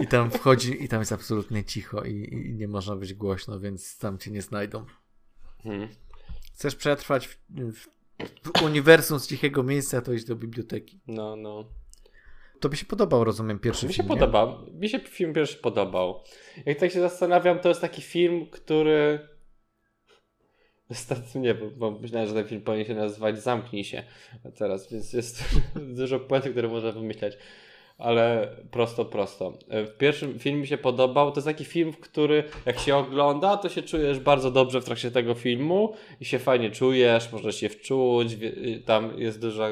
I 0.00 0.06
tam 0.06 0.30
wchodzi 0.30 0.84
i 0.84 0.88
tam 0.88 1.00
jest 1.00 1.12
absolutnie 1.12 1.64
cicho 1.64 2.02
i, 2.02 2.34
i 2.34 2.54
nie 2.54 2.68
można 2.68 2.96
być 2.96 3.14
głośno, 3.14 3.60
więc 3.60 3.98
tam 3.98 4.18
cię 4.18 4.30
nie 4.30 4.42
znajdą. 4.42 4.84
Hmm. 5.62 5.88
Chcesz 6.54 6.76
przetrwać 6.76 7.26
w, 7.26 7.38
w, 7.50 7.88
w 8.44 8.62
uniwersum 8.64 9.18
z 9.18 9.26
cichego 9.26 9.62
miejsca, 9.62 10.00
to 10.00 10.12
idź 10.12 10.24
do 10.24 10.36
biblioteki. 10.36 11.00
No, 11.06 11.36
no. 11.36 11.79
To 12.60 12.68
by 12.68 12.76
się 12.76 12.84
podobał, 12.86 13.24
rozumiem, 13.24 13.58
pierwszy 13.58 13.86
Mi 13.86 13.92
się 13.92 14.02
film, 14.02 14.08
nie? 14.14 14.20
podoba. 14.20 14.58
Mi 14.72 14.88
się 14.88 14.98
film 14.98 15.32
pierwszy 15.34 15.56
podobał. 15.56 16.20
Jak 16.66 16.78
tak 16.78 16.92
się 16.92 17.00
zastanawiam, 17.00 17.58
to 17.58 17.68
jest 17.68 17.80
taki 17.80 18.02
film, 18.02 18.46
który. 18.46 19.18
Niestety 20.90 21.38
nie, 21.38 21.54
bo, 21.54 21.90
myślałem, 21.90 22.28
że 22.28 22.34
ten 22.34 22.44
film 22.46 22.60
powinien 22.62 22.86
się 22.86 22.94
nazywać 22.94 23.38
Zamknij 23.42 23.84
się 23.84 24.02
teraz, 24.58 24.92
więc 24.92 25.12
jest 25.12 25.44
dużo 25.98 26.20
puentów, 26.20 26.50
które 26.52 26.68
można 26.68 26.92
wymyślać. 26.92 27.36
Ale 27.98 28.56
prosto, 28.70 29.04
prosto. 29.04 29.58
W 29.68 29.96
pierwszym 29.98 30.38
filmie 30.38 30.60
mi 30.60 30.66
się 30.66 30.78
podobał. 30.78 31.30
To 31.32 31.36
jest 31.38 31.46
taki 31.46 31.64
film, 31.64 31.92
w 31.92 31.98
który 32.00 32.44
jak 32.66 32.78
się 32.78 32.96
ogląda, 32.96 33.56
to 33.56 33.68
się 33.68 33.82
czujesz 33.82 34.18
bardzo 34.18 34.50
dobrze 34.50 34.80
w 34.80 34.84
trakcie 34.84 35.10
tego 35.10 35.34
filmu 35.34 35.94
i 36.20 36.24
się 36.24 36.38
fajnie 36.38 36.70
czujesz, 36.70 37.32
możesz 37.32 37.56
się 37.56 37.68
wczuć. 37.68 38.34
wie- 38.36 38.80
Tam 38.86 39.18
jest 39.18 39.40
dużo 39.40 39.68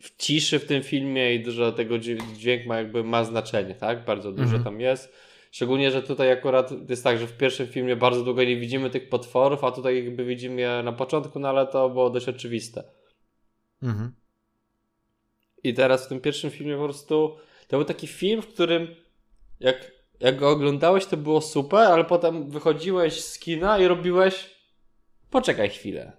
w 0.00 0.16
ciszy 0.16 0.58
w 0.58 0.64
tym 0.64 0.82
filmie 0.82 1.34
i 1.34 1.42
dużo 1.42 1.72
tego 1.72 1.98
dźwię- 1.98 2.32
dźwięk 2.36 2.66
ma 2.66 2.76
jakby 2.78 3.04
ma 3.04 3.24
znaczenie, 3.24 3.74
tak? 3.74 4.04
Bardzo 4.04 4.32
dużo 4.32 4.44
Mhm. 4.44 4.64
tam 4.64 4.80
jest. 4.80 5.12
Szczególnie, 5.50 5.90
że 5.90 6.02
tutaj 6.02 6.32
akurat 6.32 6.90
jest 6.90 7.04
tak, 7.04 7.18
że 7.18 7.26
w 7.26 7.36
pierwszym 7.36 7.66
filmie 7.66 7.96
bardzo 7.96 8.24
długo 8.24 8.44
nie 8.44 8.56
widzimy 8.56 8.90
tych 8.90 9.08
potworów, 9.08 9.64
a 9.64 9.70
tutaj 9.72 10.04
jakby 10.04 10.24
widzimy 10.24 10.60
je 10.60 10.82
na 10.84 10.92
początku, 10.92 11.38
no 11.38 11.48
ale 11.48 11.66
to 11.66 11.90
było 11.90 12.10
dość 12.10 12.28
oczywiste. 12.28 12.84
Mhm. 13.82 14.12
I 15.64 15.74
teraz 15.74 16.06
w 16.06 16.08
tym 16.08 16.20
pierwszym 16.20 16.50
filmie 16.50 16.76
po 16.76 16.84
prostu 16.84 17.36
to 17.68 17.76
był 17.76 17.84
taki 17.84 18.06
film, 18.06 18.42
w 18.42 18.46
którym 18.48 18.94
jak, 19.60 19.92
jak 20.20 20.36
go 20.36 20.50
oglądałeś, 20.50 21.06
to 21.06 21.16
było 21.16 21.40
super, 21.40 21.78
ale 21.78 22.04
potem 22.04 22.50
wychodziłeś 22.50 23.20
z 23.24 23.38
kina 23.38 23.78
i 23.78 23.86
robiłeś 23.86 24.50
poczekaj 25.30 25.68
chwilę. 25.70 26.12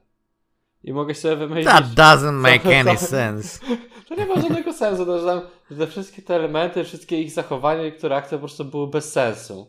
I 0.83 0.93
mogę 0.93 1.15
sobie 1.15 1.35
wymyślić... 1.35 1.67
That 1.73 1.85
doesn't 1.85 2.31
make 2.31 2.63
Co- 2.63 2.69
any 2.75 2.97
co- 2.97 3.05
sense. 3.05 3.59
To 4.09 4.15
nie 4.15 4.25
ma 4.25 4.35
żadnego 4.41 4.73
sensu, 4.73 5.05
to, 5.05 5.19
że, 5.19 5.41
że 5.71 5.77
te 5.77 5.87
wszystkie 5.87 6.21
te 6.21 6.35
elementy, 6.35 6.83
wszystkie 6.83 7.21
ich 7.21 7.31
zachowania, 7.31 7.83
niektóre 7.83 8.15
akcje 8.15 8.37
po 8.37 8.39
prostu 8.39 8.65
były 8.65 8.87
bez 8.87 9.11
sensu. 9.11 9.67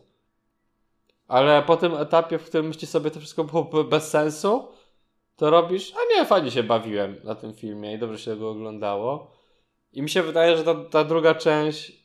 Ale 1.27 1.61
po 1.61 1.77
tym 1.77 1.93
etapie, 1.95 2.37
w 2.39 2.45
którym 2.45 2.67
myślisz 2.67 2.89
sobie, 2.89 3.11
to 3.11 3.19
wszystko 3.19 3.43
było 3.43 3.63
be- 3.63 3.83
bez 3.83 4.09
sensu, 4.09 4.67
to 5.35 5.49
robisz, 5.49 5.93
a 5.95 6.15
nie, 6.19 6.25
fajnie 6.25 6.51
się 6.51 6.63
bawiłem 6.63 7.15
na 7.23 7.35
tym 7.35 7.53
filmie 7.53 7.93
i 7.93 7.99
dobrze 7.99 8.19
się 8.19 8.35
go 8.35 8.49
oglądało. 8.49 9.31
I 9.93 10.01
mi 10.01 10.09
się 10.09 10.23
wydaje, 10.23 10.57
że 10.57 10.63
ta, 10.63 10.75
ta 10.75 11.03
druga 11.03 11.35
część 11.35 12.03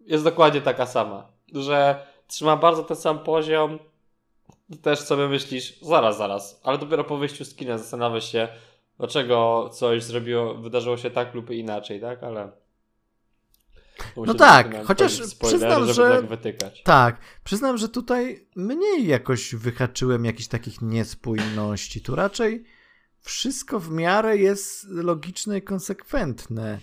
jest 0.00 0.24
dokładnie 0.24 0.60
taka 0.60 0.86
sama. 0.86 1.26
Że 1.52 2.06
trzyma 2.26 2.56
bardzo 2.56 2.82
ten 2.82 2.96
sam 2.96 3.18
poziom. 3.18 3.78
Też 4.82 4.98
sobie 5.00 5.28
myślisz, 5.28 5.80
zaraz, 5.80 6.18
zaraz, 6.18 6.60
ale 6.62 6.78
dopiero 6.78 7.04
po 7.04 7.18
wyjściu 7.18 7.44
z 7.44 7.54
kina 7.54 7.78
zastanawiasz 7.78 8.32
się, 8.32 8.48
dlaczego 8.98 9.70
coś 9.72 10.02
zrobiło, 10.02 10.54
wydarzyło 10.54 10.96
się 10.96 11.10
tak 11.10 11.34
lub 11.34 11.50
inaczej, 11.50 12.00
tak? 12.00 12.22
Ale. 12.22 12.52
Że 14.26 14.34
tak, 14.34 14.84
chociaż 14.86 15.20
przyznam, 15.42 15.80
żeby 15.80 15.94
że- 15.94 16.10
tak 16.10 16.26
wytykać. 16.26 16.82
Tak, 16.82 17.20
przyznam, 17.44 17.78
że 17.78 17.88
tutaj 17.88 18.48
mniej 18.56 19.06
jakoś 19.06 19.54
wyhaczyłem 19.54 20.24
jakichś 20.24 20.48
takich 20.48 20.82
niespójności. 20.82 22.00
Tu 22.00 22.14
raczej 22.14 22.64
wszystko 23.20 23.80
w 23.80 23.90
miarę 23.90 24.36
jest 24.36 24.84
logiczne 24.88 25.58
i 25.58 25.62
konsekwentne. 25.62 26.78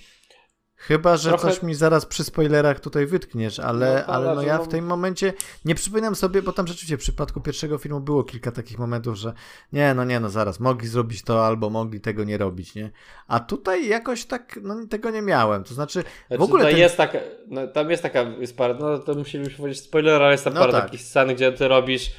Chyba, 0.87 1.17
że 1.17 1.29
Trochę... 1.29 1.51
coś 1.51 1.63
mi 1.63 1.75
zaraz 1.75 2.05
przy 2.05 2.23
spoilerach 2.23 2.79
tutaj 2.79 3.05
wytkniesz, 3.05 3.59
ale, 3.59 4.03
no, 4.07 4.13
ale 4.13 4.35
no 4.35 4.41
ja 4.41 4.57
w 4.57 4.67
tym 4.67 4.85
momencie 4.85 5.33
nie 5.65 5.75
przypominam 5.75 6.15
sobie, 6.15 6.41
bo 6.41 6.51
tam 6.51 6.67
rzeczywiście 6.67 6.97
w 6.97 6.99
przypadku 6.99 7.41
pierwszego 7.41 7.77
filmu 7.77 7.99
było 7.99 8.23
kilka 8.23 8.51
takich 8.51 8.79
momentów, 8.79 9.15
że 9.15 9.33
nie, 9.73 9.93
no 9.93 10.05
nie, 10.05 10.19
no 10.19 10.29
zaraz, 10.29 10.59
mogli 10.59 10.87
zrobić 10.87 11.23
to 11.23 11.45
albo 11.45 11.69
mogli 11.69 12.01
tego 12.01 12.23
nie 12.23 12.37
robić, 12.37 12.75
nie? 12.75 12.91
A 13.27 13.39
tutaj 13.39 13.87
jakoś 13.87 14.25
tak, 14.25 14.59
no 14.61 14.87
tego 14.89 15.09
nie 15.09 15.21
miałem, 15.21 15.63
to 15.63 15.73
znaczy, 15.73 16.03
znaczy 16.27 16.39
w 16.39 16.41
ogóle... 16.41 16.65
Ten... 16.65 16.77
jest 16.77 16.97
taka, 16.97 17.19
no, 17.47 17.67
tam 17.67 17.91
jest 17.91 18.03
taka, 18.03 18.21
jest 18.21 18.57
parę, 18.57 18.75
no 18.79 18.99
to 18.99 19.13
musielibyśmy 19.13 19.57
powiedzieć 19.57 19.83
spoiler, 19.83 20.21
ale 20.21 20.31
jest 20.31 20.43
tam 20.43 20.53
no 20.53 20.59
parę 20.59 20.71
tak. 20.71 20.83
takich 20.83 21.01
scen, 21.01 21.35
gdzie 21.35 21.51
ty 21.51 21.67
robisz 21.67 22.11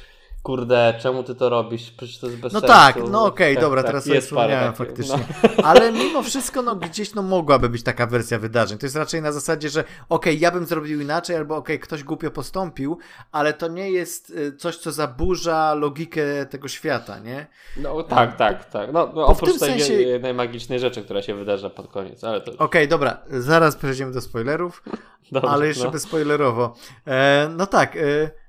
kurde, 0.45 0.93
czemu 0.99 1.23
ty 1.23 1.35
to 1.35 1.49
robisz? 1.49 1.91
Przecież 1.91 2.17
to 2.17 2.27
jest 2.27 2.39
bez 2.39 2.53
no 2.53 2.59
sensu. 2.59 2.75
Tak, 2.75 2.95
no 2.95 3.25
okej, 3.25 3.47
okay, 3.47 3.55
tak, 3.55 3.63
dobra, 3.63 3.81
tak, 3.81 3.91
teraz 3.91 4.05
sobie 4.05 4.21
wspomniałem 4.21 4.73
faktycznie. 4.73 5.19
No. 5.43 5.63
Ale 5.69 5.91
mimo 5.91 6.23
wszystko, 6.23 6.61
no 6.61 6.75
gdzieś 6.75 7.13
no 7.13 7.21
mogłaby 7.21 7.69
być 7.69 7.83
taka 7.83 8.07
wersja 8.07 8.39
wydarzeń. 8.39 8.77
To 8.77 8.85
jest 8.85 8.95
raczej 8.95 9.21
na 9.21 9.31
zasadzie, 9.31 9.69
że 9.69 9.79
okej, 9.81 9.95
okay, 10.09 10.33
ja 10.33 10.51
bym 10.51 10.65
zrobił 10.65 11.01
inaczej, 11.01 11.35
albo 11.35 11.55
okej, 11.55 11.75
okay, 11.75 11.87
ktoś 11.87 12.03
głupio 12.03 12.31
postąpił, 12.31 12.97
ale 13.31 13.53
to 13.53 13.67
nie 13.67 13.91
jest 13.91 14.29
y, 14.29 14.55
coś, 14.57 14.77
co 14.77 14.91
zaburza 14.91 15.73
logikę 15.73 16.45
tego 16.45 16.67
świata, 16.67 17.19
nie? 17.19 17.47
No 17.77 18.03
tak, 18.03 18.37
tak, 18.37 18.65
tak. 18.65 18.93
No, 18.93 19.11
no 19.15 19.25
oprócz 19.25 19.59
tej 19.59 19.59
sensie... 19.59 19.93
jednej 19.93 20.33
magicznej 20.33 20.79
rzeczy, 20.79 21.01
która 21.01 21.21
się 21.21 21.35
wydarza 21.35 21.69
pod 21.69 21.87
koniec, 21.87 22.23
ale 22.23 22.41
to... 22.41 22.51
Okej, 22.57 22.87
dobra, 22.87 23.17
zaraz 23.29 23.75
przejdziemy 23.75 24.11
do 24.11 24.21
spoilerów, 24.21 24.83
Dobrze, 25.31 25.49
ale 25.49 25.67
jeszcze 25.67 25.85
no. 25.85 25.91
bezspoilerowo. 25.91 26.75
E, 27.07 27.49
no 27.57 27.67
tak, 27.67 27.95
e, 27.95 28.44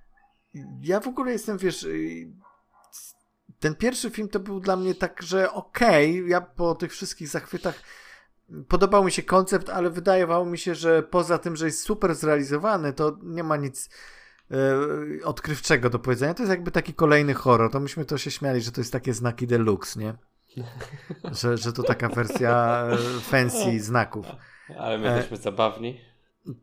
ja 0.82 1.00
w 1.00 1.08
ogóle 1.08 1.32
jestem, 1.32 1.58
wiesz, 1.58 1.82
y, 1.82 2.28
ten 3.60 3.74
pierwszy 3.74 4.10
film 4.10 4.28
to 4.28 4.40
był 4.40 4.60
dla 4.60 4.76
mnie 4.76 4.94
tak, 4.94 5.22
że 5.22 5.52
okej, 5.52 6.18
okay, 6.18 6.30
ja 6.30 6.40
po 6.40 6.74
tych 6.74 6.92
wszystkich 6.92 7.28
zachwytach 7.28 7.82
podobał 8.68 9.04
mi 9.04 9.12
się 9.12 9.22
koncept, 9.22 9.70
ale 9.70 9.90
wydawało 9.90 10.44
mi 10.44 10.58
się, 10.58 10.74
że 10.74 11.02
poza 11.02 11.38
tym, 11.38 11.56
że 11.56 11.66
jest 11.66 11.82
super 11.82 12.14
zrealizowany, 12.14 12.92
to 12.92 13.18
nie 13.22 13.42
ma 13.42 13.56
nic 13.56 13.90
e, 14.50 15.24
odkrywczego 15.24 15.90
do 15.90 15.98
powiedzenia. 15.98 16.34
To 16.34 16.42
jest 16.42 16.50
jakby 16.50 16.70
taki 16.70 16.94
kolejny 16.94 17.34
horror. 17.34 17.70
To 17.70 17.80
myśmy 17.80 18.04
to 18.04 18.18
się 18.18 18.30
śmiali, 18.30 18.60
że 18.60 18.72
to 18.72 18.80
jest 18.80 18.92
takie 18.92 19.14
znaki 19.14 19.46
deluxe, 19.46 20.00
nie? 20.00 20.14
Że, 21.40 21.56
że 21.56 21.72
to 21.72 21.82
taka 21.82 22.08
wersja 22.08 22.86
e, 22.90 22.96
fancy 23.20 23.80
znaków. 23.80 24.26
Ale 24.78 24.98
my 24.98 25.06
jesteśmy 25.06 25.36
zabawni. 25.36 26.00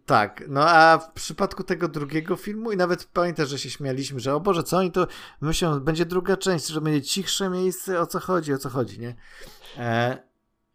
Tak, 0.06 0.44
no 0.48 0.70
a 0.70 0.98
w 0.98 1.12
przypadku 1.12 1.64
tego 1.64 1.88
drugiego 1.88 2.36
filmu 2.36 2.72
i 2.72 2.78
nawet 2.78 3.06
pamiętasz, 3.06 3.50
że 3.50 3.60
się 3.60 3.70
śmialiśmy, 3.70 4.20
że 4.20 4.36
o 4.36 4.40
Boże, 4.40 4.64
co 4.64 4.78
oni 4.78 4.92
to 4.92 5.08
myślą, 5.42 5.80
będzie 5.80 6.06
druga 6.06 6.38
część, 6.38 6.68
że 6.68 6.82
będzie 6.82 7.02
cichsze 7.02 7.50
miejsce, 7.50 8.00
o 8.02 8.08
co 8.08 8.20
chodzi, 8.20 8.54
o 8.54 8.58
co 8.58 8.70
chodzi, 8.70 9.00
nie? 9.00 9.16
E, 9.78 10.18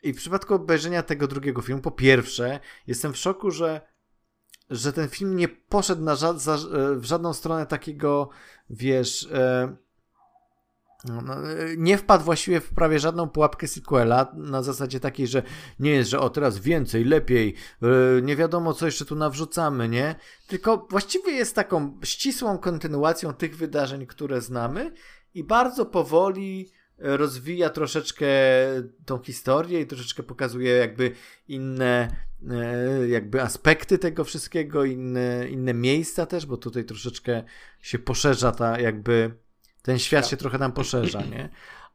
I 0.03 0.13
w 0.13 0.17
przypadku 0.17 0.55
obejrzenia 0.55 1.03
tego 1.03 1.27
drugiego 1.29 1.63
filmu, 1.63 1.83
po 1.83 1.91
pierwsze, 1.91 2.61
jestem 2.87 3.13
w 3.13 3.17
szoku, 3.17 3.51
że, 3.51 3.81
że 4.71 4.93
ten 4.93 5.09
film 5.09 5.37
nie 5.37 5.49
poszedł 5.49 6.03
na 6.03 6.17
ża 6.17 6.33
za, 6.33 6.55
e, 6.55 6.59
w 6.97 7.05
żadną 7.05 7.33
stronę 7.33 7.67
takiego, 7.67 8.29
wiesz... 8.71 9.29
E, 9.33 9.77
nie 11.77 11.99
wpadł 11.99 12.25
właściwie 12.25 12.61
w 12.61 12.75
prawie 12.75 12.99
żadną 12.99 13.29
pułapkę 13.29 13.69
sequela 13.69 14.33
na 14.37 14.63
zasadzie 14.63 15.01
takiej, 15.01 15.27
że 15.27 15.43
nie 15.79 15.91
jest, 15.91 16.11
że 16.11 16.21
o 16.21 16.31
teraz 16.31 16.59
więcej, 16.59 17.05
lepiej, 17.05 17.55
yy, 17.83 18.23
nie 18.23 18.37
wiadomo 18.37 18.75
co 18.75 18.87
jeszcze 18.87 19.05
tu 19.05 19.17
nawrzucamy, 19.17 19.89
nie? 19.89 20.15
Tylko 20.47 20.87
właściwie 20.91 21.33
jest 21.33 21.55
taką 21.55 22.01
ścisłą 22.05 22.59
kontynuacją 22.59 23.35
tych 23.35 23.57
wydarzeń, 23.57 24.07
które 24.07 24.41
znamy 24.41 24.93
i 25.35 25.45
bardzo 25.45 25.87
powoli 25.87 26.73
rozwija 26.99 27.71
troszeczkę 27.71 28.27
tą 29.07 29.23
historię 29.23 29.81
i 29.81 29.87
troszeczkę 29.87 30.23
pokazuje 30.23 30.73
jakby 30.73 31.13
inne 31.49 32.09
yy, 32.43 33.09
jakby 33.09 33.43
aspekty 33.43 33.99
tego 33.99 34.25
wszystkiego, 34.25 34.85
inne, 34.85 35.49
inne 35.49 35.75
miejsca 35.75 36.27
też, 36.27 36.47
bo 36.47 36.57
tutaj 36.57 36.85
troszeczkę 36.85 37.43
się 37.81 37.99
poszerza 37.99 38.53
ta 38.53 38.81
jakby 38.81 39.35
ten 39.83 39.99
świat 39.99 40.23
tak. 40.23 40.31
się 40.31 40.37
trochę 40.37 40.59
nam 40.59 40.73
poszerza, 40.73 41.23
nie? 41.23 41.49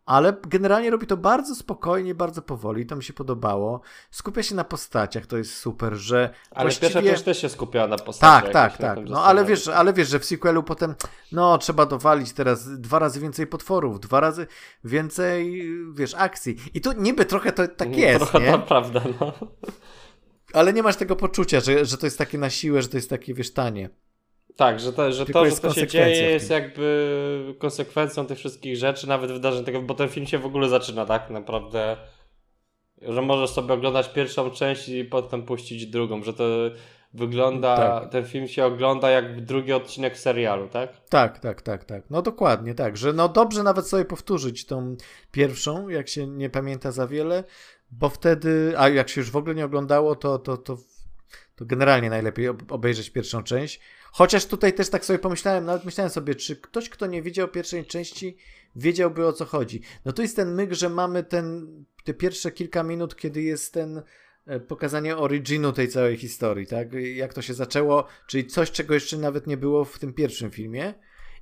Ale 0.05 0.34
generalnie 0.47 0.89
robi 0.89 1.07
to 1.07 1.17
bardzo 1.17 1.55
spokojnie, 1.55 2.15
bardzo 2.15 2.41
powoli, 2.41 2.86
to 2.86 2.95
mi 2.95 3.03
się 3.03 3.13
podobało. 3.13 3.81
Skupia 4.11 4.43
się 4.43 4.55
na 4.55 4.63
postaciach, 4.63 5.25
to 5.25 5.38
jest 5.38 5.57
super, 5.57 5.93
że. 5.93 6.29
Ale 6.51 6.63
właściwie... 6.65 6.88
pierwsza 6.88 7.09
część 7.09 7.23
też 7.23 7.41
się 7.41 7.49
skupiała 7.49 7.88
na 7.88 7.97
postaciach. 7.97 8.43
Tak, 8.43 8.77
tak, 8.77 8.77
tak. 8.77 9.09
No 9.09 9.23
ale 9.23 9.45
wiesz, 9.45 9.67
ale 9.67 9.93
wiesz, 9.93 10.09
że 10.09 10.19
w 10.19 10.25
sequelu 10.25 10.63
potem, 10.63 10.95
no 11.31 11.57
trzeba 11.57 11.86
dowalić 11.86 12.34
teraz 12.34 12.79
dwa 12.81 12.99
razy 12.99 13.19
więcej 13.19 13.47
potworów, 13.47 13.99
dwa 13.99 14.19
razy 14.19 14.47
więcej, 14.84 15.67
wiesz, 15.93 16.15
akcji. 16.17 16.55
I 16.73 16.81
tu 16.81 16.91
niby 16.91 17.25
trochę 17.25 17.51
to 17.51 17.67
tak 17.67 17.89
no, 17.89 17.97
jest. 17.97 18.17
Trochę 18.17 18.39
nie? 18.39 18.51
to 18.51 18.59
prawda, 18.59 19.01
no. 19.19 19.34
Ale 20.53 20.73
nie 20.73 20.84
masz 20.84 20.95
tego 20.95 21.15
poczucia, 21.15 21.59
że, 21.59 21.86
że 21.86 21.97
to 21.97 22.05
jest 22.05 22.17
takie 22.17 22.38
na 22.38 22.49
siłę, 22.49 22.81
że 22.81 22.88
to 22.88 22.97
jest 22.97 23.09
takie, 23.09 23.34
wiesz, 23.34 23.53
tanie. 23.53 23.89
Tak, 24.56 24.80
że 24.80 24.93
to, 24.93 25.12
że, 25.12 25.26
to, 25.26 25.45
że 25.45 25.56
to 25.56 25.74
się 25.74 25.88
dzieje 25.88 26.30
jest 26.30 26.49
jakby 26.49 27.56
konsekwencją 27.60 28.26
tych 28.26 28.38
wszystkich 28.38 28.78
rzeczy, 28.78 29.08
nawet 29.08 29.32
wydarzeń 29.32 29.66
tego, 29.66 29.82
bo 29.82 29.93
ten 29.93 30.10
film 30.10 30.28
się 30.28 30.38
w 30.38 30.45
ogóle 30.45 30.70
zaczyna 30.70 31.06
tak 31.06 31.30
naprawdę, 31.30 31.97
że 33.01 33.22
możesz 33.22 33.49
sobie 33.49 33.74
oglądać 33.74 34.14
pierwszą 34.14 34.51
część 34.51 34.89
i 34.89 35.06
potem 35.06 35.43
puścić 35.43 35.86
drugą, 35.86 36.24
że 36.24 36.34
to 36.34 36.43
wygląda, 37.14 37.78
tak. 37.78 38.10
ten 38.10 38.26
film 38.26 38.47
się 38.47 38.66
ogląda 38.66 39.10
jak 39.10 39.45
drugi 39.45 39.74
odcinek 39.74 40.18
serialu, 40.18 40.68
tak? 40.68 40.89
Tak, 41.10 41.39
tak, 41.39 41.62
tak, 41.62 41.86
tak. 41.86 42.04
No 42.10 42.22
dokładnie, 42.22 42.76
tak, 42.76 42.97
że 42.97 43.14
no 43.14 43.30
dobrze 43.30 43.64
nawet 43.64 43.88
sobie 43.88 44.06
powtórzyć 44.06 44.66
tą 44.66 44.95
pierwszą, 45.32 45.89
jak 45.89 46.10
się 46.10 46.28
nie 46.28 46.49
pamięta 46.49 46.91
za 46.91 47.08
wiele, 47.08 47.43
bo 47.91 48.10
wtedy, 48.10 48.74
a 48.78 48.89
jak 48.89 49.10
się 49.10 49.22
już 49.22 49.32
w 49.32 49.36
ogóle 49.36 49.56
nie 49.56 49.66
oglądało, 49.66 50.16
to, 50.16 50.39
to, 50.39 50.58
to, 50.58 50.78
to 51.56 51.66
generalnie 51.66 52.10
najlepiej 52.10 52.47
obejrzeć 52.70 53.10
pierwszą 53.10 53.43
część, 53.43 53.80
Chociaż 54.16 54.45
tutaj 54.45 54.74
też 54.74 54.89
tak 54.89 55.05
sobie 55.05 55.20
pomyślałem, 55.20 55.66
nawet 55.66 55.86
myślałem 55.86 56.09
sobie, 56.09 56.36
czy 56.36 56.55
ktoś, 56.55 56.89
kto 56.89 57.07
nie 57.07 57.22
widział 57.22 57.47
pierwszej 57.47 57.86
części, 57.86 58.38
wiedziałby 58.76 59.28
o 59.28 59.34
co 59.34 59.45
chodzi. 59.45 59.82
No 60.05 60.14
to 60.14 60.22
jest 60.22 60.36
ten 60.36 60.55
myk, 60.55 60.74
że 60.74 60.89
mamy 60.89 61.24
ten, 61.24 61.68
te 62.03 62.14
pierwsze 62.14 62.51
kilka 62.51 62.84
minut, 62.84 63.16
kiedy 63.16 63.41
jest 63.41 63.74
ten 63.74 64.01
e, 64.45 64.59
pokazanie 64.59 65.18
originu 65.18 65.72
tej 65.72 65.88
całej 65.88 66.18
historii, 66.18 66.68
tak? 66.68 66.93
Jak 66.93 67.34
to 67.34 67.41
się 67.41 67.53
zaczęło, 67.53 68.07
czyli 68.28 68.47
coś, 68.47 68.72
czego 68.72 68.93
jeszcze 68.93 69.18
nawet 69.18 69.47
nie 69.47 69.57
było 69.57 69.86
w 69.86 69.99
tym 69.99 70.14
pierwszym 70.14 70.51
filmie. 70.51 70.93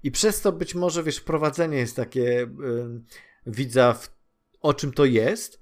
I 0.04 0.12
przez 0.12 0.42
to 0.42 0.52
być 0.52 0.76
może, 0.76 1.04
wiesz, 1.04 1.18
wprowadzenie 1.18 1.78
jest 1.78 1.96
takie 1.96 2.22
yy, 2.22 2.50
widza 3.46 3.94
w, 3.94 4.16
o 4.62 4.74
czym 4.74 4.94
to 4.94 5.06
jest. 5.06 5.60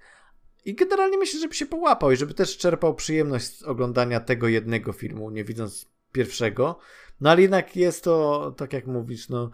I 0.66 0.76
generalnie 0.76 1.18
myślę, 1.18 1.40
żeby 1.40 1.54
się 1.54 1.66
połapał 1.66 2.12
i 2.12 2.18
żeby 2.18 2.34
też 2.34 2.58
czerpał 2.58 2.96
przyjemność 2.96 3.58
z 3.58 3.64
oglądania 3.64 4.20
tego 4.20 4.48
jednego 4.48 4.94
filmu, 4.94 5.32
nie 5.32 5.44
widząc 5.44 5.90
pierwszego. 6.12 6.80
No 7.22 7.30
ale 7.30 7.42
jednak 7.42 7.76
jest 7.76 8.04
to, 8.04 8.52
tak 8.58 8.74
jak 8.74 8.88
mówisz, 8.88 9.30
no 9.30 9.50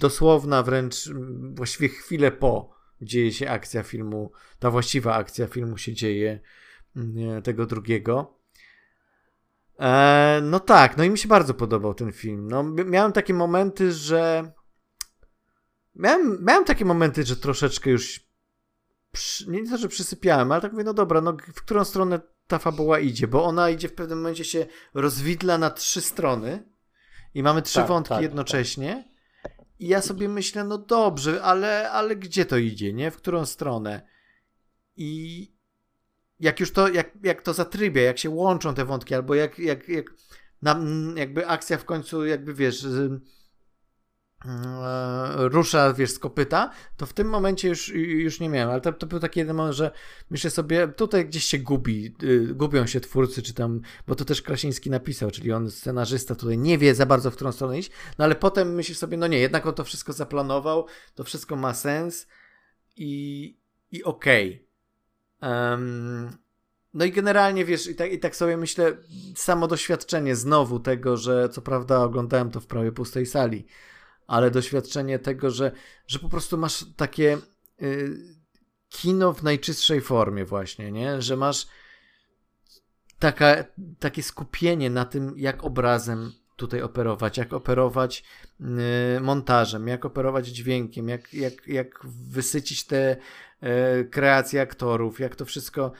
dosłowna 0.00 0.62
wręcz 0.62 1.08
właściwie 1.54 1.88
chwilę 1.88 2.32
po 2.32 2.78
dzieje 3.00 3.32
się 3.32 3.50
akcja 3.50 3.82
filmu, 3.82 4.32
ta 4.58 4.70
właściwa 4.70 5.14
akcja 5.14 5.46
filmu 5.46 5.76
się 5.76 5.92
dzieje 5.92 6.40
nie, 6.94 7.42
tego 7.42 7.66
drugiego. 7.66 8.38
E, 9.78 10.40
no 10.42 10.60
tak, 10.60 10.96
no 10.96 11.04
i 11.04 11.10
mi 11.10 11.18
się 11.18 11.28
bardzo 11.28 11.54
podobał 11.54 11.94
ten 11.94 12.12
film. 12.12 12.48
No, 12.50 12.62
miałem 12.62 13.12
takie 13.12 13.34
momenty, 13.34 13.92
że 13.92 14.52
miałem, 15.94 16.44
miałem 16.44 16.64
takie 16.64 16.84
momenty, 16.84 17.24
że 17.24 17.36
troszeczkę 17.36 17.90
już 17.90 18.28
przy... 19.12 19.50
nie 19.50 19.70
to, 19.70 19.78
że 19.78 19.88
przysypiałem, 19.88 20.52
ale 20.52 20.60
tak 20.60 20.72
mówię, 20.72 20.84
no 20.84 20.94
dobra, 20.94 21.20
no 21.20 21.36
w 21.54 21.62
którą 21.62 21.84
stronę 21.84 22.20
ta 22.48 22.58
fabuła 22.58 22.98
idzie, 22.98 23.28
bo 23.28 23.44
ona 23.44 23.70
idzie 23.70 23.88
w 23.88 23.94
pewnym 23.94 24.18
momencie 24.18 24.44
się 24.44 24.66
rozwidla 24.94 25.58
na 25.58 25.70
trzy 25.70 26.00
strony 26.00 26.68
i 27.34 27.42
mamy 27.42 27.62
trzy 27.62 27.74
tak, 27.74 27.88
wątki 27.88 28.14
tak, 28.14 28.22
jednocześnie. 28.22 29.04
Tak. 29.42 29.52
I 29.78 29.88
ja 29.88 30.02
sobie 30.02 30.28
myślę, 30.28 30.64
no 30.64 30.78
dobrze, 30.78 31.42
ale, 31.42 31.90
ale 31.90 32.16
gdzie 32.16 32.44
to 32.44 32.56
idzie, 32.56 32.92
nie? 32.92 33.10
W 33.10 33.16
którą 33.16 33.46
stronę? 33.46 34.08
I 34.96 35.52
jak 36.40 36.60
już 36.60 36.72
to, 36.72 36.88
jak, 36.88 37.10
jak 37.22 37.42
to 37.42 37.54
zatrybia, 37.54 38.02
jak 38.02 38.18
się 38.18 38.30
łączą 38.30 38.74
te 38.74 38.84
wątki, 38.84 39.14
albo 39.14 39.34
jak, 39.34 39.58
jak, 39.58 39.88
jak 39.88 40.06
nam, 40.62 41.14
jakby 41.16 41.46
akcja 41.46 41.78
w 41.78 41.84
końcu, 41.84 42.26
jakby 42.26 42.54
wiesz, 42.54 42.86
rusza, 45.36 45.92
wiesz, 45.92 46.10
z 46.10 46.18
kopyta, 46.18 46.70
to 46.96 47.06
w 47.06 47.12
tym 47.12 47.28
momencie 47.28 47.68
już, 47.68 47.88
już 47.94 48.40
nie 48.40 48.48
miałem, 48.48 48.70
ale 48.70 48.80
to, 48.80 48.92
to 48.92 49.06
był 49.06 49.20
taki 49.20 49.40
jeden 49.40 49.56
moment, 49.56 49.76
że 49.76 49.90
myślę 50.30 50.50
sobie, 50.50 50.88
tutaj 50.88 51.26
gdzieś 51.26 51.44
się 51.44 51.58
gubi, 51.58 52.14
y, 52.22 52.54
gubią 52.54 52.86
się 52.86 53.00
twórcy, 53.00 53.42
czy 53.42 53.54
tam, 53.54 53.80
bo 54.06 54.14
to 54.14 54.24
też 54.24 54.42
Krasiński 54.42 54.90
napisał, 54.90 55.30
czyli 55.30 55.52
on, 55.52 55.70
scenarzysta, 55.70 56.34
tutaj 56.34 56.58
nie 56.58 56.78
wie 56.78 56.94
za 56.94 57.06
bardzo, 57.06 57.30
w 57.30 57.34
którą 57.34 57.52
stronę 57.52 57.78
iść, 57.78 57.90
no 58.18 58.24
ale 58.24 58.34
potem 58.34 58.74
myślisz 58.74 58.98
sobie, 58.98 59.16
no 59.16 59.26
nie, 59.26 59.38
jednak 59.38 59.66
on 59.66 59.74
to 59.74 59.84
wszystko 59.84 60.12
zaplanował, 60.12 60.86
to 61.14 61.24
wszystko 61.24 61.56
ma 61.56 61.74
sens 61.74 62.26
i, 62.96 63.56
i 63.90 64.04
okej. 64.04 64.66
Okay. 65.40 65.70
Um, 65.70 66.30
no 66.94 67.04
i 67.04 67.12
generalnie, 67.12 67.64
wiesz, 67.64 67.86
i 67.86 67.94
tak, 67.94 68.12
i 68.12 68.18
tak 68.18 68.36
sobie 68.36 68.56
myślę, 68.56 68.96
samo 69.34 69.68
doświadczenie 69.68 70.36
znowu 70.36 70.80
tego, 70.80 71.16
że 71.16 71.48
co 71.48 71.62
prawda 71.62 72.02
oglądałem 72.02 72.50
to 72.50 72.60
w 72.60 72.66
prawie 72.66 72.92
pustej 72.92 73.26
sali, 73.26 73.66
ale 74.28 74.50
doświadczenie 74.50 75.18
tego, 75.18 75.50
że, 75.50 75.72
że 76.06 76.18
po 76.18 76.28
prostu 76.28 76.58
masz 76.58 76.84
takie 76.96 77.38
y, 77.82 78.16
kino 78.88 79.32
w 79.32 79.42
najczystszej 79.42 80.00
formie 80.00 80.44
właśnie, 80.44 80.92
nie? 80.92 81.22
Że 81.22 81.36
masz 81.36 81.66
taka, 83.18 83.64
takie 83.98 84.22
skupienie 84.22 84.90
na 84.90 85.04
tym, 85.04 85.34
jak 85.36 85.64
obrazem 85.64 86.32
tutaj 86.56 86.82
operować, 86.82 87.38
jak 87.38 87.52
operować 87.52 88.24
y, 89.16 89.20
montażem, 89.20 89.88
jak 89.88 90.04
operować 90.04 90.46
dźwiękiem, 90.46 91.08
jak, 91.08 91.34
jak, 91.34 91.66
jak 91.66 92.00
wysycić 92.04 92.84
te 92.84 93.16
y, 93.62 94.04
kreacje 94.04 94.60
aktorów, 94.60 95.20
jak 95.20 95.36
to 95.36 95.44
wszystko, 95.44 95.92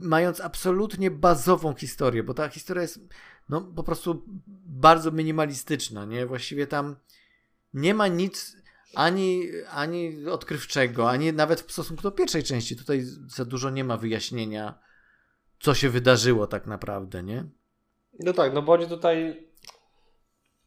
mając 0.00 0.40
absolutnie 0.40 1.10
bazową 1.10 1.74
historię, 1.74 2.22
bo 2.22 2.34
ta 2.34 2.48
historia 2.48 2.82
jest 2.82 3.00
no, 3.48 3.60
po 3.60 3.82
prostu 3.82 4.24
bardzo 4.66 5.10
minimalistyczna, 5.10 6.04
nie? 6.04 6.26
Właściwie 6.26 6.66
tam 6.66 6.96
nie 7.74 7.94
ma 7.94 8.08
nic 8.08 8.56
ani, 8.94 9.48
ani 9.70 10.26
odkrywczego, 10.26 11.10
ani 11.10 11.32
nawet 11.32 11.60
w 11.60 11.72
stosunku 11.72 12.02
do 12.02 12.10
pierwszej 12.10 12.42
części. 12.42 12.76
Tutaj 12.76 13.02
za 13.26 13.44
dużo 13.44 13.70
nie 13.70 13.84
ma 13.84 13.96
wyjaśnienia, 13.96 14.78
co 15.60 15.74
się 15.74 15.88
wydarzyło 15.88 16.46
tak 16.46 16.66
naprawdę, 16.66 17.22
nie? 17.22 17.44
No 18.20 18.32
tak, 18.32 18.54
no 18.54 18.62
bo 18.62 18.72
oni 18.72 18.86
tutaj 18.86 19.46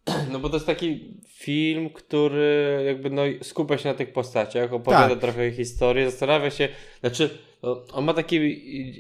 no 0.32 0.39
bo 0.39 0.49
to 0.49 0.56
jest 0.56 0.66
taki 0.66 1.20
film, 1.28 1.89
który 1.89 2.84
jakby 2.86 3.10
no 3.10 3.22
skupia 3.41 3.78
się 3.78 3.89
na 3.89 3.95
tych 3.95 4.14
postaciach, 4.14 4.74
opowiada 4.74 5.10
tak. 5.10 5.20
trochę 5.20 5.47
ich 5.47 5.56
historię, 5.56 6.12
zastanawia 6.12 6.49
się, 6.49 6.70
znaczy 6.99 7.30
no, 7.64 7.86
on 7.93 8.06
ma 8.06 8.14
takie 8.14 8.56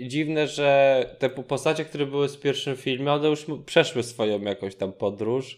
dziwne, 0.07 0.47
że 0.47 1.15
te 1.19 1.29
postacie, 1.29 1.85
które 1.85 2.05
były 2.05 2.27
w 2.27 2.39
pierwszym 2.39 2.75
filmie, 2.75 3.11
one 3.11 3.27
już 3.27 3.45
przeszły 3.65 4.03
swoją 4.03 4.41
jakąś 4.41 4.75
tam 4.75 4.93
podróż 4.93 5.57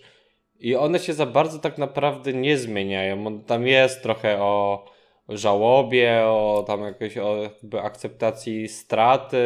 i 0.60 0.76
one 0.76 1.00
się 1.00 1.14
za 1.14 1.26
bardzo 1.26 1.60
tak 1.60 1.78
naprawdę 1.78 2.34
nie 2.34 2.58
zmieniają. 2.58 3.42
Tam 3.42 3.68
jest 3.68 4.04
trochę 4.04 4.42
o 4.42 4.86
żałobie, 5.30 6.22
o 6.26 6.64
tam 6.68 6.82
jakiejś 6.82 7.18
o 7.18 7.52
akceptacji 7.82 8.68
straty, 8.68 9.38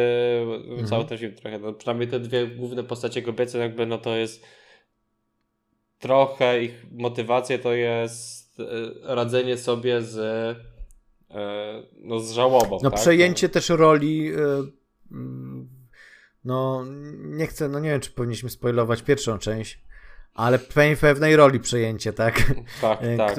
mhm. 0.70 0.86
cały 0.86 1.04
ten 1.04 1.18
film 1.18 1.34
trochę, 1.34 1.58
no, 1.58 1.72
przynajmniej 1.72 2.08
te 2.08 2.20
dwie 2.20 2.46
główne 2.46 2.82
postacie 2.82 3.22
kobiece 3.22 3.58
jakby 3.58 3.86
no 3.86 3.98
to 3.98 4.16
jest 4.16 4.46
trochę 5.98 6.62
ich 6.62 6.86
motywacja 6.92 7.58
to 7.58 7.72
jest 7.72 8.60
e, 8.60 8.64
radzenie 9.14 9.56
sobie 9.56 10.02
z, 10.02 10.18
e, 11.30 11.82
no, 12.00 12.20
z 12.20 12.32
żałobą. 12.32 12.78
No 12.82 12.90
tak? 12.90 13.00
przejęcie 13.00 13.46
no. 13.46 13.52
też 13.52 13.68
roli 13.68 14.32
e, 14.32 14.36
mm, 15.12 15.68
no 16.44 16.84
nie 17.16 17.46
chcę, 17.46 17.68
no 17.68 17.78
nie 17.78 17.90
wiem 17.90 18.00
czy 18.00 18.10
powinniśmy 18.10 18.50
spoilować 18.50 19.02
pierwszą 19.02 19.38
część, 19.38 19.82
ale 20.34 20.58
pewnej 21.00 21.36
roli 21.36 21.60
przejęcie, 21.60 22.12
tak? 22.12 22.42
Tak, 22.80 22.98
tak. 23.16 23.36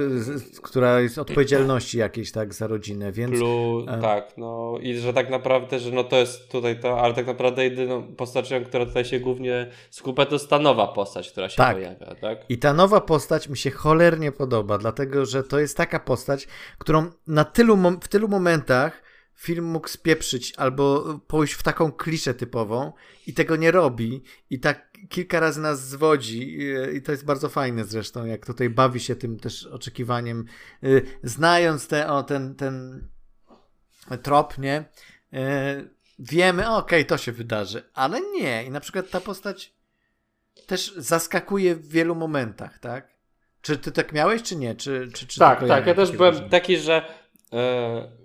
Która 0.64 1.00
jest 1.00 1.18
odpowiedzialności 1.18 1.98
jakiejś, 1.98 2.32
tak, 2.32 2.54
za 2.54 2.68
rodzinę, 2.68 3.12
więc... 3.12 3.32
Plus, 3.32 3.86
tak, 4.02 4.38
no 4.38 4.78
i 4.82 4.98
że 4.98 5.14
tak 5.14 5.30
naprawdę, 5.30 5.80
że 5.80 5.92
no 5.92 6.04
to 6.04 6.18
jest 6.18 6.52
tutaj 6.52 6.80
to, 6.80 7.02
ale 7.02 7.14
tak 7.14 7.28
naprawdę 7.28 7.64
jedyną 7.64 8.04
postacią, 8.16 8.64
która 8.64 8.86
tutaj 8.86 9.06
się 9.06 9.20
głównie 9.20 9.68
skupia, 9.90 10.26
to 10.26 10.36
jest 10.36 10.50
ta 10.50 10.60
nowa 10.60 10.88
postać, 10.88 11.32
która 11.32 11.50
się 11.50 11.58
tak. 11.58 11.76
pojawia, 11.76 12.16
tak? 12.22 12.38
I 12.50 12.58
ta 12.58 12.74
nowa 12.74 13.02
postać 13.02 13.50
mi 13.50 13.58
się 13.58 13.72
cholernie 13.72 14.32
podoba, 14.32 14.78
dlatego, 14.78 15.26
że 15.26 15.44
to 15.44 15.60
jest 15.60 15.78
taka 15.78 16.00
postać, 16.00 16.48
którą 16.78 17.12
na 17.28 17.44
tylu, 17.44 17.78
w 18.02 18.08
tylu 18.08 18.28
momentach 18.28 19.03
film 19.44 19.66
mógł 19.66 19.88
spieprzyć 19.88 20.54
albo 20.58 21.20
pójść 21.28 21.54
w 21.54 21.64
taką 21.64 21.92
kliszę 21.92 22.34
typową 22.34 22.94
i 23.28 23.34
tego 23.34 23.56
nie 23.56 23.72
robi 23.72 24.24
i 24.50 24.60
tak 24.60 24.94
kilka 25.10 25.40
razy 25.40 25.62
nas 25.62 25.88
zwodzi 25.88 26.58
i 26.94 27.02
to 27.02 27.12
jest 27.12 27.26
bardzo 27.26 27.50
fajne 27.50 27.86
zresztą, 27.86 28.26
jak 28.26 28.46
tutaj 28.46 28.70
bawi 28.70 29.00
się 29.00 29.16
tym 29.16 29.40
też 29.40 29.66
oczekiwaniem, 29.66 30.46
y, 30.84 31.06
znając 31.24 31.88
te, 31.88 32.08
o, 32.08 32.24
ten, 32.24 32.56
ten 32.56 33.08
trop, 34.22 34.58
nie? 34.58 34.86
Y, 35.34 35.38
wiemy, 36.20 36.62
okej, 36.62 37.02
okay, 37.02 37.06
to 37.06 37.18
się 37.18 37.32
wydarzy, 37.32 37.84
ale 37.94 38.22
nie. 38.22 38.66
I 38.66 38.72
na 38.72 38.80
przykład 38.80 39.10
ta 39.10 39.22
postać 39.22 39.74
też 40.68 40.94
zaskakuje 40.98 41.76
w 41.76 41.88
wielu 41.88 42.16
momentach, 42.16 42.80
tak? 42.80 43.14
Czy 43.62 43.78
ty 43.78 43.92
tak 43.92 44.14
miałeś, 44.14 44.44
czy 44.44 44.56
nie? 44.56 44.76
Czy, 44.76 45.10
czy, 45.14 45.28
czy 45.28 45.40
tak, 45.40 45.68
tak. 45.68 45.88
Ja 45.88 45.96
też 45.96 46.12
byłem 46.12 46.50
taki, 46.50 46.78
że 46.78 47.06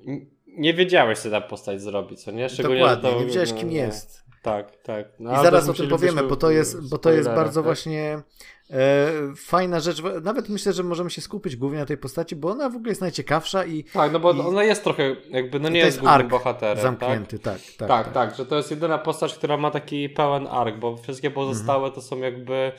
yy, 0.06 0.38
nie 0.59 0.74
wiedziałeś, 0.74 1.18
co 1.18 1.30
ta 1.30 1.40
postać 1.40 1.82
zrobi, 1.82 2.16
co 2.16 2.30
nie? 2.30 2.48
Szczególnie, 2.48 2.80
Dokładnie, 2.80 3.11
to, 3.11 3.20
nie 3.20 3.26
wiedziałeś, 3.26 3.52
kim 3.52 3.68
no, 3.68 3.74
jest. 3.74 4.28
Tak, 4.42 4.76
tak. 4.82 5.06
No, 5.18 5.40
I 5.40 5.44
zaraz 5.44 5.68
o 5.68 5.74
tym 5.74 5.88
powiemy, 5.88 6.22
bo 6.22 6.36
to 6.36 6.50
jest, 6.50 6.90
bo 6.90 6.98
to 6.98 7.12
jest 7.12 7.28
bardzo 7.28 7.61
tak? 7.61 7.64
właśnie 7.64 8.22
e, 8.70 9.09
fajna 9.36 9.80
rzecz. 9.80 10.02
Nawet 10.22 10.48
myślę, 10.48 10.72
że 10.72 10.82
możemy 10.82 11.11
się 11.11 11.20
skupić 11.20 11.56
głównie 11.56 11.78
na 11.78 11.86
tej 11.86 11.96
postaci, 11.96 12.36
bo 12.36 12.50
ona 12.50 12.70
w 12.70 12.76
ogóle 12.76 12.88
jest 12.88 13.00
najciekawsza 13.00 13.64
i. 13.64 13.84
Tak, 13.84 14.12
no 14.12 14.20
bo 14.20 14.32
i, 14.32 14.40
ona 14.40 14.64
jest 14.64 14.84
trochę, 14.84 15.16
jakby, 15.30 15.61
no 15.61 15.68
nie 15.68 15.78
jest, 15.78 15.86
jest 15.86 16.00
głównym 16.00 16.28
bohaterem. 16.28 16.82
Zamknięty, 16.82 17.38
tak? 17.38 17.54
Tak 17.54 17.62
tak, 17.62 17.88
tak 17.88 18.04
tak, 18.04 18.14
tak, 18.14 18.36
że 18.36 18.46
to 18.46 18.56
jest 18.56 18.70
jedyna 18.70 18.98
postać, 18.98 19.34
która 19.34 19.56
ma 19.56 19.70
taki 19.70 20.09
pełen 20.09 20.46
ark, 20.46 20.76
bo 20.76 20.96
wszystkie 20.96 21.30
pozostałe 21.30 21.86
mhm. 21.86 21.94
to 21.94 22.02
są 22.02 22.18
jakby 22.18 22.72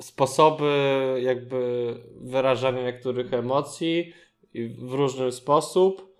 sposoby 0.00 0.72
jakby 1.22 1.94
wyrażania 2.20 2.82
niektórych 2.82 3.34
emocji 3.34 4.12
w 4.78 4.92
różny 4.92 5.32
sposób 5.32 6.13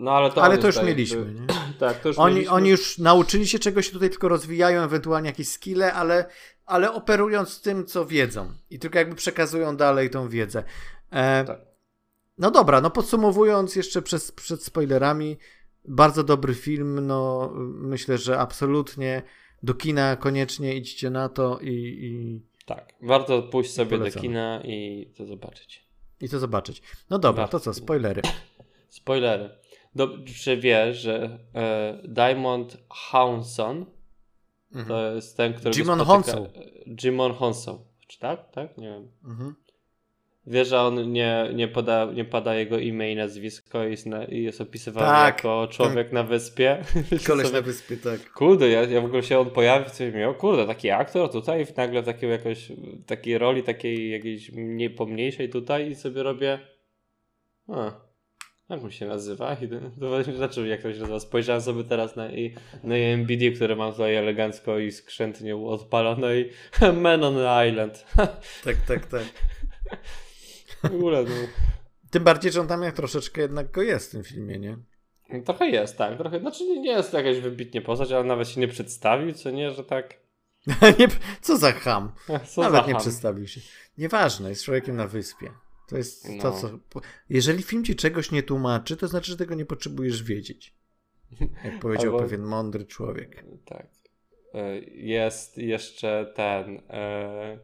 no 0.00 0.12
ale 0.12 0.30
to, 0.30 0.42
ale 0.42 0.58
to 0.58 0.66
już 0.66 0.82
mieliśmy. 0.82 1.26
Tak, 1.78 2.00
to 2.00 2.08
już 2.08 2.18
oni, 2.18 2.34
mieliśmy. 2.34 2.54
oni 2.54 2.70
już 2.70 2.98
nauczyli 2.98 3.46
się 3.46 3.58
czegoś, 3.58 3.90
tutaj 3.90 4.10
tylko 4.10 4.28
rozwijają 4.28 4.82
ewentualnie 4.82 5.28
jakieś 5.28 5.48
skille, 5.48 5.92
ale, 5.92 6.26
ale 6.66 6.92
operując 6.92 7.62
tym, 7.62 7.86
co 7.86 8.06
wiedzą. 8.06 8.52
I 8.70 8.78
tylko 8.78 8.98
jakby 8.98 9.14
przekazują 9.14 9.76
dalej 9.76 10.10
tą 10.10 10.28
wiedzę. 10.28 10.64
E, 11.10 11.44
tak. 11.44 11.60
No 12.38 12.50
dobra, 12.50 12.80
no 12.80 12.90
podsumowując 12.90 13.76
jeszcze 13.76 14.02
przez, 14.02 14.32
przed 14.32 14.64
spoilerami, 14.64 15.36
bardzo 15.84 16.24
dobry 16.24 16.54
film, 16.54 17.06
no 17.06 17.50
myślę, 17.74 18.18
że 18.18 18.38
absolutnie 18.38 19.22
do 19.62 19.74
kina 19.74 20.16
koniecznie 20.16 20.76
idźcie 20.76 21.10
na 21.10 21.28
to 21.28 21.58
i... 21.62 21.68
i 22.02 22.40
tak, 22.66 22.94
warto 23.02 23.42
pójść 23.42 23.72
sobie 23.72 23.98
do 23.98 24.10
kina 24.10 24.60
i 24.64 25.06
to 25.16 25.26
zobaczyć. 25.26 25.86
I 26.20 26.28
to 26.28 26.38
zobaczyć. 26.38 26.82
No 27.10 27.18
dobra, 27.18 27.42
warto. 27.42 27.58
to 27.58 27.64
co, 27.64 27.74
spoilery. 27.74 28.22
Spoilery 28.88 29.59
dobrze 29.94 30.56
wie, 30.56 30.94
że 30.94 31.38
e, 31.54 31.98
Diamond 32.04 32.76
Hounson 32.88 33.86
mhm. 34.74 34.88
to 34.88 35.14
jest 35.14 35.36
ten, 35.36 35.54
który. 35.54 35.78
Jimon 35.78 36.00
Honson. 36.00 36.48
Jimon 37.04 37.32
Honson. 37.32 37.78
Czy 38.08 38.18
tak? 38.18 38.50
Tak? 38.50 38.78
Nie 38.78 38.88
wiem. 38.88 39.08
Mhm. 39.24 39.54
Wie, 40.46 40.64
że 40.64 40.80
on 40.80 41.12
nie, 41.12 41.50
nie, 41.54 41.68
poda, 41.68 42.04
nie 42.04 42.24
pada 42.24 42.54
jego 42.54 42.78
imię 42.78 43.12
i 43.12 43.16
nazwisko 43.16 43.86
i 43.86 43.90
jest, 43.90 44.06
na, 44.06 44.24
i 44.24 44.42
jest 44.42 44.60
opisywany 44.60 45.06
tak, 45.06 45.36
jako 45.36 45.68
człowiek 45.70 46.12
na 46.12 46.22
wyspie. 46.22 46.84
Koleś 47.26 47.46
sobie, 47.46 47.58
na 47.58 47.62
wyspie, 47.62 47.96
tak. 47.96 48.32
Kurde, 48.32 48.68
ja, 48.68 48.82
ja 48.82 49.00
w 49.00 49.04
ogóle 49.04 49.22
się 49.22 49.38
on 49.38 49.50
pojawił 49.50 49.88
sobie 49.88 50.12
miał, 50.12 50.34
kurde, 50.34 50.66
taki 50.66 50.90
aktor 50.90 51.30
tutaj 51.30 51.66
nagle 51.76 52.02
w 52.02 52.04
takiej 52.04 52.30
jakoś, 52.30 52.72
takiej 53.06 53.38
roli 53.38 53.62
takiej 53.62 54.10
jakiejś 54.10 54.52
mniej, 54.52 54.90
pomniejszej 54.90 55.50
tutaj 55.50 55.90
i 55.90 55.94
sobie 55.94 56.22
robię 56.22 56.58
a, 57.68 57.92
jak 58.70 58.84
on 58.84 58.90
się 58.90 59.06
nazywa? 59.06 59.56
To 60.00 60.32
znaczy, 60.36 60.68
jak 60.68 60.82
to 60.82 60.92
się 60.92 61.00
nazywa? 61.00 61.20
Spojrzałem 61.20 61.62
sobie 61.62 61.84
teraz 61.84 62.16
na, 62.16 62.30
i, 62.30 62.54
na 62.84 62.94
NBD, 62.94 63.50
które 63.50 63.76
mam 63.76 63.92
tutaj 63.92 64.16
elegancko 64.16 64.78
i 64.78 64.92
skrzętnie 64.92 65.56
odpalone 65.56 66.40
i 66.40 66.50
Man 67.02 67.24
on 67.24 67.34
the 67.34 67.68
Island. 67.68 68.06
tak, 68.64 68.76
tak, 68.88 69.06
tak. 69.06 69.24
W 70.82 70.94
ogóle, 70.94 71.22
no. 71.22 71.34
Tym 72.10 72.24
bardziej, 72.24 72.52
że 72.52 72.60
on 72.60 72.68
tam 72.68 72.82
jak 72.82 72.94
troszeczkę 72.94 73.40
jednak 73.40 73.70
go 73.70 73.82
jest 73.82 74.08
w 74.08 74.12
tym 74.12 74.24
filmie, 74.24 74.58
nie? 74.58 74.76
Trochę 75.44 75.68
jest, 75.68 75.98
tak. 75.98 76.18
Trochę, 76.18 76.40
znaczy 76.40 76.64
nie 76.64 76.90
jest 76.90 77.12
jakaś 77.12 77.40
wybitnie 77.40 77.82
postać, 77.82 78.12
ale 78.12 78.24
nawet 78.24 78.48
się 78.48 78.60
nie 78.60 78.68
przedstawił, 78.68 79.32
co 79.32 79.50
nie, 79.50 79.70
że 79.70 79.84
tak. 79.84 80.20
co 81.40 81.56
za 81.56 81.72
ham. 81.72 82.12
Co 82.46 82.62
nawet 82.62 82.80
za 82.80 82.86
nie 82.86 82.92
ham. 82.92 83.02
przedstawił 83.02 83.46
się. 83.46 83.60
Nieważne, 83.98 84.48
jest 84.48 84.64
człowiekiem 84.64 84.96
na 84.96 85.06
wyspie. 85.06 85.50
To 85.90 85.96
jest 85.96 86.28
no. 86.28 86.42
to, 86.42 86.52
co. 86.52 86.70
Jeżeli 87.28 87.62
film 87.62 87.84
ci 87.84 87.96
czegoś 87.96 88.30
nie 88.30 88.42
tłumaczy, 88.42 88.96
to 88.96 89.08
znaczy, 89.08 89.30
że 89.30 89.36
tego 89.36 89.54
nie 89.54 89.66
potrzebujesz 89.66 90.22
wiedzieć. 90.22 90.74
Jak 91.64 91.80
powiedział 91.84 92.12
Albo... 92.12 92.18
pewien 92.18 92.42
mądry 92.42 92.84
człowiek. 92.86 93.44
Tak. 93.64 93.86
E, 94.54 94.78
jest 94.80 95.58
jeszcze 95.58 96.32
ten 96.36 96.82
e, 96.90 97.58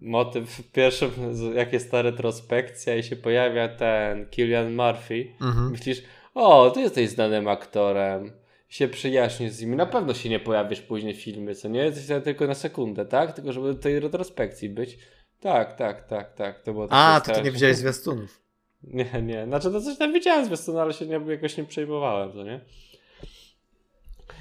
motyw 0.00 0.50
w 0.50 0.72
pierwszym, 0.72 1.10
jak 1.54 1.72
jest 1.72 1.90
ta 1.90 2.02
retrospekcja 2.02 2.96
i 2.96 3.02
się 3.02 3.16
pojawia 3.16 3.68
ten 3.68 4.26
Killian 4.26 4.74
Murphy. 4.74 5.26
Mhm. 5.40 5.70
Myślisz, 5.70 6.02
o, 6.34 6.70
ty 6.70 6.80
jesteś 6.80 7.08
znanym 7.08 7.48
aktorem. 7.48 8.32
Się 8.68 8.88
przyjaźnisz 8.88 9.52
z 9.52 9.60
nimi. 9.60 9.76
Na 9.76 9.86
pewno 9.86 10.14
się 10.14 10.28
nie 10.28 10.40
pojawisz 10.40 10.80
później 10.80 11.14
w 11.14 11.22
filmie, 11.22 11.54
co 11.54 11.68
nie? 11.68 11.80
Jesteś 11.80 12.24
tylko 12.24 12.46
na 12.46 12.54
sekundę, 12.54 13.06
tak? 13.06 13.32
Tylko 13.32 13.52
żeby 13.52 13.74
do 13.74 13.78
tej 13.80 14.00
retrospekcji 14.00 14.68
być. 14.68 14.98
Tak, 15.40 15.76
tak, 15.76 16.08
tak, 16.08 16.34
tak. 16.34 16.62
To 16.62 16.72
było 16.72 16.86
A, 16.90 17.20
to 17.20 17.32
ty 17.32 17.42
nie 17.42 17.50
widziałeś 17.50 17.76
zwiastunów. 17.76 18.40
Nie, 18.82 19.22
nie. 19.22 19.46
Znaczy 19.46 19.70
to 19.70 19.80
coś 19.80 19.98
tam 19.98 20.12
widziałem 20.12 20.46
zwiastunu, 20.46 20.78
ale 20.78 20.92
się 20.92 21.06
nie, 21.06 21.20
jakoś 21.28 21.56
nie 21.56 21.64
przejmowałem, 21.64 22.32
to 22.32 22.44
nie? 22.44 22.60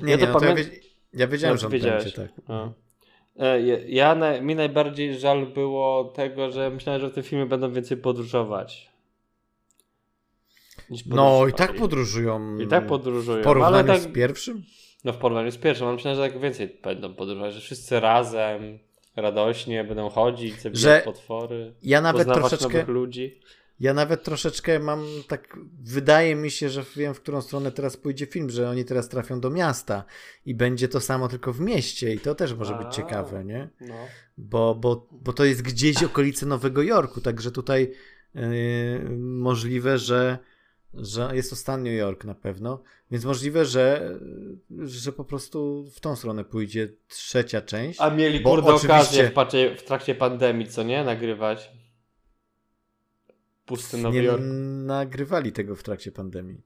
Nie, 0.02 0.12
ja, 0.12 0.18
nie, 0.18 0.28
no 0.28 0.39
pamię... 0.39 0.48
ja, 0.48 0.56
ja 1.14 1.28
wiedziałem, 1.28 1.56
no, 1.56 1.62
że 1.62 1.68
on 1.68 1.72
będzie, 1.72 2.12
tak. 2.12 2.32
No. 2.48 2.74
E, 3.39 3.62
ja, 3.88 4.16
na, 4.16 4.41
mi 4.41 4.56
najbardziej 4.56 5.20
żal 5.20 5.45
było 5.45 6.04
tego, 6.04 6.52
że 6.52 6.70
myślałem, 6.70 7.02
że 7.02 7.10
w 7.10 7.14
tym 7.14 7.24
filmie 7.24 7.45
będą 7.45 7.72
więcej 7.72 7.98
podróżować. 7.98 8.91
No 11.06 11.48
i 11.48 11.54
tak 11.54 11.76
podróżują. 11.76 12.58
I 12.58 12.68
tak 12.68 12.88
podróżują. 12.88 13.41
W 13.41 13.43
porównaniu 13.43 13.88
tak, 13.88 14.02
z 14.02 14.14
pierwszym? 14.14 14.64
No 15.04 15.14
w 15.14 15.18
porównaniu 15.18 15.52
z 15.52 15.58
pierwszą, 15.58 15.86
mam 15.86 15.95
myślę, 15.95 16.16
że 16.16 16.22
tak 16.22 16.39
więcej 16.39 16.80
będą 16.84 17.14
podróżować, 17.14 17.54
że 17.54 17.62
wszyscy 17.62 18.00
razem, 18.00 18.80
radośnie 19.18 19.84
będą 19.84 20.09
chodzić, 20.09 20.61
zabijać 20.61 20.82
Że 20.82 21.01
potwory, 21.05 21.74
Ja 21.84 22.01
nawet 22.01 22.28
troszeczkę, 22.34 22.86
ludzi. 22.86 23.39
ja 23.80 23.93
nawet 23.93 24.24
troszeczkę 24.24 24.80
mam 24.80 25.05
tak, 25.28 25.57
wydaje 25.84 26.36
mi 26.36 26.51
się, 26.51 26.70
że 26.70 26.84
wiem, 26.95 27.13
w 27.13 27.22
którą 27.22 27.41
stronę 27.41 27.72
teraz 27.72 27.97
pójdzie 27.97 28.26
film, 28.26 28.49
że 28.49 28.70
oni 28.70 28.86
teraz 28.86 29.09
trafią 29.09 29.39
do 29.39 29.49
miasta 29.49 30.03
i 30.45 30.55
będzie 30.55 30.88
to 30.88 31.01
samo 31.01 31.28
tylko 31.28 31.53
w 31.53 31.59
mieście 31.59 32.13
i 32.13 32.20
to 32.20 32.36
też 32.36 32.53
może 32.53 32.74
być 32.74 32.88
A. 32.88 32.91
ciekawe, 32.91 33.45
nie? 33.45 33.70
No. 33.82 33.95
Bo, 34.38 34.76
bo, 34.76 35.07
bo 35.11 35.34
to 35.34 35.45
jest 35.45 35.61
gdzieś 35.61 36.03
okolice 36.03 36.45
Nowego 36.45 36.82
Jorku, 36.84 37.22
także 37.22 37.51
tutaj 37.51 37.91
yy, 38.36 38.41
możliwe, 39.20 39.97
że, 39.97 40.38
że 40.93 41.29
jest 41.33 41.49
to 41.49 41.55
Stan 41.55 41.83
New 41.83 41.93
York 41.93 42.25
na 42.25 42.35
pewno, 42.35 42.81
więc 43.11 43.25
możliwe, 43.25 43.65
że, 43.65 44.15
że 44.79 45.11
po 45.11 45.23
prostu 45.23 45.85
w 45.95 45.99
tą 45.99 46.15
stronę 46.15 46.43
pójdzie 46.43 46.89
trzecia 47.07 47.61
część. 47.61 48.01
A 48.01 48.09
mieli 48.09 48.41
kurde 48.41 48.73
okazję 48.73 49.31
w, 49.77 49.83
trakcie 49.83 50.15
pandemii, 50.15 50.67
co 50.67 50.83
nie? 50.83 51.03
Nagrywać. 51.03 51.71
Pusty 53.65 53.97
Nowy 53.97 54.17
Nie 54.17 54.23
Jork. 54.23 54.43
nagrywali 54.85 55.51
tego 55.51 55.75
w 55.75 55.83
trakcie 55.83 56.11
pandemii. 56.11 56.61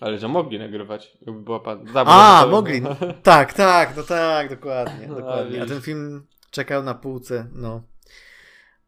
Ale 0.00 0.18
że 0.18 0.28
mogli 0.28 0.58
nagrywać. 0.58 1.18
Jakby 1.26 1.42
była 1.42 1.60
pan... 1.60 1.84
Dobra, 1.84 2.04
A, 2.06 2.46
mogli. 2.46 2.82
Tak, 3.22 3.52
tak, 3.52 3.96
no 3.96 4.02
tak, 4.02 4.50
dokładnie. 4.50 5.06
No, 5.08 5.14
dokładnie. 5.14 5.62
A 5.62 5.66
ten 5.66 5.80
film 5.80 6.26
czekał 6.50 6.82
na 6.82 6.94
półce, 6.94 7.48
no. 7.52 7.82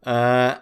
E, 0.06 0.10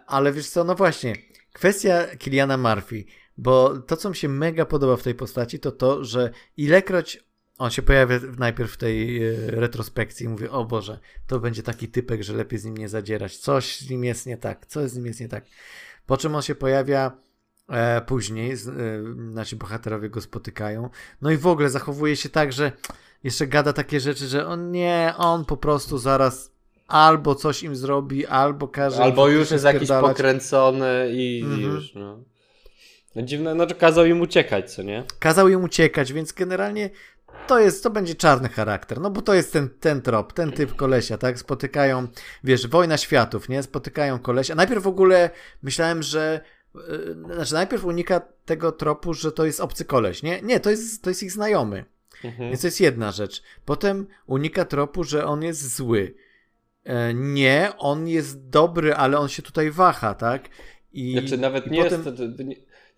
ale 0.06 0.32
wiesz 0.32 0.48
co, 0.48 0.64
no 0.64 0.74
właśnie, 0.74 1.16
kwestia 1.52 2.16
Kiliana 2.18 2.56
Murphy, 2.56 3.04
bo 3.38 3.78
to, 3.78 3.96
co 3.96 4.10
mi 4.10 4.16
się 4.16 4.28
mega 4.28 4.64
podoba 4.64 4.96
w 4.96 5.02
tej 5.02 5.14
postaci, 5.14 5.58
to 5.60 5.72
to, 5.72 6.04
że 6.04 6.30
ilekroć 6.56 7.24
on 7.58 7.70
się 7.70 7.82
pojawia 7.82 8.20
najpierw 8.38 8.72
w 8.72 8.76
tej 8.76 9.24
e, 9.24 9.36
retrospekcji 9.46 10.26
i 10.26 10.28
mówię, 10.28 10.50
o 10.50 10.64
Boże, 10.64 10.98
to 11.26 11.40
będzie 11.40 11.62
taki 11.62 11.88
typek, 11.88 12.22
że 12.22 12.32
lepiej 12.32 12.58
z 12.58 12.64
nim 12.64 12.76
nie 12.76 12.88
zadzierać, 12.88 13.36
coś 13.36 13.80
z 13.80 13.90
nim 13.90 14.04
jest 14.04 14.26
nie 14.26 14.36
tak, 14.36 14.66
coś 14.66 14.90
z 14.90 14.96
nim 14.96 15.06
jest 15.06 15.20
nie 15.20 15.28
tak. 15.28 15.44
Po 16.06 16.16
czym 16.16 16.34
on 16.34 16.42
się 16.42 16.54
pojawia 16.54 17.12
e, 17.68 18.00
później, 18.00 18.56
z, 18.56 18.68
e, 18.68 18.72
nasi 19.16 19.56
bohaterowie 19.56 20.10
go 20.10 20.20
spotykają, 20.20 20.90
no 21.22 21.30
i 21.30 21.36
w 21.36 21.46
ogóle 21.46 21.70
zachowuje 21.70 22.16
się 22.16 22.28
tak, 22.28 22.52
że 22.52 22.72
jeszcze 23.24 23.46
gada 23.46 23.72
takie 23.72 24.00
rzeczy, 24.00 24.26
że 24.26 24.46
on 24.46 24.70
nie, 24.70 25.14
on 25.16 25.44
po 25.44 25.56
prostu 25.56 25.98
zaraz 25.98 26.50
albo 26.88 27.34
coś 27.34 27.62
im 27.62 27.76
zrobi, 27.76 28.26
albo 28.26 28.68
każe. 28.68 29.02
Albo 29.02 29.28
już 29.28 29.50
jest 29.50 29.64
jakiś 29.64 29.88
pokręcony 29.88 31.10
i 31.12 31.42
Mhm. 31.42 31.62
już, 31.62 31.94
no. 31.94 32.18
No 33.14 33.22
dziwne, 33.22 33.54
no 33.54 33.66
kazał 33.78 34.04
im 34.06 34.20
uciekać, 34.20 34.72
co 34.74 34.82
nie? 34.82 35.04
Kazał 35.18 35.48
im 35.48 35.64
uciekać, 35.64 36.12
więc 36.12 36.32
generalnie 36.32 36.90
to 37.46 37.58
jest, 37.60 37.82
to 37.82 37.90
będzie 37.90 38.14
czarny 38.14 38.48
charakter, 38.48 39.00
no 39.00 39.10
bo 39.10 39.22
to 39.22 39.34
jest 39.34 39.52
ten, 39.52 39.68
ten 39.80 40.02
trop, 40.02 40.32
ten 40.32 40.52
typ 40.52 40.76
kolesia, 40.76 41.18
tak? 41.18 41.38
Spotykają, 41.38 42.08
wiesz, 42.44 42.66
wojna 42.66 42.96
światów, 42.96 43.48
nie? 43.48 43.62
Spotykają 43.62 44.18
kolesia. 44.18 44.54
Najpierw 44.54 44.82
w 44.82 44.86
ogóle 44.86 45.30
myślałem, 45.62 46.02
że 46.02 46.40
yy, 46.74 47.34
znaczy 47.34 47.54
najpierw 47.54 47.84
unika 47.84 48.20
tego 48.44 48.72
tropu, 48.72 49.14
że 49.14 49.32
to 49.32 49.46
jest 49.46 49.60
obcy 49.60 49.84
koleś, 49.84 50.22
nie? 50.22 50.42
Nie, 50.42 50.60
to 50.60 50.70
jest, 50.70 51.02
to 51.02 51.10
jest 51.10 51.22
ich 51.22 51.32
znajomy. 51.32 51.84
Mhm. 52.24 52.50
Więc 52.50 52.60
to 52.60 52.66
jest 52.66 52.80
jedna 52.80 53.12
rzecz. 53.12 53.42
Potem 53.64 54.06
unika 54.26 54.64
tropu, 54.64 55.04
że 55.04 55.26
on 55.26 55.42
jest 55.42 55.76
zły. 55.76 56.14
E, 56.84 57.14
nie, 57.14 57.72
on 57.78 58.08
jest 58.08 58.48
dobry, 58.48 58.94
ale 58.94 59.18
on 59.18 59.28
się 59.28 59.42
tutaj 59.42 59.70
waha, 59.70 60.14
tak? 60.14 60.48
I, 60.92 61.12
Znaczy 61.12 61.38
nawet 61.38 61.66
i 61.66 61.70
nie 61.70 61.84
potem... 61.84 62.04
jest, 62.04 62.18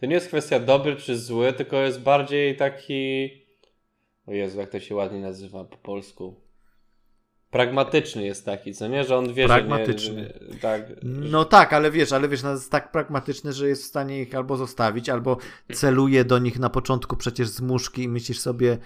to, 0.00 0.06
nie, 0.06 0.14
jest 0.14 0.28
kwestia 0.28 0.60
dobry 0.60 0.96
czy 0.96 1.18
zły, 1.18 1.52
tylko 1.52 1.76
jest 1.76 2.00
bardziej 2.00 2.56
taki, 2.56 3.30
o 4.26 4.32
Jezu, 4.32 4.58
jak 4.58 4.70
to 4.70 4.80
się 4.80 4.94
ładnie 4.94 5.20
nazywa 5.20 5.64
po 5.64 5.76
polsku. 5.76 6.46
Pragmatyczny 7.50 8.24
jest 8.24 8.44
taki, 8.44 8.74
co 8.74 8.88
nie? 8.88 9.04
Że 9.04 9.16
on 9.16 9.34
wie, 9.34 9.46
Pragmatyczny. 9.46 10.34
że. 10.40 10.52
Że, 10.52 10.58
tak, 10.58 10.82
No 11.02 11.44
tak, 11.44 11.72
ale 11.72 11.90
wiesz, 11.90 12.12
ale 12.12 12.28
wiesz, 12.28 12.42
no 12.42 12.50
jest 12.50 12.70
tak 12.70 12.92
pragmatyczny, 12.92 13.52
że 13.52 13.68
jest 13.68 13.82
w 13.82 13.86
stanie 13.86 14.22
ich 14.22 14.34
albo 14.34 14.56
zostawić, 14.56 15.08
albo 15.08 15.36
celuje 15.72 16.24
do 16.24 16.38
nich 16.38 16.58
na 16.58 16.70
początku 16.70 17.16
przecież 17.16 17.48
z 17.48 17.60
muszki 17.60 18.02
i 18.02 18.08
myślisz 18.08 18.38
sobie, 18.38 18.78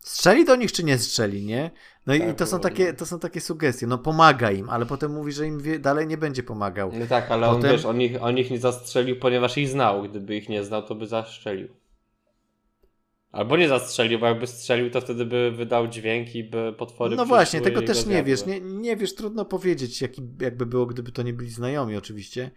strzeli 0.00 0.44
do 0.44 0.56
nich 0.56 0.72
czy 0.72 0.84
nie 0.84 0.98
strzeli, 0.98 1.44
nie? 1.46 1.70
No 2.08 2.14
i, 2.14 2.20
Tak, 2.20 2.36
to, 2.36 2.46
są 2.46 2.56
bo- 2.56 2.62
takie, 2.62 2.94
to 2.94 3.06
są 3.06 3.18
takie 3.18 3.40
sugestie. 3.40 3.86
No 3.86 3.98
pomaga 3.98 4.50
im, 4.50 4.70
ale 4.70 4.86
potem 4.86 5.12
mówi, 5.12 5.32
że 5.32 5.46
im 5.46 5.60
wie, 5.60 5.78
dalej 5.78 6.06
nie 6.06 6.16
będzie 6.18 6.42
pomagał. 6.42 6.90
No 7.00 7.06
tak, 7.06 7.30
ale 7.30 7.48
on 7.48 7.56
Potem- 7.56 7.72
wiesz, 7.72 7.84
on 7.84 8.00
ich, 8.00 8.22
on 8.22 8.38
ich 8.38 8.50
nie 8.50 8.58
zastrzelił, 8.58 9.18
ponieważ 9.18 9.58
ich 9.58 9.68
znał. 9.68 10.02
Gdyby 10.02 10.36
ich 10.36 10.48
nie 10.48 10.64
znał, 10.64 10.82
to 10.82 10.94
by 10.94 11.06
zastrzelił. 11.06 11.68
Albo 13.32 13.56
nie 13.56 13.68
zastrzelił, 13.68 14.18
bo 14.18 14.26
jakby 14.26 14.46
strzelił, 14.46 14.90
to 14.90 15.00
wtedy 15.00 15.24
by 15.24 15.50
wydał 15.50 15.88
dźwięk 15.88 16.34
i 16.34 16.44
by 16.44 16.74
potwory 16.78 17.16
No 17.16 17.26
właśnie, 17.26 17.60
tego 17.60 17.80
go 17.80 17.86
też 17.86 18.06
nie 18.06 18.24
wiesz. 18.24 18.46
Nie, 18.46 18.60
nie 18.60 18.96
wiesz, 18.96 19.14
trudno 19.14 19.44
powiedzieć, 19.44 20.02
jaki, 20.02 20.22
jakby 20.40 20.66
było, 20.66 20.86
gdyby 20.86 21.12
to 21.12 21.22
nie 21.22 21.32
byli 21.32 21.50
znajomi, 21.50 21.96
oczywiście. 21.96 22.50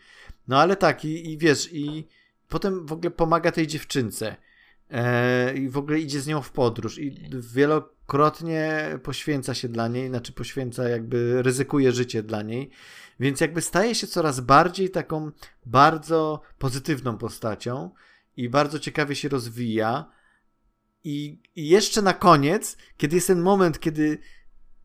No 0.48 0.60
ale 0.60 0.76
tak, 0.76 1.06
i, 1.06 1.32
i 1.32 1.38
wiesz, 1.38 1.74
i 1.74 2.08
potem 2.50 2.86
w 2.86 2.92
ogóle 2.92 3.12
pomaga 3.12 3.52
tej 3.52 3.68
dziewczynce. 3.68 4.36
E, 4.92 5.54
I 5.54 5.70
w 5.70 5.78
ogóle 5.78 6.00
idzie 6.00 6.22
z 6.22 6.28
nią 6.28 6.42
w 6.42 6.52
podróż 6.52 7.00
i 7.00 7.30
wielokrotnie 7.54 8.86
poświęca 9.04 9.54
się 9.54 9.70
dla 9.70 9.88
niej, 9.88 10.10
znaczy 10.10 10.34
poświęca, 10.34 10.90
jakby 10.90 11.44
ryzykuje 11.44 11.92
życie 11.92 12.24
dla 12.24 12.42
niej. 12.42 12.70
Więc 13.20 13.42
jakby 13.42 13.62
staje 13.62 13.96
się 13.96 14.08
coraz 14.08 14.40
bardziej 14.40 14.90
taką 14.90 15.32
bardzo 15.66 16.42
pozytywną 16.58 17.18
postacią 17.18 17.92
i 18.38 18.50
bardzo 18.50 18.80
ciekawie 18.80 19.16
się 19.16 19.30
rozwija. 19.30 20.12
I, 21.04 21.42
I 21.56 21.70
jeszcze 21.70 22.02
na 22.02 22.14
koniec, 22.14 22.78
kiedy 22.98 23.16
jest 23.16 23.28
ten 23.28 23.42
moment, 23.42 23.80
kiedy 23.80 24.18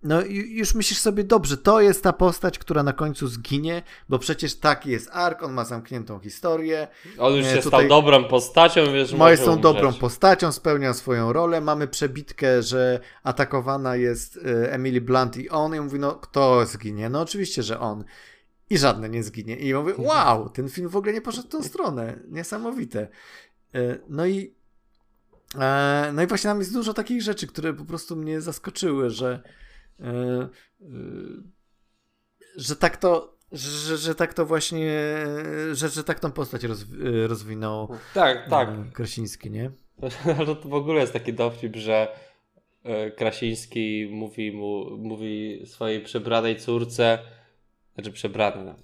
no 0.03 0.23
i 0.23 0.57
już 0.59 0.75
myślisz 0.75 0.99
sobie, 0.99 1.25
dobrze, 1.25 1.57
to 1.57 1.81
jest 1.81 2.03
ta 2.03 2.13
postać, 2.13 2.59
która 2.59 2.83
na 2.83 2.93
końcu 2.93 3.27
zginie, 3.29 3.83
bo 4.09 4.19
przecież 4.19 4.55
taki 4.55 4.91
jest 4.91 5.09
ark, 5.13 5.43
on 5.43 5.53
ma 5.53 5.65
zamkniętą 5.65 6.19
historię, 6.21 6.89
On 7.19 7.35
już 7.35 7.45
Nie, 7.45 7.51
się 7.55 7.63
tutaj- 7.63 7.87
stał 7.87 8.03
dobrą 8.03 8.25
postacią, 8.25 8.93
wiesz, 8.93 9.13
Moje 9.13 9.37
są 9.37 9.43
umrzeć. 9.45 9.63
dobrą 9.63 9.93
postacią, 9.93 10.53
spełnia 10.53 10.95
swoją 10.95 11.33
rolę. 11.33 11.61
Mamy 11.61 11.89
przebitkę, 11.89 12.63
że 12.63 13.01
atakowana 13.23 13.97
jest 13.97 14.37
e, 14.37 14.73
Emily 14.73 15.01
Blunt 15.01 15.37
i 15.37 15.51
on. 15.51 15.75
I 15.75 15.81
mówi, 15.81 15.99
no 15.99 16.15
kto 16.15 16.67
zginie? 16.67 17.09
No 17.09 17.21
oczywiście, 17.21 17.63
że 17.63 17.81
on. 17.81 18.05
I 18.71 18.79
żadne 18.79 19.09
nie 19.09 19.23
zginie. 19.23 19.57
I 19.57 19.69
ja 19.69 19.81
mówię, 19.81 19.95
wow, 19.99 20.49
ten 20.49 20.69
film 20.69 20.89
w 20.89 20.97
ogóle 20.97 21.13
nie 21.13 21.21
poszedł 21.21 21.49
w 21.49 21.51
tą 21.51 21.63
stronę. 21.63 22.19
Niesamowite. 22.29 23.09
E, 23.75 23.99
No 24.09 24.27
i 24.27 24.55
e, 25.61 26.11
no 26.15 26.23
i 26.23 26.27
właśnie 26.27 26.49
tam 26.51 26.59
jest 26.59 26.73
dużo 26.73 26.95
takich 26.95 27.23
rzeczy, 27.23 27.47
które 27.47 27.73
po 27.75 27.85
prostu 27.85 28.17
mnie 28.17 28.41
zaskoczyły, 28.41 29.11
że 29.11 29.29
e, 29.33 29.39
e, 29.39 29.66
że 32.57 32.77
tak 32.77 32.97
to 32.97 33.37
że, 33.53 33.97
że 33.97 34.15
tak 34.15 34.35
to 34.35 34.47
właśnie 34.47 34.91
że, 35.73 35.89
że 35.89 36.05
tak 36.05 36.21
tą 36.21 36.33
postać 36.33 36.63
rozw- 36.63 37.27
rozwinął 37.27 37.89
Tak, 38.15 38.51
tak. 38.51 38.69
Krasiński, 38.93 39.51
nie? 39.51 39.71
Ale 40.39 40.47
to 40.47 40.69
w 40.69 40.75
ogóle 40.75 41.01
jest 41.01 41.13
taki 41.13 41.33
dowcip, 41.33 41.77
że 41.77 42.09
Krasiński 43.17 44.09
mówi 44.11 44.53
mu, 44.53 44.97
mówi 44.97 45.63
swojej 45.67 46.01
przebranej 46.01 46.57
córce, 46.57 47.19
znaczy 47.95 48.13
przebrana, 48.13 48.75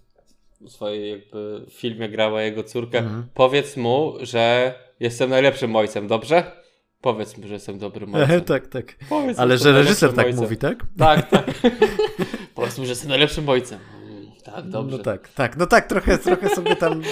w 0.60 0.70
swojej 0.70 1.10
jakby 1.10 1.66
filmie 1.70 2.08
grała 2.08 2.42
jego 2.42 2.64
córkę, 2.64 2.98
Mhm. 2.98 3.26
powiedz 3.34 3.76
mu, 3.76 4.14
że 4.20 4.74
jestem 5.00 5.30
najlepszym 5.30 5.76
ojcem, 5.76 6.06
dobrze? 6.06 6.61
Powiedz 7.03 7.38
mu, 7.38 7.46
że 7.46 7.55
jestem 7.55 7.78
dobrym 7.78 8.14
ojcem. 8.14 8.40
tak, 8.40 8.66
tak. 8.66 8.96
Powiedz 9.09 9.38
Ale 9.38 9.59
że 9.59 9.64
że 9.64 9.72
reżyser 9.72 10.12
tak 10.12 10.26
ojcem. 10.26 10.42
mówi, 10.42 10.57
tak? 10.57 10.86
Tak, 10.98 11.28
tak. 11.30 11.44
Powiedz 12.55 12.78
mu, 12.78 12.84
że 12.84 12.90
jestem 12.90 13.09
najlepszym 13.09 13.48
ojcem. 13.48 13.78
Mm, 14.05 14.26
Tak, 14.44 14.68
dobrze. 14.68 14.96
No 14.96 15.03
tak, 15.03 15.28
tak. 15.28 15.57
No 15.57 15.66
tak, 15.66 15.86
trochę, 15.88 16.18
trochę 16.18 16.48
sobie 16.48 16.76
tam 16.76 17.03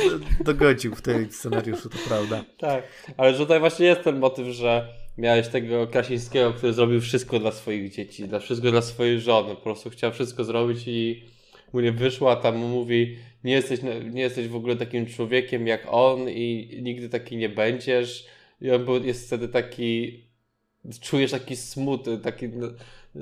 dogodził 0.40 0.94
w 0.94 1.02
tym 1.02 1.30
scenariuszu, 1.32 1.88
to 1.88 1.98
prawda. 2.08 2.44
Tak, 2.58 2.84
ale 3.16 3.32
że 3.32 3.38
tutaj 3.38 3.60
właśnie 3.60 3.86
jest 3.86 4.02
ten 4.02 4.18
motyw, 4.18 4.46
że 4.46 4.88
miałeś 5.18 5.48
tego 5.48 5.86
Krasińskiego, 5.86 6.52
który 6.52 6.72
zrobił 6.72 7.00
wszystko 7.00 7.38
dla 7.38 7.52
swoich 7.52 7.90
dzieci, 7.92 8.28
dla 8.28 8.38
wszystko 8.38 8.70
dla 8.70 8.82
swojej 8.82 9.20
żony, 9.20 9.54
po 9.54 9.60
prostu 9.62 9.90
chciał 9.90 10.12
wszystko 10.12 10.44
zrobić 10.44 10.82
i 10.86 11.24
mu 11.72 11.80
nie 11.80 11.92
wyszło, 11.92 12.32
a 12.32 12.36
tam 12.36 12.56
mu 12.56 12.68
mówi, 12.68 13.16
nie 13.44 13.52
jesteś, 13.52 13.80
nie 14.10 14.22
jesteś 14.22 14.48
w 14.48 14.56
ogóle 14.56 14.76
takim 14.76 15.06
człowiekiem 15.06 15.66
jak 15.66 15.86
on 15.90 16.28
i 16.28 16.78
nigdy 16.82 17.08
taki 17.08 17.36
nie 17.36 17.48
będziesz. 17.48 18.26
I 18.60 18.70
on 18.70 18.84
był, 18.84 19.04
jest 19.04 19.26
wtedy 19.26 19.48
taki, 19.48 20.20
czujesz 21.00 21.30
taki 21.30 21.56
smutek, 21.56 22.20
taki, 22.22 22.48
no, 22.48 22.68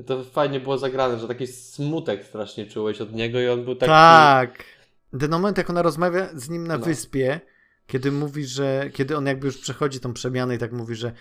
to 0.07 0.25
fajnie 0.25 0.61
było 0.61 0.79
zagrane, 0.79 1.19
że 1.19 1.29
taki 1.29 1.47
smutek 1.47 2.25
strasznie 2.25 2.67
czułeś 2.67 3.01
od 3.01 3.13
niego 3.15 3.41
i 3.41 3.49
on 3.49 3.65
był 3.65 3.75
taki... 3.75 3.91
Tak. 3.91 4.65
Ten 5.21 5.31
moment, 5.31 5.59
jak 5.59 5.71
ona 5.71 5.83
rozmawia 5.83 6.29
z 6.35 6.49
nim 6.49 6.67
na 6.67 6.79
No. 6.79 6.85
wyspie, 6.85 7.41
kiedy 7.87 8.13
mówi, 8.13 8.45
że 8.47 8.91
kiedy 8.93 9.17
on 9.17 9.27
jakby 9.27 9.47
już 9.47 9.59
przechodzi 9.59 10.01
tą 10.01 10.13
przemianę 10.13 10.55
i 10.55 10.59
tak 10.59 10.73
mówi, 10.73 10.95
że 10.95 11.13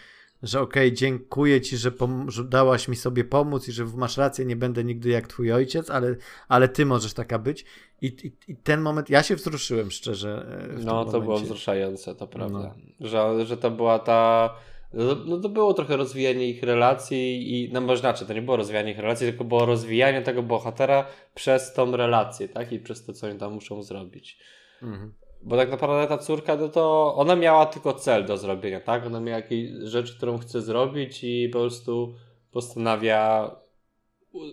że 0.44 0.62
okej, 0.62 0.94
dziękuję 0.94 1.62
ci, 1.62 1.78
że, 1.78 1.92
że 2.28 2.44
dałaś 2.44 2.88
mi 2.88 2.96
sobie 2.96 3.24
pomóc 3.24 3.68
i 3.68 3.72
że 3.72 3.86
masz 3.86 4.18
rację, 4.18 4.46
nie 4.46 4.56
będę 4.56 4.84
nigdy 4.84 5.10
jak 5.10 5.28
twój 5.28 5.52
ojciec, 5.52 5.90
ale, 5.90 6.16
ale 6.48 6.70
ty 6.70 6.86
możesz 6.86 7.14
taka 7.14 7.40
być. 7.40 7.66
I, 8.02 8.06
i, 8.08 8.52
I 8.52 8.56
ten 8.56 8.82
moment, 8.82 9.10
ja 9.10 9.24
się 9.24 9.36
wzruszyłem 9.36 9.92
szczerze. 9.92 10.46
e, 10.80 10.84
No, 10.84 11.06
to 11.06 11.22
było 11.22 11.40
wzruszające, 11.40 12.16
to 12.16 12.28
prawda. 12.28 12.76
Że, 13.00 13.46
że 13.46 13.58
to 13.58 13.72
była 13.72 14.00
ta 14.00 14.54
no, 14.94 15.16
no 15.26 15.38
to 15.38 15.50
było 15.50 15.74
trochę 15.74 15.98
rozwijanie 15.98 16.50
ich 16.50 16.64
relacji 16.64 17.54
i, 17.56 17.74
no 17.74 17.82
może 17.82 18.00
znaczy, 18.00 18.26
to 18.26 18.34
nie 18.34 18.42
było 18.42 18.58
rozwijanie 18.58 18.92
ich 18.92 19.00
relacji, 19.00 19.28
tylko 19.28 19.44
było 19.44 19.66
rozwijanie 19.66 20.22
tego 20.22 20.44
bohatera 20.44 21.06
przez 21.36 21.74
tą 21.74 21.98
relację, 21.98 22.50
tak? 22.50 22.72
I 22.72 22.80
przez 22.80 23.06
to, 23.06 23.14
co 23.14 23.28
oni 23.28 23.40
tam 23.40 23.54
muszą 23.54 23.84
zrobić. 23.84 24.40
Mhm. 24.82 25.14
Bo 25.42 25.58
tak 25.58 25.72
naprawdę 25.72 26.08
ta 26.08 26.18
córka, 26.18 26.56
no 26.56 26.70
to 26.70 27.16
ona 27.16 27.36
miała 27.36 27.66
tylko 27.66 27.94
cel 27.94 28.26
do 28.26 28.38
zrobienia, 28.38 28.80
tak? 28.80 29.06
Ona 29.06 29.20
miała 29.20 29.38
jakieś 29.38 29.70
rzecz, 29.82 30.18
którą 30.18 30.38
chce 30.38 30.62
zrobić 30.62 31.24
i 31.24 31.50
po 31.54 31.60
prostu 31.60 32.14
postanawia 32.52 33.52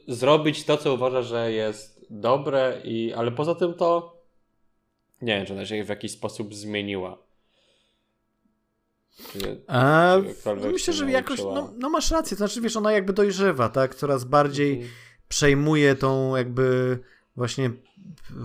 zrobić 0.08 0.64
to, 0.64 0.76
co 0.76 0.94
uważa, 0.94 1.22
że 1.22 1.52
jest 1.52 2.06
dobre, 2.10 2.80
i, 2.84 3.12
ale 3.12 3.32
poza 3.32 3.54
tym 3.54 3.74
to 3.74 4.14
nie 5.22 5.36
wiem, 5.36 5.46
czy 5.46 5.52
ona 5.52 5.66
się 5.66 5.84
w 5.84 5.88
jakiś 5.88 6.12
sposób 6.12 6.54
zmieniła. 6.54 7.18
A, 9.66 10.16
myślę, 10.72 10.94
że 10.94 11.10
jakoś, 11.10 11.38
no, 11.38 11.72
no, 11.78 11.90
masz 11.90 12.10
rację, 12.10 12.30
to 12.30 12.38
znaczy 12.38 12.60
wiesz, 12.60 12.76
ona 12.76 12.92
jakby 12.92 13.12
dojrzewa, 13.12 13.68
tak, 13.68 13.94
coraz 13.94 14.24
bardziej 14.24 14.72
mhm. 14.72 14.90
przejmuje 15.28 15.94
tą 15.94 16.36
jakby 16.36 16.98
właśnie 17.36 17.70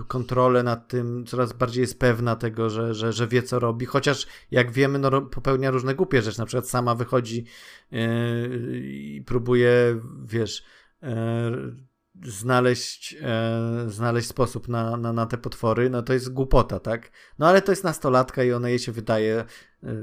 kontrolę 0.08 0.62
nad 0.62 0.88
tym, 0.88 1.26
coraz 1.26 1.52
bardziej 1.52 1.80
jest 1.80 1.98
pewna 1.98 2.36
tego, 2.36 2.70
że, 2.70 2.94
że, 2.94 3.12
że 3.12 3.28
wie 3.28 3.42
co 3.42 3.58
robi, 3.58 3.86
chociaż 3.86 4.26
jak 4.50 4.72
wiemy, 4.72 4.98
no, 4.98 5.22
popełnia 5.22 5.70
różne 5.70 5.94
głupie 5.94 6.22
rzeczy, 6.22 6.38
na 6.38 6.46
przykład 6.46 6.68
sama 6.68 6.94
wychodzi 6.94 7.44
yy, 7.90 8.00
i 8.82 9.22
próbuje, 9.26 10.00
wiesz, 10.24 10.64
yy, 11.02 11.10
znaleźć, 12.24 13.16
e, 13.22 13.84
znaleźć 13.88 14.28
sposób 14.28 14.68
na, 14.68 14.96
na, 14.96 15.12
na 15.12 15.26
te 15.26 15.38
potwory, 15.38 15.90
no 15.90 16.02
to 16.02 16.12
jest 16.12 16.32
głupota, 16.32 16.80
tak? 16.80 17.10
No 17.38 17.48
ale 17.48 17.62
to 17.62 17.72
jest 17.72 17.84
nastolatka 17.84 18.44
i 18.44 18.52
ona 18.52 18.68
jej 18.68 18.78
się 18.78 18.92
wydaje, 18.92 19.34
e, 19.34 19.46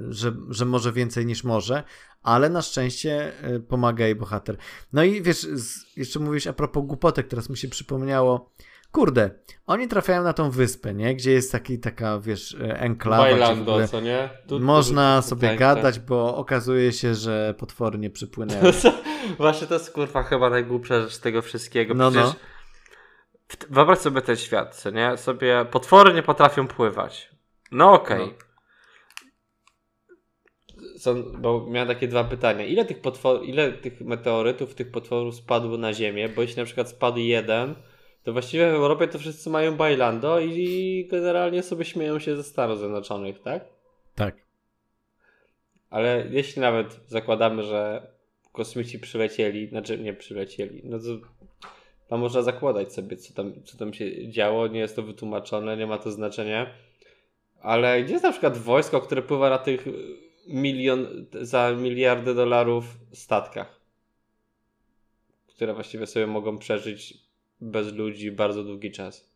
że, 0.10 0.36
że 0.50 0.66
może 0.66 0.94
więcej 0.94 1.26
niż 1.26 1.44
może, 1.44 1.84
ale 2.22 2.50
na 2.50 2.62
szczęście 2.62 3.42
e, 3.42 3.60
pomaga 3.60 4.06
jej 4.06 4.16
bohater. 4.16 4.58
No 4.94 5.04
i 5.04 5.22
wiesz, 5.22 5.42
z, 5.42 5.98
jeszcze 5.98 6.20
mówisz 6.20 6.48
a 6.48 6.54
propos 6.54 6.86
głupotek, 6.86 7.28
teraz 7.28 7.50
mi 7.50 7.58
się 7.58 7.68
przypomniało, 7.68 8.52
kurde, 8.92 9.30
oni 9.66 9.88
trafiają 9.88 10.24
na 10.24 10.34
tą 10.34 10.52
wyspę, 10.52 10.94
nie? 10.94 11.16
Gdzie 11.16 11.32
jest 11.32 11.52
taki, 11.52 11.80
taka, 11.80 12.20
wiesz, 12.20 12.56
e, 12.56 12.80
enklawa. 12.80 13.24
Bailando, 13.24 13.88
co 13.88 14.02
nie? 14.02 14.30
Tu, 14.48 14.60
można 14.60 15.22
tu, 15.22 15.28
sobie 15.28 15.56
gadać, 15.56 16.00
bo 16.00 16.36
okazuje 16.36 16.92
się, 16.92 17.16
że 17.16 17.56
potwory 17.58 17.98
nie 17.98 18.10
przypłynęły. 18.10 18.72
Właśnie 19.38 19.68
to 19.68 19.74
jest 19.74 19.92
kurwa 19.92 20.24
chyba 20.24 20.50
najgłupsza 20.50 21.02
rzecz 21.02 21.18
tego 21.18 21.42
wszystkiego. 21.42 21.94
No, 21.94 22.12
Przecież 22.12 22.34
no. 22.34 22.40
Wyobraź 23.70 24.00
sobie 24.00 24.22
ten 24.22 24.36
świat, 24.36 24.76
co 24.76 24.90
nie? 24.90 25.18
Sobie 25.18 25.66
potwory 25.72 26.14
nie 26.14 26.24
potrafią 26.24 26.68
pływać. 26.68 27.30
No 27.72 27.94
okej. 27.94 28.24
Okay. 28.24 28.38
No. 31.06 31.40
bo 31.40 31.66
miałem 31.70 31.88
takie 31.88 32.08
dwa 32.08 32.24
pytania. 32.24 32.66
Ile 32.66 32.86
tych, 32.86 33.02
potwor, 33.02 33.44
ile 33.44 33.72
tych 33.72 34.02
meteorytów, 34.02 34.76
tych 34.76 34.92
potworów 34.92 35.36
spadło 35.36 35.78
na 35.78 35.94
Ziemię? 35.94 36.30
Bo 36.30 36.42
jeśli 36.42 36.58
na 36.58 36.66
przykład 36.66 36.90
spadł 36.90 37.18
jeden, 37.18 37.76
to 38.28 38.34
właściwie 38.34 38.71
w 38.71 38.73
Europie 38.73 39.07
to 39.07 39.19
wszyscy 39.19 39.49
mają 39.49 39.75
bailando 39.75 40.39
i 40.39 41.07
generalnie 41.11 41.63
sobie 41.63 41.86
śmieją 41.86 42.19
się 42.19 42.36
ze 42.36 42.43
Stanów 42.43 42.80
Zjednoczonych, 42.80 43.41
tak? 43.41 43.65
Tak. 44.15 44.36
Ale 45.89 46.28
jeśli 46.30 46.61
nawet 46.61 46.99
zakładamy, 47.07 47.63
że 47.63 48.07
kosmici 48.51 48.99
przylecieli, 48.99 49.67
znaczy 49.67 49.97
nie 49.97 50.13
przylecieli, 50.13 50.82
no 50.86 50.99
to 50.99 51.05
tam 52.07 52.19
można 52.19 52.41
zakładać 52.41 52.93
sobie, 52.93 53.17
co 53.17 53.34
tam, 53.34 53.63
co 53.63 53.78
tam 53.78 53.93
się 53.93 54.30
działo, 54.30 54.67
nie 54.67 54.80
jest 54.80 54.95
to 54.95 55.03
wytłumaczone, 55.03 55.78
nie 55.78 55.88
ma 55.88 55.97
to 55.97 56.11
znaczenia. 56.11 56.73
Ale 57.61 58.03
gdzie 58.03 58.13
jest 58.13 58.23
na 58.23 58.32
przykład 58.32 58.57
wojsko, 58.57 59.01
które 59.01 59.21
pływa 59.21 59.49
na 59.49 59.57
tych 59.57 59.86
milion, 60.47 61.25
za 61.41 61.71
miliardy 61.71 62.34
dolarów 62.36 62.86
statkach? 63.13 63.82
Które 65.47 65.73
właściwie 65.73 66.07
sobie 66.07 66.28
mogą 66.28 66.57
przeżyć 66.57 67.26
bez 67.62 67.93
ludzi 67.93 68.32
bardzo 68.32 68.64
długi 68.64 68.91
czas. 68.91 69.30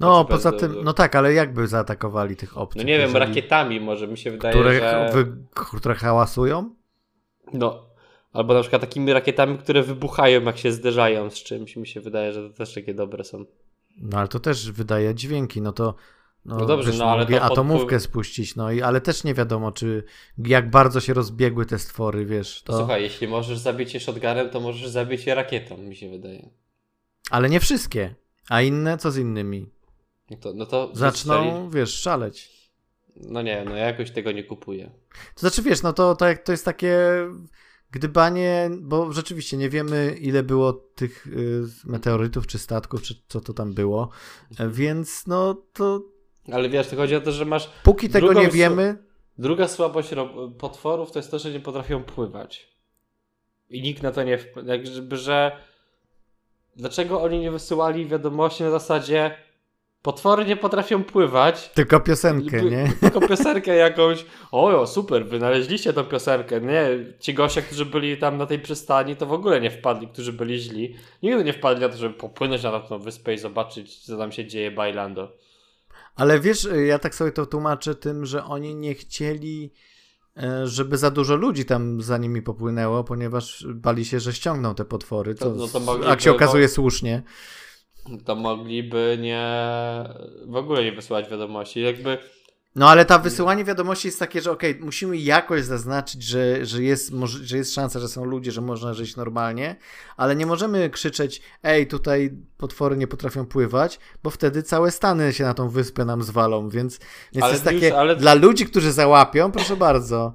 No, 0.00 0.14
znaczy 0.14 0.30
poza 0.30 0.52
tym, 0.52 0.84
no 0.84 0.92
tak, 0.92 1.16
ale 1.16 1.34
jakby 1.34 1.66
zaatakowali 1.66 2.36
tych 2.36 2.58
obcych? 2.58 2.82
No 2.82 2.88
nie 2.88 2.98
wiem, 2.98 3.16
rakietami 3.16 3.80
może, 3.80 4.08
mi 4.08 4.18
się 4.18 4.30
wydaje, 4.30 4.54
które, 4.54 4.74
że... 4.74 5.10
Wy, 5.14 5.36
które 5.54 5.94
hałasują? 5.94 6.74
No, 7.52 7.86
albo 8.32 8.54
na 8.54 8.60
przykład 8.60 8.82
takimi 8.82 9.12
rakietami, 9.12 9.58
które 9.58 9.82
wybuchają, 9.82 10.42
jak 10.42 10.58
się 10.58 10.72
zderzają 10.72 11.30
z 11.30 11.34
czymś. 11.34 11.76
Mi 11.76 11.86
się 11.86 12.00
wydaje, 12.00 12.32
że 12.32 12.50
to 12.50 12.56
też 12.56 12.74
takie 12.74 12.94
dobre 12.94 13.24
są. 13.24 13.44
No, 13.96 14.18
ale 14.18 14.28
to 14.28 14.40
też 14.40 14.72
wydaje 14.72 15.14
dźwięki, 15.14 15.60
no 15.60 15.72
to... 15.72 15.94
No, 16.44 16.56
no 16.56 16.66
dobrze, 16.66 16.90
wiesz, 16.90 16.98
no 16.98 17.10
ale 17.10 17.26
to 17.26 17.42
atomówkę 17.42 17.80
podpływ... 17.80 18.02
spuścić, 18.02 18.56
no 18.56 18.72
i 18.72 18.82
ale 18.82 19.00
też 19.00 19.24
nie 19.24 19.34
wiadomo, 19.34 19.72
czy 19.72 20.04
jak 20.38 20.70
bardzo 20.70 21.00
się 21.00 21.14
rozbiegły 21.14 21.66
te 21.66 21.78
stwory, 21.78 22.26
wiesz. 22.26 22.62
To... 22.62 22.78
Słuchaj, 22.78 23.02
jeśli 23.02 23.28
możesz 23.28 23.58
zabić 23.58 23.94
je 23.94 24.00
shotgunem, 24.00 24.50
to 24.50 24.60
możesz 24.60 24.88
zabić 24.88 25.26
je 25.26 25.34
rakietą, 25.34 25.76
mi 25.78 25.96
się 25.96 26.10
wydaje. 26.10 26.50
Ale 27.32 27.50
nie 27.50 27.60
wszystkie. 27.60 28.14
A 28.48 28.62
inne, 28.62 28.98
co 28.98 29.10
z 29.10 29.16
innymi? 29.16 29.70
No 30.30 30.36
to, 30.36 30.52
no 30.54 30.66
to 30.66 30.90
Zaczną, 30.94 31.70
wiesz, 31.70 32.00
szaleć. 32.00 32.50
No 33.16 33.42
nie, 33.42 33.64
no 33.64 33.76
ja 33.76 33.86
jakoś 33.86 34.10
tego 34.10 34.32
nie 34.32 34.44
kupuję. 34.44 34.90
To 35.34 35.40
znaczy, 35.40 35.62
wiesz, 35.62 35.82
no 35.82 35.92
to, 35.92 36.16
to, 36.16 36.26
to 36.44 36.52
jest 36.52 36.64
takie 36.64 36.98
gdybanie, 37.90 38.70
bo 38.80 39.12
rzeczywiście 39.12 39.56
nie 39.56 39.70
wiemy, 39.70 40.16
ile 40.20 40.42
było 40.42 40.72
tych 40.72 41.26
y, 41.26 41.62
meteorytów, 41.84 42.46
czy 42.46 42.58
statków, 42.58 43.02
czy 43.02 43.14
co 43.28 43.40
to 43.40 43.52
tam 43.52 43.74
było, 43.74 44.10
więc 44.68 45.26
no 45.26 45.54
to... 45.72 46.02
Ale 46.52 46.68
wiesz, 46.68 46.88
to 46.88 46.96
chodzi 46.96 47.16
o 47.16 47.20
to, 47.20 47.32
że 47.32 47.44
masz... 47.44 47.70
Póki 47.82 48.08
tego 48.08 48.32
nie 48.32 48.48
wiemy... 48.48 49.04
Druga 49.38 49.68
słabość 49.68 50.10
potworów 50.58 51.12
to 51.12 51.18
jest 51.18 51.30
to, 51.30 51.38
że 51.38 51.50
nie 51.50 51.60
potrafią 51.60 52.04
pływać. 52.04 52.76
I 53.70 53.82
nikt 53.82 54.02
na 54.02 54.10
to 54.10 54.22
nie... 54.22 54.38
Jakby, 54.66 55.16
że 55.16 55.58
dlaczego 56.76 57.22
oni 57.22 57.40
nie 57.40 57.50
wysyłali 57.50 58.06
wiadomości 58.06 58.62
na 58.62 58.70
zasadzie 58.70 59.34
potwory 60.02 60.44
nie 60.44 60.56
potrafią 60.56 61.04
pływać. 61.04 61.70
Tylko 61.74 62.00
piosenkę, 62.00 62.62
nie? 62.62 62.92
Tylko 63.00 63.20
piosenkę 63.20 63.76
jakąś. 63.76 64.24
Ojo, 64.52 64.86
super, 64.86 65.26
wynaleźliście 65.26 65.92
tą 65.92 66.04
piosenkę. 66.04 66.60
Nie, 66.60 66.88
ci 67.20 67.34
goście, 67.34 67.62
którzy 67.62 67.86
byli 67.86 68.16
tam 68.16 68.38
na 68.38 68.46
tej 68.46 68.58
przystani, 68.58 69.16
to 69.16 69.26
w 69.26 69.32
ogóle 69.32 69.60
nie 69.60 69.70
wpadli, 69.70 70.08
którzy 70.08 70.32
byli 70.32 70.60
źli. 70.60 70.94
Nigdy 71.22 71.44
nie 71.44 71.52
wpadli 71.52 71.82
na 71.82 71.88
to, 71.88 71.96
żeby 71.96 72.14
popłynąć 72.14 72.62
na 72.62 72.80
tą 72.80 72.98
wyspę 72.98 73.34
i 73.34 73.38
zobaczyć, 73.38 73.98
co 73.98 74.18
tam 74.18 74.32
się 74.32 74.46
dzieje 74.46 74.70
bailando. 74.70 75.32
Ale 76.16 76.40
wiesz, 76.40 76.68
ja 76.86 76.98
tak 76.98 77.14
sobie 77.14 77.32
to 77.32 77.46
tłumaczę 77.46 77.94
tym, 77.94 78.26
że 78.26 78.44
oni 78.44 78.74
nie 78.74 78.94
chcieli 78.94 79.72
żeby 80.64 80.96
za 80.96 81.10
dużo 81.10 81.36
ludzi 81.36 81.64
tam 81.64 82.02
za 82.02 82.18
nimi 82.18 82.42
popłynęło, 82.42 83.04
ponieważ 83.04 83.66
bali 83.74 84.04
się, 84.04 84.20
że 84.20 84.32
ściągną 84.32 84.74
te 84.74 84.84
potwory, 84.84 85.34
co, 85.34 85.50
no 85.50 85.68
to 85.68 86.08
jak 86.08 86.20
się 86.20 86.30
okazuje 86.30 86.68
słusznie. 86.68 87.22
To 88.24 88.34
mogliby 88.34 89.18
nie 89.20 89.64
w 90.46 90.56
ogóle 90.56 90.84
nie 90.84 90.92
wysyłać 90.92 91.30
wiadomości. 91.30 91.80
Jakby 91.80 92.18
no 92.74 92.88
ale 92.88 93.04
ta 93.04 93.18
wysyłanie 93.18 93.64
wiadomości 93.64 94.08
jest 94.08 94.18
takie, 94.18 94.40
że 94.40 94.50
okej, 94.50 94.70
okay, 94.70 94.84
musimy 94.84 95.16
jakoś 95.16 95.64
zaznaczyć, 95.64 96.22
że, 96.22 96.66
że, 96.66 96.82
jest, 96.82 97.12
że 97.42 97.56
jest 97.56 97.74
szansa, 97.74 98.00
że 98.00 98.08
są 98.08 98.24
ludzie, 98.24 98.52
że 98.52 98.60
można 98.60 98.94
żyć 98.94 99.16
normalnie, 99.16 99.76
ale 100.16 100.36
nie 100.36 100.46
możemy 100.46 100.90
krzyczeć, 100.90 101.42
ej, 101.62 101.86
tutaj 101.86 102.30
potwory 102.56 102.96
nie 102.96 103.06
potrafią 103.06 103.46
pływać, 103.46 103.98
bo 104.22 104.30
wtedy 104.30 104.62
całe 104.62 104.90
Stany 104.90 105.32
się 105.32 105.44
na 105.44 105.54
tą 105.54 105.68
wyspę 105.68 106.04
nam 106.04 106.22
zwalą, 106.22 106.68
więc, 106.68 106.98
więc 107.32 107.46
jest 107.52 107.64
takie, 107.64 107.88
już, 107.88 107.96
ale... 107.96 108.16
dla 108.16 108.34
ludzi, 108.34 108.66
którzy 108.66 108.92
załapią, 108.92 109.52
proszę 109.52 109.76
bardzo. 109.76 110.34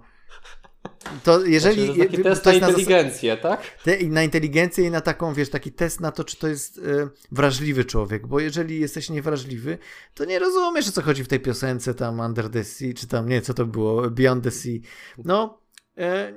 To 1.23 1.45
jeżeli. 1.45 1.85
Znaczy, 1.85 1.99
to 1.99 2.05
taki 2.05 2.23
test 2.23 2.45
na 2.45 2.53
inteligencję, 2.53 3.35
na, 3.35 3.41
tak? 3.41 3.61
Te, 3.83 4.03
na 4.03 4.23
inteligencję 4.23 4.88
i 4.88 4.91
na 4.91 5.01
taką, 5.01 5.33
wiesz, 5.33 5.49
taki 5.49 5.71
test 5.71 5.99
na 5.99 6.11
to, 6.11 6.23
czy 6.23 6.38
to 6.38 6.47
jest 6.47 6.77
e, 6.77 7.09
wrażliwy 7.31 7.85
człowiek, 7.85 8.27
bo 8.27 8.39
jeżeli 8.39 8.79
jesteś 8.79 9.09
niewrażliwy, 9.09 9.77
to 10.13 10.25
nie 10.25 10.39
rozumiesz, 10.39 10.88
o 10.88 10.91
co 10.91 11.01
chodzi 11.01 11.23
w 11.23 11.27
tej 11.27 11.39
piosence 11.39 11.93
tam 11.93 12.19
Under 12.19 12.49
the 12.49 12.63
Sea, 12.63 12.93
czy 12.93 13.07
tam, 13.07 13.29
nie, 13.29 13.41
co 13.41 13.53
to 13.53 13.65
było, 13.65 14.09
Beyond 14.09 14.43
the 14.43 14.51
Sea. 14.51 14.79
No, 15.25 15.61
e, 15.97 16.33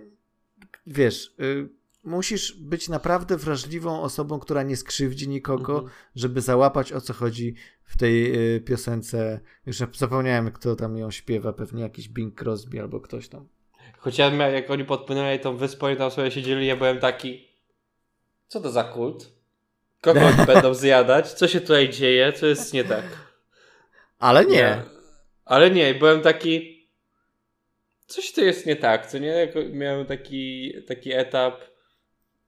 wiesz, 0.86 1.34
e, 1.38 1.80
musisz 2.04 2.52
być 2.52 2.88
naprawdę 2.88 3.36
wrażliwą 3.36 4.02
osobą, 4.02 4.38
która 4.38 4.62
nie 4.62 4.76
skrzywdzi 4.76 5.28
nikogo, 5.28 5.72
mhm. 5.72 5.92
żeby 6.14 6.40
załapać, 6.40 6.92
o 6.92 7.00
co 7.00 7.12
chodzi 7.12 7.54
w 7.84 7.96
tej 7.96 8.34
e, 8.56 8.60
piosence. 8.60 9.40
Już 9.66 9.76
zapomniałem, 9.98 10.52
kto 10.52 10.76
tam 10.76 10.96
ją 10.96 11.10
śpiewa, 11.10 11.52
pewnie 11.52 11.82
jakiś 11.82 12.08
Bing 12.08 12.42
Crosby 12.42 12.80
albo 12.80 13.00
ktoś 13.00 13.28
tam. 13.28 13.48
Chociaż 14.00 14.32
jak 14.52 14.70
oni 14.70 14.84
podpłynęli 14.84 15.38
tą 15.38 15.56
wyspą 15.56 15.88
i 15.88 15.96
tam 15.96 16.10
sobie 16.10 16.30
siedzieli, 16.30 16.66
ja 16.66 16.76
byłem 16.76 16.98
taki 16.98 17.50
co 18.48 18.60
to 18.60 18.70
za 18.70 18.84
kult? 18.84 19.32
Kogo 20.00 20.20
oni 20.20 20.46
będą 20.54 20.74
zjadać? 20.74 21.32
Co 21.32 21.48
się 21.48 21.60
tutaj 21.60 21.88
dzieje? 21.88 22.32
Co 22.32 22.46
jest 22.46 22.74
nie 22.74 22.84
tak? 22.84 23.04
Ale 24.18 24.44
nie. 24.44 24.56
nie. 24.56 24.82
Ale 25.44 25.70
nie, 25.70 25.94
byłem 25.94 26.22
taki 26.22 26.80
coś 28.06 28.32
tu 28.32 28.40
jest 28.40 28.66
nie 28.66 28.76
tak, 28.76 29.06
co 29.06 29.18
nie? 29.18 29.52
Miałem 29.72 30.06
taki, 30.06 30.72
taki 30.88 31.12
etap 31.12 31.60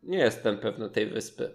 nie 0.02 0.18
jestem 0.18 0.58
pewny 0.58 0.90
tej 0.90 1.06
wyspy. 1.06 1.54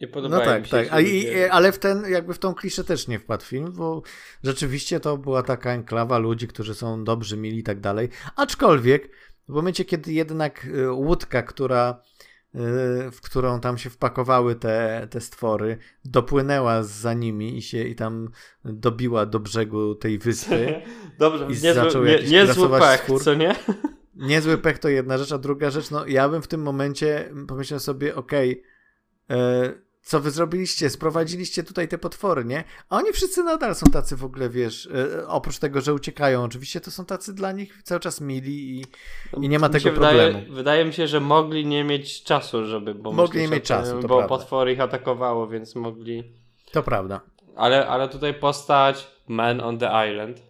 Nie 0.00 0.08
podobają 0.08 0.40
no 0.40 0.46
tak, 0.46 0.62
mi 0.62 0.68
się. 0.68 0.84
Tak. 0.90 1.04
I, 1.04 1.34
ale 1.50 1.72
w 1.72 1.78
ten, 1.78 2.04
jakby 2.10 2.34
w 2.34 2.38
tą 2.38 2.54
kliszę 2.54 2.84
też 2.84 3.08
nie 3.08 3.18
wpadł 3.18 3.44
film, 3.44 3.72
bo 3.72 4.02
rzeczywiście 4.44 5.00
to 5.00 5.16
była 5.16 5.42
taka 5.42 5.70
enklawa 5.70 6.18
ludzi, 6.18 6.48
którzy 6.48 6.74
są 6.74 7.04
dobrzy, 7.04 7.36
mili 7.36 7.58
i 7.58 7.62
tak 7.62 7.80
dalej. 7.80 8.08
Aczkolwiek 8.36 9.10
w 9.48 9.52
momencie, 9.52 9.84
kiedy 9.84 10.12
jednak 10.12 10.64
y, 10.64 10.92
łódka, 10.92 11.42
która, 11.42 12.02
y, 12.54 12.58
w 13.10 13.20
którą 13.20 13.60
tam 13.60 13.78
się 13.78 13.90
wpakowały 13.90 14.54
te, 14.54 15.06
te 15.10 15.20
stwory, 15.20 15.78
dopłynęła 16.04 16.82
za 16.82 17.14
nimi 17.14 17.58
i 17.58 17.62
się 17.62 17.84
i 17.84 17.94
tam 17.94 18.30
dobiła 18.64 19.26
do 19.26 19.40
brzegu 19.40 19.94
tej 19.94 20.18
wyspy. 20.18 20.82
Dobrze, 21.18 21.44
i 21.44 21.62
niezły, 21.62 22.04
nie, 22.04 22.28
niezły 22.28 22.80
pech, 22.80 23.00
spór. 23.00 23.22
co 23.22 23.34
nie? 23.34 23.54
Niezły 24.14 24.58
pech 24.58 24.78
to 24.78 24.88
jedna 24.88 25.18
rzecz, 25.18 25.32
a 25.32 25.38
druga 25.38 25.70
rzecz, 25.70 25.90
no 25.90 26.06
ja 26.06 26.28
bym 26.28 26.42
w 26.42 26.48
tym 26.48 26.62
momencie 26.62 27.32
pomyślał 27.48 27.80
sobie, 27.80 28.14
okej, 28.14 28.50
okay, 28.50 28.73
co 30.02 30.20
wy 30.20 30.30
zrobiliście? 30.30 30.90
Sprowadziliście 30.90 31.62
tutaj 31.62 31.88
te 31.88 31.98
potwory, 31.98 32.44
nie? 32.44 32.64
A 32.88 32.96
oni 32.96 33.12
wszyscy 33.12 33.42
nadal 33.42 33.74
są 33.74 33.86
tacy 33.86 34.16
w 34.16 34.24
ogóle, 34.24 34.48
wiesz, 34.48 34.88
e, 35.22 35.28
oprócz 35.28 35.58
tego, 35.58 35.80
że 35.80 35.94
uciekają, 35.94 36.42
oczywiście 36.42 36.80
to 36.80 36.90
są 36.90 37.04
tacy 37.04 37.34
dla 37.34 37.52
nich 37.52 37.82
cały 37.82 38.00
czas 38.00 38.20
mili 38.20 38.80
i, 38.80 38.84
i 39.42 39.48
nie 39.48 39.58
ma 39.58 39.68
tego 39.68 39.90
problemu. 39.90 40.38
Wydaje, 40.38 40.52
wydaje, 40.52 40.84
mi 40.84 40.92
się, 40.92 41.06
że 41.06 41.20
mogli 41.20 41.66
nie 41.66 41.84
mieć 41.84 42.22
czasu, 42.22 42.66
żeby. 42.66 42.94
Bo 42.94 43.12
mogli 43.12 43.40
nie 43.40 43.48
mieć 43.48 43.64
czasu, 43.64 44.00
Bo 44.00 44.08
prawda. 44.08 44.28
potwory 44.28 44.72
ich 44.72 44.80
atakowało, 44.80 45.48
więc 45.48 45.74
mogli. 45.74 46.32
To 46.72 46.82
prawda. 46.82 47.20
Ale, 47.56 47.88
ale 47.88 48.08
tutaj 48.08 48.34
postać 48.34 49.06
Man 49.28 49.60
on 49.60 49.78
the 49.78 50.10
Island. 50.10 50.42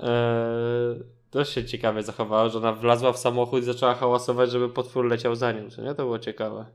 Eee, 0.00 1.04
to 1.30 1.44
się 1.44 1.64
ciekawie 1.64 2.02
zachowało, 2.02 2.48
że 2.48 2.58
ona 2.58 2.72
wlazła 2.72 3.12
w 3.12 3.18
samochód 3.18 3.62
i 3.62 3.64
zaczęła 3.66 3.94
hałasować, 3.94 4.50
żeby 4.50 4.68
potwór 4.68 5.04
leciał 5.04 5.34
za 5.34 5.52
nim. 5.52 5.70
Co 5.70 5.82
nie? 5.82 5.94
To 5.94 6.02
było 6.02 6.18
ciekawe. 6.18 6.66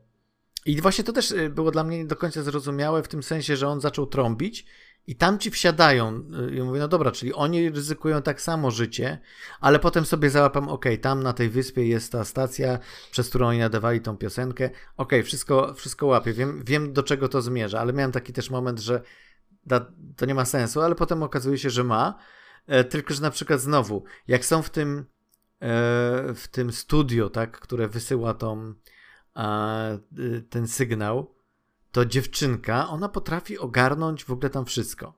I 0.66 0.82
właśnie 0.82 1.03
to 1.03 1.14
też 1.14 1.32
y, 1.32 1.49
było 1.49 1.72
dla 1.72 1.84
mnie 1.84 1.97
nie 1.97 2.05
do 2.05 2.16
końca 2.16 2.43
zrozumiałe 2.43 3.03
w 3.03 3.07
tym 3.07 3.24
sensie, 3.24 3.55
że 3.55 3.68
on 3.68 3.82
zaczął 3.82 4.07
trąbić 4.07 4.66
i 5.07 5.16
tam 5.16 5.39
ci 5.39 5.51
wsiadają. 5.51 6.24
Y, 6.49 6.55
I 6.55 6.62
mówię, 6.62 6.80
no 6.80 6.88
dobra, 6.88 7.12
czyli 7.12 7.34
oni 7.34 7.70
ryzykują 7.70 8.22
tak 8.22 8.41
samo 8.41 8.72
życie, 8.72 9.20
ale 9.59 9.80
potem 9.80 10.05
sobie 10.05 10.30
załapam, 10.30 10.70
ok, 10.70 10.86
tam 11.01 11.24
na 11.24 11.34
tej 11.34 11.49
wyspie 11.49 11.88
jest 11.88 12.12
ta 12.12 12.26
stacja, 12.26 12.80
przez 13.12 13.30
którą 13.30 13.47
oni 13.47 13.59
nadawali 13.59 14.01
tą 14.01 14.18
piosenkę. 14.18 14.70
Ok, 14.97 15.14
wszystko, 15.24 15.74
wszystko 15.74 16.05
łapię, 16.05 16.34
wiem, 16.34 16.64
wiem 16.66 16.93
do 16.93 17.03
czego 17.03 17.30
to 17.30 17.41
zmierza, 17.41 17.80
ale 17.80 17.93
miałem 17.93 18.12
taki 18.12 18.34
też 18.34 18.49
moment, 18.49 18.80
że 18.80 19.01
to 20.18 20.26
nie 20.26 20.36
ma 20.36 20.45
sensu, 20.45 20.82
ale 20.82 20.95
potem 20.95 21.24
okazuje 21.24 21.57
się, 21.57 21.70
że 21.70 21.84
ma. 21.84 22.18
E, 22.68 22.84
tylko, 22.84 23.14
że 23.14 23.22
na 23.22 23.32
przykład 23.32 23.62
znowu, 23.62 24.03
jak 24.28 24.45
są 24.45 24.62
w 24.62 24.70
tym, 24.70 24.99
e, 24.99 25.05
w 26.36 26.47
tym 26.51 26.72
studio, 26.72 27.30
tak, 27.30 27.59
które 27.59 27.88
wysyła 27.88 28.34
tą 28.34 28.74
ten 30.50 30.68
sygnał, 30.68 31.36
to 31.92 32.06
dziewczynka, 32.06 32.90
ona 32.90 33.10
potrafi 33.10 33.60
ogarnąć 33.60 34.24
w 34.24 34.32
ogóle 34.32 34.50
tam 34.50 34.66
wszystko. 34.66 35.14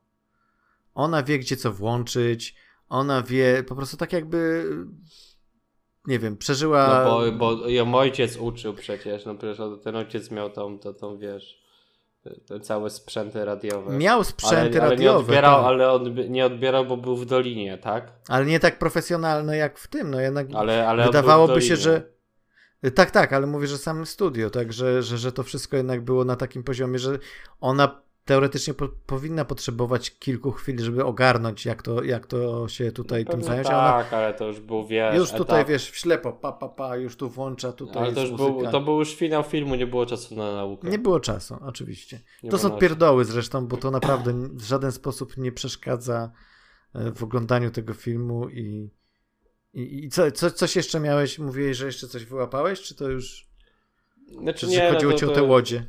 Ona 0.94 1.22
wie, 1.22 1.38
gdzie 1.38 1.56
co 1.56 1.72
włączyć, 1.72 2.54
ona 2.88 3.22
wie, 3.22 3.64
po 3.68 3.76
prostu 3.76 3.96
tak 3.96 4.12
jakby, 4.12 4.70
nie 6.06 6.18
wiem, 6.18 6.36
przeżyła... 6.36 7.04
No 7.04 7.32
bo, 7.32 7.32
bo 7.32 7.68
ją 7.68 7.94
ojciec 7.94 8.36
uczył 8.36 8.74
przecież, 8.74 9.24
no 9.24 9.34
przecież 9.34 9.58
ten 9.84 9.96
ojciec 9.96 10.30
miał 10.30 10.50
tą, 10.50 10.78
tą, 10.78 10.94
tą 10.94 11.18
wiesz, 11.18 11.64
te 12.46 12.60
całe 12.60 12.90
sprzęty 12.90 13.44
radiowe. 13.44 13.96
Miał 13.96 14.24
sprzęty 14.24 14.80
ale, 14.80 14.90
radiowe. 14.90 14.96
Ale 14.96 14.96
nie 14.96 15.12
odbierał, 15.12 15.56
tak. 15.60 15.66
ale 15.66 15.92
on 15.92 16.14
nie 16.30 16.46
odbierał, 16.46 16.86
bo 16.86 16.96
był 16.96 17.16
w 17.16 17.26
dolinie, 17.26 17.78
tak? 17.78 18.12
Ale 18.28 18.46
nie 18.46 18.60
tak 18.60 18.78
profesjonalne 18.78 19.56
jak 19.56 19.78
w 19.78 19.88
tym, 19.88 20.10
no 20.10 20.20
jednak 20.20 20.46
ale, 20.54 20.88
ale 20.88 21.04
wydawałoby 21.04 21.62
się, 21.62 21.76
że 21.76 22.13
tak, 22.90 23.10
tak, 23.10 23.32
ale 23.32 23.46
mówię, 23.46 23.66
że 23.66 23.78
sam 23.78 24.06
studio, 24.06 24.50
tak, 24.50 24.72
że, 24.72 25.02
że, 25.02 25.18
że 25.18 25.32
to 25.32 25.42
wszystko 25.42 25.76
jednak 25.76 26.04
było 26.04 26.24
na 26.24 26.36
takim 26.36 26.62
poziomie, 26.62 26.98
że 26.98 27.18
ona 27.60 28.04
teoretycznie 28.24 28.74
po, 28.74 28.88
powinna 29.06 29.44
potrzebować 29.44 30.18
kilku 30.18 30.52
chwil, 30.52 30.78
żeby 30.78 31.04
ogarnąć, 31.04 31.66
jak 31.66 31.82
to, 31.82 32.02
jak 32.02 32.26
to 32.26 32.68
się 32.68 32.92
tutaj 32.92 33.24
no 33.24 33.32
tym 33.32 33.42
zająć. 33.42 33.66
Tak, 33.66 34.06
ona, 34.12 34.18
ale 34.18 34.34
to 34.34 34.46
już 34.46 34.60
był, 34.60 34.86
wiesz, 34.86 35.16
Już 35.16 35.30
tutaj, 35.30 35.60
etap. 35.60 35.70
wiesz, 35.70 35.90
w 35.90 35.96
ślepo, 35.96 36.32
pa, 36.32 36.52
pa, 36.52 36.68
pa, 36.68 36.96
już 36.96 37.16
tu 37.16 37.30
włącza, 37.30 37.72
tutaj 37.72 38.02
Ale 38.02 38.12
to 38.12 38.20
już 38.20 38.30
był, 38.30 38.70
to 38.72 38.80
był 38.80 38.98
już 38.98 39.14
finał 39.14 39.42
filmu, 39.42 39.74
nie 39.74 39.86
było 39.86 40.06
czasu 40.06 40.36
na 40.36 40.54
naukę. 40.54 40.88
Nie 40.88 40.98
było 40.98 41.20
czasu, 41.20 41.56
oczywiście. 41.60 42.20
Nie 42.42 42.50
to 42.50 42.58
są 42.58 42.70
pierdoły 42.70 43.24
zresztą, 43.24 43.66
bo 43.66 43.76
to 43.76 43.90
naprawdę 43.90 44.32
w 44.52 44.62
żaden 44.62 44.92
sposób 44.92 45.36
nie 45.36 45.52
przeszkadza 45.52 46.30
e, 46.94 47.12
w 47.12 47.22
oglądaniu 47.22 47.70
tego 47.70 47.94
filmu 47.94 48.48
i 48.48 48.90
i, 49.74 50.04
i 50.04 50.08
co, 50.08 50.30
co, 50.30 50.50
coś 50.50 50.76
jeszcze 50.76 51.00
miałeś? 51.00 51.38
Mówiłeś, 51.38 51.76
że 51.76 51.86
jeszcze 51.86 52.08
coś 52.08 52.24
wyłapałeś, 52.24 52.80
czy 52.80 52.94
to 52.94 53.10
już... 53.10 53.46
Znaczy, 54.40 54.60
czy 54.60 54.66
nie, 54.66 54.90
chodziło 54.92 55.12
no 55.12 55.18
ci 55.18 55.24
o 55.24 55.30
te 55.30 55.42
łodzie? 55.42 55.86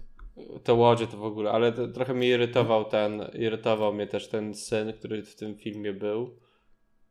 Te 0.63 0.73
łodzie 0.73 1.07
to 1.07 1.17
w 1.17 1.23
ogóle, 1.23 1.51
ale 1.51 1.71
to, 1.71 1.87
trochę 1.87 2.13
mi 2.13 2.27
irytował 2.27 2.85
ten, 2.85 3.21
irytował 3.33 3.93
mnie 3.93 4.07
też 4.07 4.27
ten 4.27 4.55
syn, 4.55 4.93
który 4.93 5.23
w 5.23 5.35
tym 5.35 5.57
filmie 5.57 5.93
był. 5.93 6.39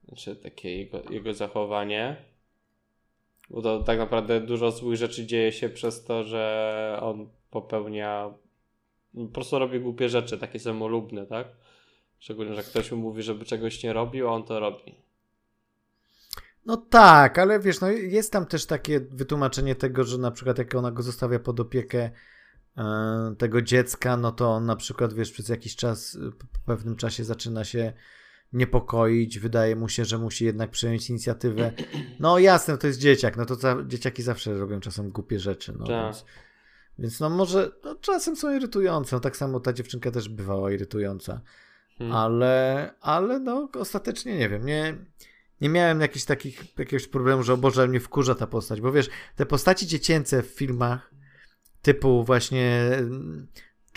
Znaczy 0.09 0.37
takie 0.37 0.79
jego, 0.79 1.03
jego 1.11 1.35
zachowanie. 1.35 2.16
Bo 3.51 3.62
to 3.62 3.83
tak 3.83 3.99
naprawdę 3.99 4.41
dużo 4.41 4.70
złych 4.70 4.97
rzeczy 4.97 5.27
dzieje 5.27 5.53
się 5.53 5.68
przez 5.68 6.05
to, 6.05 6.25
że 6.25 6.99
on 7.03 7.29
popełnia 7.51 8.35
po 9.14 9.27
prostu 9.27 9.59
robi 9.59 9.81
głupie 9.81 10.09
rzeczy, 10.09 10.39
takie 10.39 10.59
samolubne, 10.59 11.27
tak? 11.27 11.49
Szczególnie, 12.18 12.55
że 12.55 12.62
ktoś 12.62 12.93
mu 12.93 12.97
mówi, 12.97 13.22
żeby 13.22 13.45
czegoś 13.45 13.83
nie 13.83 13.93
robił, 13.93 14.29
a 14.29 14.33
on 14.33 14.45
to 14.45 14.61
robi. 14.61 15.03
No 16.67 16.77
tak, 16.77 17.39
ale 17.39 17.61
wiesz, 17.61 17.81
no 17.81 17.91
jest 17.91 18.33
tam 18.33 18.47
też 18.47 18.67
takie 18.67 19.01
wytłumaczenie 19.01 19.75
tego, 19.75 20.05
że 20.05 20.19
na 20.19 20.31
przykład 20.31 20.59
jak 20.59 20.75
ona 20.75 20.91
go 20.91 21.03
zostawia 21.03 21.39
pod 21.39 21.61
opiekę 21.61 22.11
e, 22.77 23.35
tego 23.39 23.62
dziecka, 23.62 24.17
no 24.17 24.33
to 24.33 24.51
on 24.51 24.67
na 24.67 24.77
przykład, 24.77 25.15
wiesz, 25.15 25.33
przez 25.33 25.49
jakiś 25.49 25.77
czas, 25.77 26.19
po 26.39 26.59
pewnym 26.67 26.97
czasie 26.97 27.25
zaczyna 27.25 27.65
się 27.65 27.93
niepokoić, 28.53 29.39
wydaje 29.39 29.77
mu 29.77 29.89
się, 29.89 30.05
że 30.05 30.19
musi 30.19 30.45
jednak 30.45 30.71
przejąć 30.71 31.11
inicjatywę. 31.11 31.73
No 32.21 32.39
jasne, 32.39 32.79
to 32.79 32.87
jest 32.87 32.99
dzieciak, 32.99 33.37
no 33.37 33.47
to 33.47 33.55
za, 33.55 33.77
dzieciaki 33.87 34.23
zawsze 34.23 34.59
robią 34.59 34.81
czasem 34.81 35.11
głupie 35.11 35.41
rzeczy, 35.41 35.75
no 35.79 35.87
tak. 35.87 36.05
więc, 36.05 36.25
więc 36.99 37.21
no 37.21 37.31
może 37.31 37.73
no, 37.85 37.95
czasem 37.95 38.37
są 38.37 38.57
irytujące, 38.57 39.17
no 39.17 39.21
tak 39.21 39.37
samo 39.37 39.61
ta 39.61 39.73
dziewczynka 39.73 40.11
też 40.11 40.29
bywała 40.29 40.73
irytująca, 40.73 41.41
hmm. 41.99 42.17
ale, 42.17 42.95
ale 43.01 43.41
no 43.41 43.69
ostatecznie 43.79 44.39
nie 44.39 44.49
wiem, 44.49 44.67
nie 44.67 44.97
nie 45.61 45.68
miałem 45.68 46.00
jakichś 46.00 46.24
takich, 46.24 46.78
jakiegoś 46.78 47.09
problemu, 47.09 47.42
że 47.42 47.52
o 47.52 47.57
Boże, 47.57 47.88
mnie 47.88 48.00
wkurza 48.00 48.34
ta 48.34 48.46
postać, 48.46 48.80
bo 48.80 48.92
wiesz, 48.92 49.11
te 49.36 49.46
postaci 49.46 49.86
dziecięce 49.86 50.42
w 50.42 50.46
filmach 50.46 51.14
typu 51.82 52.24
właśnie 52.24 52.90
mm, 52.98 53.46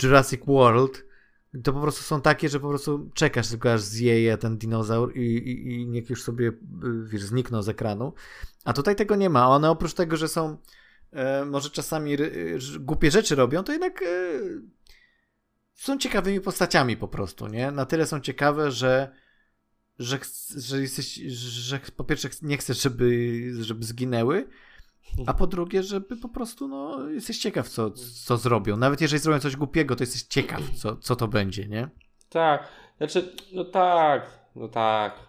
Jurassic 0.02 0.40
World 0.46 1.08
to 1.64 1.72
po 1.72 1.80
prostu 1.80 2.02
są 2.02 2.20
takie, 2.20 2.48
że 2.48 2.60
po 2.60 2.68
prostu 2.68 3.10
czekasz 3.14 3.48
tylko 3.48 3.72
aż 3.72 3.80
zjeje 3.80 4.38
ten 4.38 4.58
dinozaur 4.58 5.16
i, 5.16 5.36
i, 5.36 5.74
i 5.74 5.86
niech 5.86 6.10
już 6.10 6.22
sobie, 6.22 6.52
wiesz, 7.04 7.22
znikną 7.22 7.62
z 7.62 7.68
ekranu. 7.68 8.12
A 8.64 8.72
tutaj 8.72 8.96
tego 8.96 9.16
nie 9.16 9.30
ma. 9.30 9.48
One 9.48 9.70
oprócz 9.70 9.94
tego, 9.94 10.16
że 10.16 10.28
są 10.28 10.56
e, 11.12 11.44
może 11.44 11.70
czasami 11.70 12.16
głupie 12.80 13.10
rzeczy 13.10 13.34
robią, 13.34 13.64
to 13.64 13.72
jednak 13.72 14.02
e, 14.02 14.06
są 15.74 15.98
ciekawymi 15.98 16.40
postaciami 16.40 16.96
po 16.96 17.08
prostu, 17.08 17.46
nie? 17.46 17.70
Na 17.70 17.86
tyle 17.86 18.06
są 18.06 18.20
ciekawe, 18.20 18.70
że 18.70 19.12
że, 19.98 20.18
że 20.56 20.80
jesteś, 20.80 21.14
że 21.14 21.80
po 21.96 22.04
pierwsze 22.04 22.28
nie 22.42 22.56
chcesz, 22.56 22.82
żeby, 22.82 23.40
żeby 23.60 23.84
zginęły, 23.84 24.48
a 25.26 25.34
po 25.34 25.46
drugie, 25.46 25.82
żeby 25.82 26.16
po 26.16 26.28
prostu, 26.28 26.68
no, 26.68 27.08
jesteś 27.08 27.38
ciekaw, 27.38 27.68
co, 27.68 27.90
co 28.24 28.36
zrobią. 28.36 28.76
Nawet 28.76 29.00
jeżeli 29.00 29.22
zrobią 29.22 29.40
coś 29.40 29.56
głupiego, 29.56 29.96
to 29.96 30.02
jesteś 30.02 30.22
ciekaw, 30.22 30.60
co, 30.76 30.96
co 30.96 31.16
to 31.16 31.28
będzie, 31.28 31.68
nie? 31.68 31.88
Tak, 32.28 32.68
znaczy, 32.98 33.36
no 33.52 33.64
tak, 33.64 34.48
no 34.56 34.68
tak. 34.68 35.28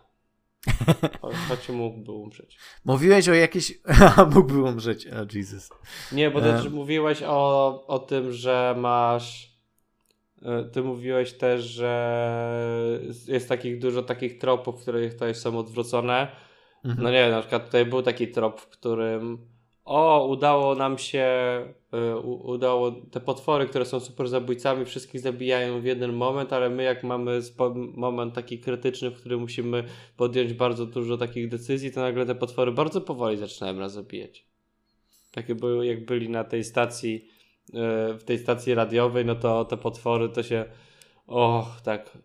Choć 1.50 1.70
mógłby 1.70 2.12
umrzeć. 2.12 2.58
Mówiłeś 2.86 3.30
o 3.30 3.34
jakiejś... 3.34 3.80
mógłby 4.36 4.64
umrzeć, 4.64 5.08
oh, 5.08 5.26
Jesus. 5.34 5.70
Nie, 6.12 6.32
bo 6.32 6.42
też 6.42 6.66
um. 6.66 6.74
mówiłeś 6.74 7.24
o, 7.24 7.86
o 7.88 8.00
tym, 8.00 8.32
że 8.32 8.76
masz 8.78 9.49
ty 10.72 10.82
mówiłeś 10.82 11.34
też, 11.34 11.64
że 11.64 13.04
jest 13.28 13.50
takich 13.50 13.80
dużo 13.80 14.04
takich 14.04 14.38
tropów, 14.38 14.82
które 14.82 15.10
tutaj 15.10 15.36
są 15.36 15.58
odwrócone. 15.60 16.28
Mhm. 16.86 17.04
No 17.04 17.12
nie 17.12 17.18
wiem, 17.18 17.32
na 17.32 17.40
przykład 17.40 17.66
tutaj 17.66 17.86
był 17.86 18.02
taki 18.02 18.28
trop, 18.28 18.62
w 18.62 18.68
którym 18.68 19.38
o, 19.86 20.28
udało 20.28 20.76
nam 20.76 20.98
się, 20.98 21.28
y, 21.94 22.18
udało 22.26 22.92
te 22.92 23.20
potwory, 23.20 23.66
które 23.66 23.86
są 23.86 24.00
super 24.00 24.28
zabójcami, 24.28 24.86
wszystkich 24.86 25.22
zabijają 25.22 25.82
w 25.82 25.86
jeden 25.86 26.14
moment, 26.14 26.54
ale 26.54 26.70
my 26.70 26.84
jak 26.84 27.04
mamy 27.04 27.42
moment 27.94 28.34
taki 28.34 28.60
krytyczny, 28.60 29.10
w 29.10 29.20
którym 29.20 29.40
musimy 29.40 29.84
podjąć 30.18 30.54
bardzo 30.54 30.86
dużo 30.86 31.18
takich 31.18 31.50
decyzji, 31.50 31.92
to 31.92 32.02
nagle 32.02 32.26
te 32.26 32.36
potwory 32.36 32.72
bardzo 32.72 33.02
powoli 33.02 33.38
zaczynają 33.38 33.74
nas 33.74 33.94
zabijać. 33.94 34.46
Takie 35.32 35.56
były, 35.56 35.86
jak 35.86 36.06
byli 36.06 36.30
na 36.30 36.44
tej 36.44 36.64
stacji 36.64 37.30
E, 37.30 37.39
w 38.20 38.22
tej 38.26 38.40
stacji 38.40 38.74
radiowej, 38.74 39.26
no 39.26 39.36
to 39.36 39.66
te 39.66 39.78
potwory 39.78 40.30
to 40.30 40.44
się. 40.44 40.66
Och, 41.28 41.82
tak. 41.84 42.18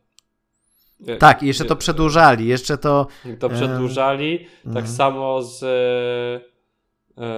Tak, 1.18 1.42
i 1.42 1.46
jeszcze 1.46 1.64
to 1.64 1.76
przedłużali, 1.76 2.46
jeszcze 2.46 2.78
to. 2.78 3.06
To 3.38 3.48
przedłużali. 3.48 4.38
tak 4.64 4.66
mhm. 4.66 4.86
samo 4.86 5.42
z. 5.42 5.62
E, 7.18 7.30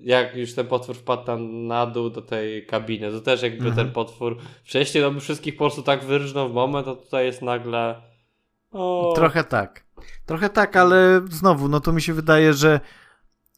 jak 0.00 0.36
już 0.36 0.54
ten 0.54 0.66
potwór 0.66 0.96
wpadł 0.96 1.24
tam 1.24 1.66
na 1.66 1.86
dół 1.86 2.10
do 2.10 2.22
tej 2.22 2.66
kabiny, 2.66 3.10
to 3.10 3.20
też 3.20 3.42
jakby 3.42 3.68
mhm. 3.68 3.76
ten 3.76 3.92
potwór 3.92 4.36
wcześniej 4.64 5.04
no 5.04 5.10
by 5.10 5.20
wszystkich 5.20 5.54
po 5.54 5.58
prostu 5.58 5.82
tak 5.82 6.04
wyrżnął 6.04 6.48
w 6.48 6.52
moment, 6.52 6.88
a 6.88 6.94
tutaj 6.94 7.26
jest 7.26 7.42
nagle. 7.42 8.02
O. 8.72 9.12
Trochę 9.16 9.44
tak. 9.44 9.84
Trochę 10.26 10.48
tak, 10.48 10.76
ale 10.76 11.20
znowu, 11.30 11.68
no 11.68 11.80
to 11.80 11.92
mi 11.92 12.02
się 12.02 12.14
wydaje, 12.14 12.52
że 12.52 12.80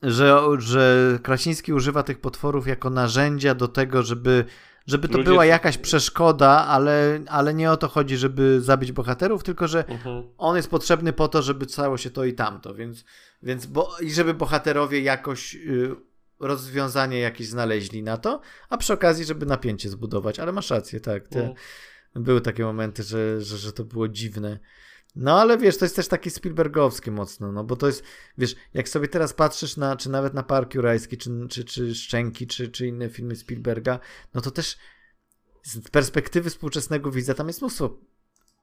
że, 0.03 0.41
że 0.59 1.19
Krasiński 1.23 1.73
używa 1.73 2.03
tych 2.03 2.21
potworów 2.21 2.67
jako 2.67 2.91
narzędzia 2.91 3.55
do 3.55 3.69
tego, 3.69 4.03
żeby, 4.03 4.45
żeby 4.87 5.09
to 5.09 5.19
Ludzie... 5.19 5.31
była 5.31 5.47
jakaś 5.47 5.79
przeszkoda, 5.79 6.67
ale, 6.67 7.21
ale 7.27 7.55
nie 7.55 7.71
o 7.71 7.77
to 7.77 7.89
chodzi, 7.89 8.17
żeby 8.17 8.61
zabić 8.61 8.93
bohaterów, 8.93 9.43
tylko 9.43 9.69
że 9.69 9.89
mhm. 9.89 10.25
on 10.39 10.57
jest 10.57 10.71
potrzebny 10.71 11.13
po 11.13 11.29
to, 11.29 11.43
żeby 11.43 11.67
cało 11.67 11.97
się 11.97 12.11
to 12.11 12.25
i 12.25 12.35
tamto, 12.35 12.75
więc, 12.75 13.05
więc 13.43 13.67
bo, 13.67 13.97
i 14.01 14.11
żeby 14.11 14.35
bohaterowie 14.35 15.01
jakoś 15.01 15.55
y, 15.55 15.97
rozwiązanie 16.41 17.19
jakieś 17.19 17.49
znaleźli 17.49 18.03
na 18.03 18.17
to, 18.17 18.41
a 18.69 18.77
przy 18.77 18.93
okazji, 18.93 19.25
żeby 19.25 19.47
napięcie 19.47 19.89
zbudować, 19.89 20.39
ale 20.39 20.53
masz 20.53 20.71
rację, 20.71 21.01
tak, 21.01 21.29
te, 21.29 21.41
mhm. 21.41 21.55
były 22.15 22.41
takie 22.41 22.65
momenty, 22.65 23.03
że, 23.03 23.41
że, 23.41 23.59
że 23.59 23.73
to 23.73 23.85
było 23.85 24.09
dziwne. 24.09 24.59
No 25.17 25.41
ale 25.41 25.59
wiesz, 25.59 25.79
to 25.79 25.85
jest 25.85 25.97
też 25.97 26.09
takie 26.09 26.31
Spielbergowskie 26.31 27.11
mocno, 27.11 27.53
no 27.53 27.65
bo 27.65 27.77
to 27.77 27.87
jest, 27.87 28.05
wiesz, 28.39 28.57
jak 28.75 28.89
sobie 28.89 29.09
teraz 29.09 29.33
patrzysz 29.33 29.77
na, 29.77 29.97
czy 29.97 30.11
nawet 30.11 30.35
na 30.35 30.43
Park 30.43 30.75
Jurajski, 30.75 31.17
czy, 31.17 31.31
czy, 31.49 31.65
czy 31.65 31.95
Szczęki, 31.95 32.47
czy, 32.47 32.69
czy 32.69 32.87
inne 32.87 33.09
filmy 33.09 33.37
Spielberga, 33.37 34.01
no 34.35 34.41
to 34.41 34.51
też 34.51 34.77
z 35.63 35.91
perspektywy 35.91 36.51
współczesnego 36.51 37.11
widza 37.11 37.35
tam 37.35 37.47
jest 37.47 37.61
mnóstwo 37.61 37.99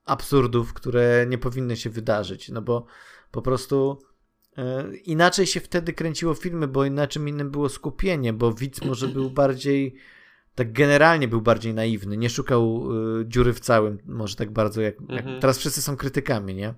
absurdów, 0.05 0.73
które 0.73 1.25
nie 1.29 1.37
powinny 1.37 1.77
się 1.77 1.89
wydarzyć, 1.89 2.49
no 2.49 2.61
bo 2.61 2.85
po 3.31 3.41
prostu 3.41 3.99
e, 4.57 4.95
inaczej 4.95 5.47
się 5.47 5.59
wtedy 5.59 5.93
kręciło 5.93 6.33
filmy, 6.33 6.67
bo 6.67 6.85
inaczej 6.85 7.23
innym 7.27 7.51
było 7.51 7.69
skupienie, 7.69 8.33
bo 8.33 8.53
widz 8.53 8.81
może 8.81 9.07
był 9.07 9.29
bardziej 9.29 9.95
tak 10.57 10.71
generalnie 10.71 11.27
był 11.27 11.41
bardziej 11.41 11.73
naiwny, 11.73 12.17
nie 12.17 12.29
szukał 12.29 12.89
y, 13.21 13.25
dziury 13.27 13.53
w 13.53 13.59
całym, 13.59 13.97
może 14.05 14.35
tak 14.35 14.51
bardzo 14.51 14.81
jak, 14.81 14.95
jak 15.09 15.19
mhm. 15.19 15.41
teraz 15.41 15.57
wszyscy 15.57 15.81
są 15.81 15.97
krytykami, 15.97 16.55
nie? 16.55 16.73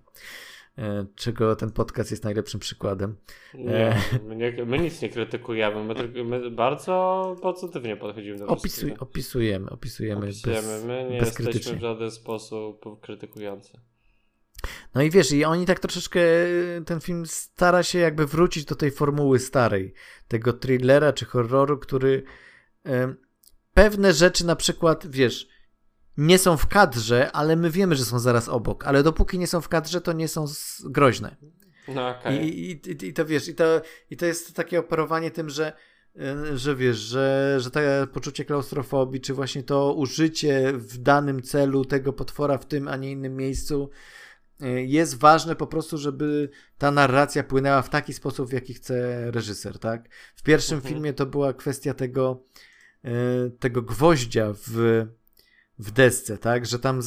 E, 0.78 1.06
czego 1.16 1.56
ten 1.56 1.72
podcast 1.72 2.12
jest 2.12 2.24
najlepszym 2.24 2.60
przykładem. 2.60 3.16
Nie, 3.54 3.98
my, 4.28 4.36
nie, 4.36 4.66
my 4.66 4.80
nic 4.80 5.02
nie 5.02 5.10
krytykujemy, 5.10 5.84
my, 5.84 6.24
my, 6.24 6.52
bardzo 6.52 7.36
pozytywnie 7.42 7.98
podchodzimy 7.98 8.38
do 8.38 8.48
Opisuj, 8.48 8.94
Opisujemy, 9.00 9.70
opisujemy. 9.70 10.26
Opisujemy, 10.26 10.68
bez, 10.68 10.86
my 10.86 11.08
nie 11.10 11.16
jesteśmy 11.16 11.76
w 11.76 11.82
żaden 11.82 12.12
sposób 12.12 13.02
krytykujący. 13.02 13.80
No 14.96 15.02
i 15.02 15.10
wiesz, 15.10 15.32
i 15.32 15.46
oni 15.46 15.66
tak 15.66 15.80
troszeczkę, 15.80 16.22
ten 16.86 17.02
film 17.02 17.26
stara 17.26 17.84
się 17.84 18.00
jakby 18.00 18.26
wrócić 18.26 18.66
do 18.66 18.76
tej 18.76 18.92
formuły 18.92 19.40
starej, 19.40 19.94
tego 20.28 20.54
thrillera 20.54 21.14
czy 21.14 21.26
horroru, 21.26 21.78
który 21.78 22.24
pewne 23.84 24.14
rzeczy 24.14 24.46
na 24.46 24.56
przykład, 24.56 25.08
wiesz, 25.08 25.48
nie 26.18 26.38
są 26.38 26.58
w 26.58 26.68
kadrze, 26.68 27.32
ale 27.32 27.56
my 27.56 27.70
wiemy, 27.72 27.96
że 27.96 28.06
są 28.06 28.20
zaraz 28.20 28.50
obok, 28.50 28.88
ale 28.88 29.04
dopóki 29.04 29.40
nie 29.40 29.48
są 29.48 29.62
w 29.62 29.70
kadrze, 29.70 30.02
to 30.02 30.14
nie 30.14 30.28
są 30.28 30.46
groźne. 30.84 31.36
No, 31.88 32.10
okay. 32.10 32.38
I, 32.38 32.72
i, 32.72 33.06
I 33.08 33.14
to 33.14 33.26
wiesz, 33.26 33.48
i 33.48 33.56
to, 33.56 33.82
i 34.10 34.18
to 34.18 34.26
jest 34.26 34.56
takie 34.56 34.80
operowanie 34.80 35.32
tym, 35.32 35.50
że 35.50 35.74
y, 36.16 36.58
że 36.58 36.76
wiesz, 36.76 36.98
że, 36.98 37.58
że 37.60 37.72
to 37.72 37.80
poczucie 38.14 38.46
klaustrofobii, 38.46 39.22
czy 39.22 39.34
właśnie 39.34 39.64
to 39.64 39.94
użycie 39.94 40.74
w 40.74 40.98
danym 40.98 41.42
celu 41.42 41.86
tego 41.86 42.14
potwora 42.14 42.58
w 42.58 42.66
tym, 42.66 42.88
a 42.88 42.96
nie 42.96 43.12
innym 43.12 43.36
miejscu 43.36 43.90
y, 44.64 44.86
jest 44.86 45.18
ważne 45.18 45.56
po 45.56 45.68
prostu, 45.68 45.98
żeby 45.98 46.50
ta 46.78 46.92
narracja 46.92 47.44
płynęła 47.44 47.82
w 47.82 47.90
taki 47.90 48.14
sposób, 48.14 48.50
w 48.50 48.54
jaki 48.54 48.74
chce 48.74 49.32
reżyser, 49.32 49.80
tak? 49.80 50.10
W 50.36 50.44
pierwszym 50.44 50.76
mhm. 50.76 50.94
filmie 50.94 51.14
to 51.14 51.26
była 51.26 51.54
kwestia 51.54 51.94
tego, 51.94 52.44
E, 52.44 52.69
tego 53.60 53.82
gwoździa 53.82 54.54
w, 54.54 55.06
w 55.80 55.92
desce, 55.92 56.38
tak? 56.38 56.66
Że 56.66 56.80
tam 56.80 57.02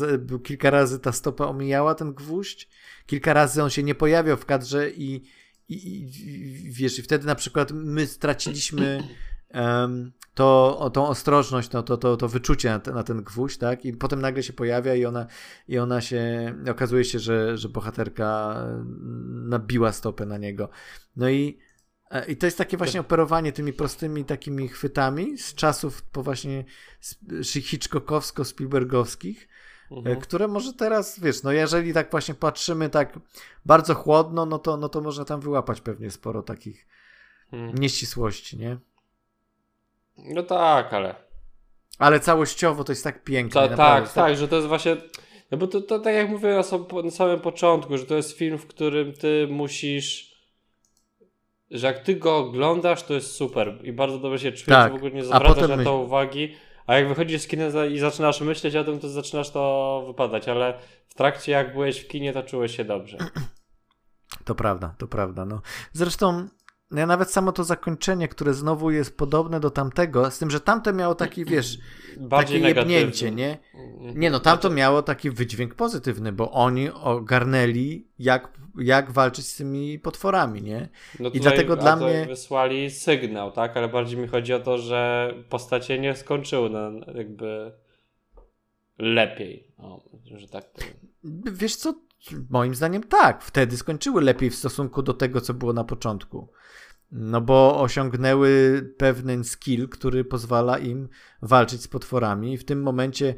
kilka 0.44 0.70
razy 0.70 0.98
ta 0.98 1.12
stopa 1.12 1.46
omijała 1.46 1.94
ten 1.94 2.14
gwóźdź, 2.14 2.68
kilka 3.06 3.32
razy 3.32 3.62
on 3.62 3.70
się 3.70 3.82
nie 3.82 3.94
pojawiał 3.94 4.36
w 4.36 4.46
kadrze 4.46 4.90
i, 4.90 5.22
i, 5.68 6.00
i 6.00 6.70
wiesz, 6.70 6.98
i 6.98 7.02
wtedy 7.02 7.26
na 7.26 7.34
przykład 7.34 7.72
my 7.72 8.06
straciliśmy 8.06 9.08
um, 9.54 10.12
to, 10.34 10.90
tą 10.94 11.08
ostrożność, 11.08 11.70
no, 11.70 11.82
to, 11.82 11.96
to, 11.96 12.16
to 12.16 12.28
wyczucie 12.28 12.70
na 12.70 12.78
ten, 12.78 12.94
na 12.94 13.02
ten 13.02 13.22
gwóźdź, 13.22 13.58
tak? 13.58 13.84
I 13.84 13.92
potem 13.92 14.20
nagle 14.20 14.42
się 14.42 14.52
pojawia 14.52 14.94
i 14.94 15.04
ona, 15.04 15.26
i 15.68 15.78
ona 15.78 16.00
się, 16.00 16.54
okazuje 16.70 17.04
się, 17.04 17.18
że, 17.18 17.58
że 17.58 17.68
bohaterka 17.68 18.56
nabiła 19.32 19.92
stopę 19.92 20.26
na 20.26 20.38
niego. 20.38 20.68
No 21.16 21.30
i 21.30 21.58
E, 21.58 21.71
I 22.28 22.36
to 22.36 22.46
jest 22.46 22.58
takie 22.58 22.76
właśnie 22.76 23.00
operowanie 23.00 23.52
tymi 23.52 23.72
prostymi 23.72 24.24
takimi 24.24 24.68
chwytami 24.68 25.38
z 25.38 25.54
czasów 25.54 26.02
po 26.02 26.22
właśnie 26.22 26.64
Hitchcockowsko-Spielbergowskich, 27.42 29.48
e, 29.90 29.94
mhm. 29.94 30.20
które 30.20 30.48
może 30.48 30.72
teraz, 30.72 31.20
wiesz, 31.20 31.42
no 31.42 31.52
jeżeli 31.52 31.92
tak 31.92 32.10
właśnie 32.10 32.34
patrzymy 32.34 32.88
tak 32.88 33.18
bardzo 33.64 33.94
chłodno, 33.94 34.46
no 34.46 34.58
to, 34.58 34.76
no 34.76 34.88
to 34.88 35.00
można 35.00 35.24
tam 35.24 35.40
wyłapać 35.40 35.80
pewnie 35.80 36.10
sporo 36.10 36.42
takich 36.42 36.86
mhm. 37.52 37.78
nieścisłości, 37.78 38.58
nie? 38.58 38.78
No 40.16 40.42
tak, 40.42 40.92
ale... 40.92 41.14
Ale 41.98 42.20
całościowo 42.20 42.84
to 42.84 42.92
jest 42.92 43.04
tak 43.04 43.24
piękne. 43.24 43.68
Ta, 43.68 43.68
tak, 43.68 44.04
tak, 44.04 44.12
tak, 44.12 44.36
że 44.36 44.48
to 44.48 44.56
jest 44.56 44.68
właśnie... 44.68 44.96
No 45.50 45.58
bo 45.58 45.66
to, 45.66 45.80
to 45.80 45.98
tak 45.98 46.14
jak 46.14 46.28
mówiłem 46.28 46.62
na 47.04 47.10
samym 47.10 47.40
początku, 47.40 47.98
że 47.98 48.06
to 48.06 48.14
jest 48.14 48.38
film, 48.38 48.58
w 48.58 48.66
którym 48.66 49.12
ty 49.12 49.48
musisz 49.50 50.31
że 51.72 51.86
jak 51.86 51.98
ty 51.98 52.16
go 52.16 52.36
oglądasz, 52.36 53.02
to 53.02 53.14
jest 53.14 53.32
super 53.32 53.78
i 53.82 53.92
bardzo 53.92 54.18
dobrze 54.18 54.38
się 54.38 54.52
czujesz, 54.52 54.66
tak. 54.66 54.92
w 54.92 54.94
ogóle 54.94 55.10
nie 55.10 55.24
zwracasz 55.24 55.68
na 55.68 55.84
to 55.84 55.96
uwagi, 55.96 56.54
a 56.86 56.94
jak 56.94 57.08
wychodzisz 57.08 57.42
z 57.42 57.46
kina 57.46 57.86
i 57.90 57.98
zaczynasz 57.98 58.40
myśleć 58.40 58.76
o 58.76 58.84
tym, 58.84 58.98
to 59.00 59.08
zaczynasz 59.08 59.50
to 59.50 60.04
wypadać, 60.06 60.48
ale 60.48 60.78
w 61.08 61.14
trakcie 61.14 61.52
jak 61.52 61.72
byłeś 61.72 62.00
w 62.00 62.08
kinie, 62.08 62.32
to 62.32 62.42
czułeś 62.42 62.76
się 62.76 62.84
dobrze. 62.84 63.18
To 64.44 64.54
prawda, 64.54 64.94
to 64.98 65.06
prawda. 65.06 65.44
No. 65.44 65.60
Zresztą 65.92 66.48
ja 66.92 67.06
nawet 67.06 67.30
samo 67.30 67.52
to 67.52 67.64
zakończenie, 67.64 68.28
które 68.28 68.54
znowu 68.54 68.90
jest 68.90 69.16
podobne 69.16 69.60
do 69.60 69.70
tamtego, 69.70 70.30
z 70.30 70.38
tym, 70.38 70.50
że 70.50 70.60
tamte 70.60 70.92
miało 70.92 71.14
taki, 71.14 71.44
wiesz, 71.44 71.78
Bardziej 72.16 72.62
takie 72.62 72.74
jebnięcie, 72.74 73.30
nie? 73.30 73.58
Nie, 74.14 74.30
no 74.30 74.40
tamto 74.40 74.70
miało 74.70 75.02
taki 75.02 75.30
wydźwięk 75.30 75.74
pozytywny, 75.74 76.32
bo 76.32 76.50
oni 76.50 76.90
ogarnęli, 76.90 78.06
jak, 78.18 78.52
jak 78.78 79.10
walczyć 79.10 79.46
z 79.46 79.56
tymi 79.56 79.98
potworami, 79.98 80.62
nie? 80.62 80.88
No 81.20 81.30
I 81.30 81.40
dlatego 81.40 81.76
dla 81.76 81.96
mnie... 81.96 82.26
wysłali 82.26 82.90
sygnał, 82.90 83.52
tak? 83.52 83.76
Ale 83.76 83.88
bardziej 83.88 84.18
mi 84.18 84.28
chodzi 84.28 84.54
o 84.54 84.60
to, 84.60 84.78
że 84.78 85.32
postacie 85.48 85.98
nie 85.98 86.16
skończyły 86.16 86.70
na 86.70 86.90
jakby 87.14 87.72
lepiej. 88.98 89.66
O, 89.78 90.02
że 90.24 90.48
tak 90.48 90.72
powiem. 90.72 90.94
Wiesz 91.52 91.76
co, 91.76 91.94
Moim 92.50 92.74
zdaniem 92.74 93.02
tak, 93.02 93.42
wtedy 93.42 93.76
skończyły 93.76 94.22
lepiej 94.22 94.50
w 94.50 94.54
stosunku 94.54 95.02
do 95.02 95.14
tego, 95.14 95.40
co 95.40 95.54
było 95.54 95.72
na 95.72 95.84
początku. 95.84 96.52
No 97.12 97.40
bo 97.40 97.80
osiągnęły 97.80 98.82
pewien 98.98 99.44
skill, 99.44 99.88
który 99.88 100.24
pozwala 100.24 100.78
im 100.78 101.08
walczyć 101.42 101.82
z 101.82 101.88
potworami. 101.88 102.52
I 102.52 102.58
w 102.58 102.64
tym 102.64 102.82
momencie, 102.82 103.34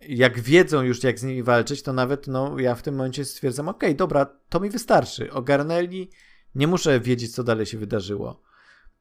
jak 0.00 0.40
wiedzą 0.40 0.82
już, 0.82 1.02
jak 1.02 1.18
z 1.18 1.22
nimi 1.22 1.42
walczyć, 1.42 1.82
to 1.82 1.92
nawet 1.92 2.26
no, 2.26 2.58
ja 2.58 2.74
w 2.74 2.82
tym 2.82 2.94
momencie 2.94 3.24
stwierdzam, 3.24 3.68
okej, 3.68 3.90
okay, 3.90 3.94
dobra, 3.96 4.26
to 4.48 4.60
mi 4.60 4.70
wystarczy. 4.70 5.32
Ogarnęli, 5.32 6.10
nie 6.54 6.66
muszę 6.66 7.00
wiedzieć, 7.00 7.34
co 7.34 7.44
dalej 7.44 7.66
się 7.66 7.78
wydarzyło. 7.78 8.42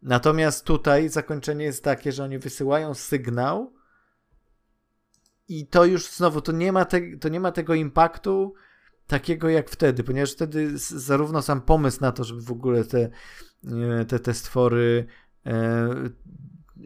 Natomiast 0.01 0.65
tutaj 0.65 1.09
zakończenie 1.09 1.65
jest 1.65 1.83
takie, 1.83 2.11
że 2.11 2.23
oni 2.23 2.39
wysyłają 2.39 2.93
sygnał 2.93 3.73
i 5.47 5.67
to 5.67 5.85
już 5.85 6.07
znowu, 6.07 6.41
to 6.41 6.51
nie 6.51 6.71
ma, 6.71 6.85
te, 6.85 7.17
to 7.17 7.29
nie 7.29 7.39
ma 7.39 7.51
tego 7.51 7.73
impaktu, 7.73 8.53
takiego 9.07 9.49
jak 9.49 9.69
wtedy, 9.69 10.03
ponieważ 10.03 10.33
wtedy 10.33 10.77
zarówno 10.77 11.41
sam 11.41 11.61
pomysł 11.61 11.97
na 12.01 12.11
to, 12.11 12.23
żeby 12.23 12.41
w 12.41 12.51
ogóle 12.51 12.83
te, 12.83 13.09
te, 14.07 14.19
te 14.19 14.33
stwory 14.33 15.05
e, 15.45 15.89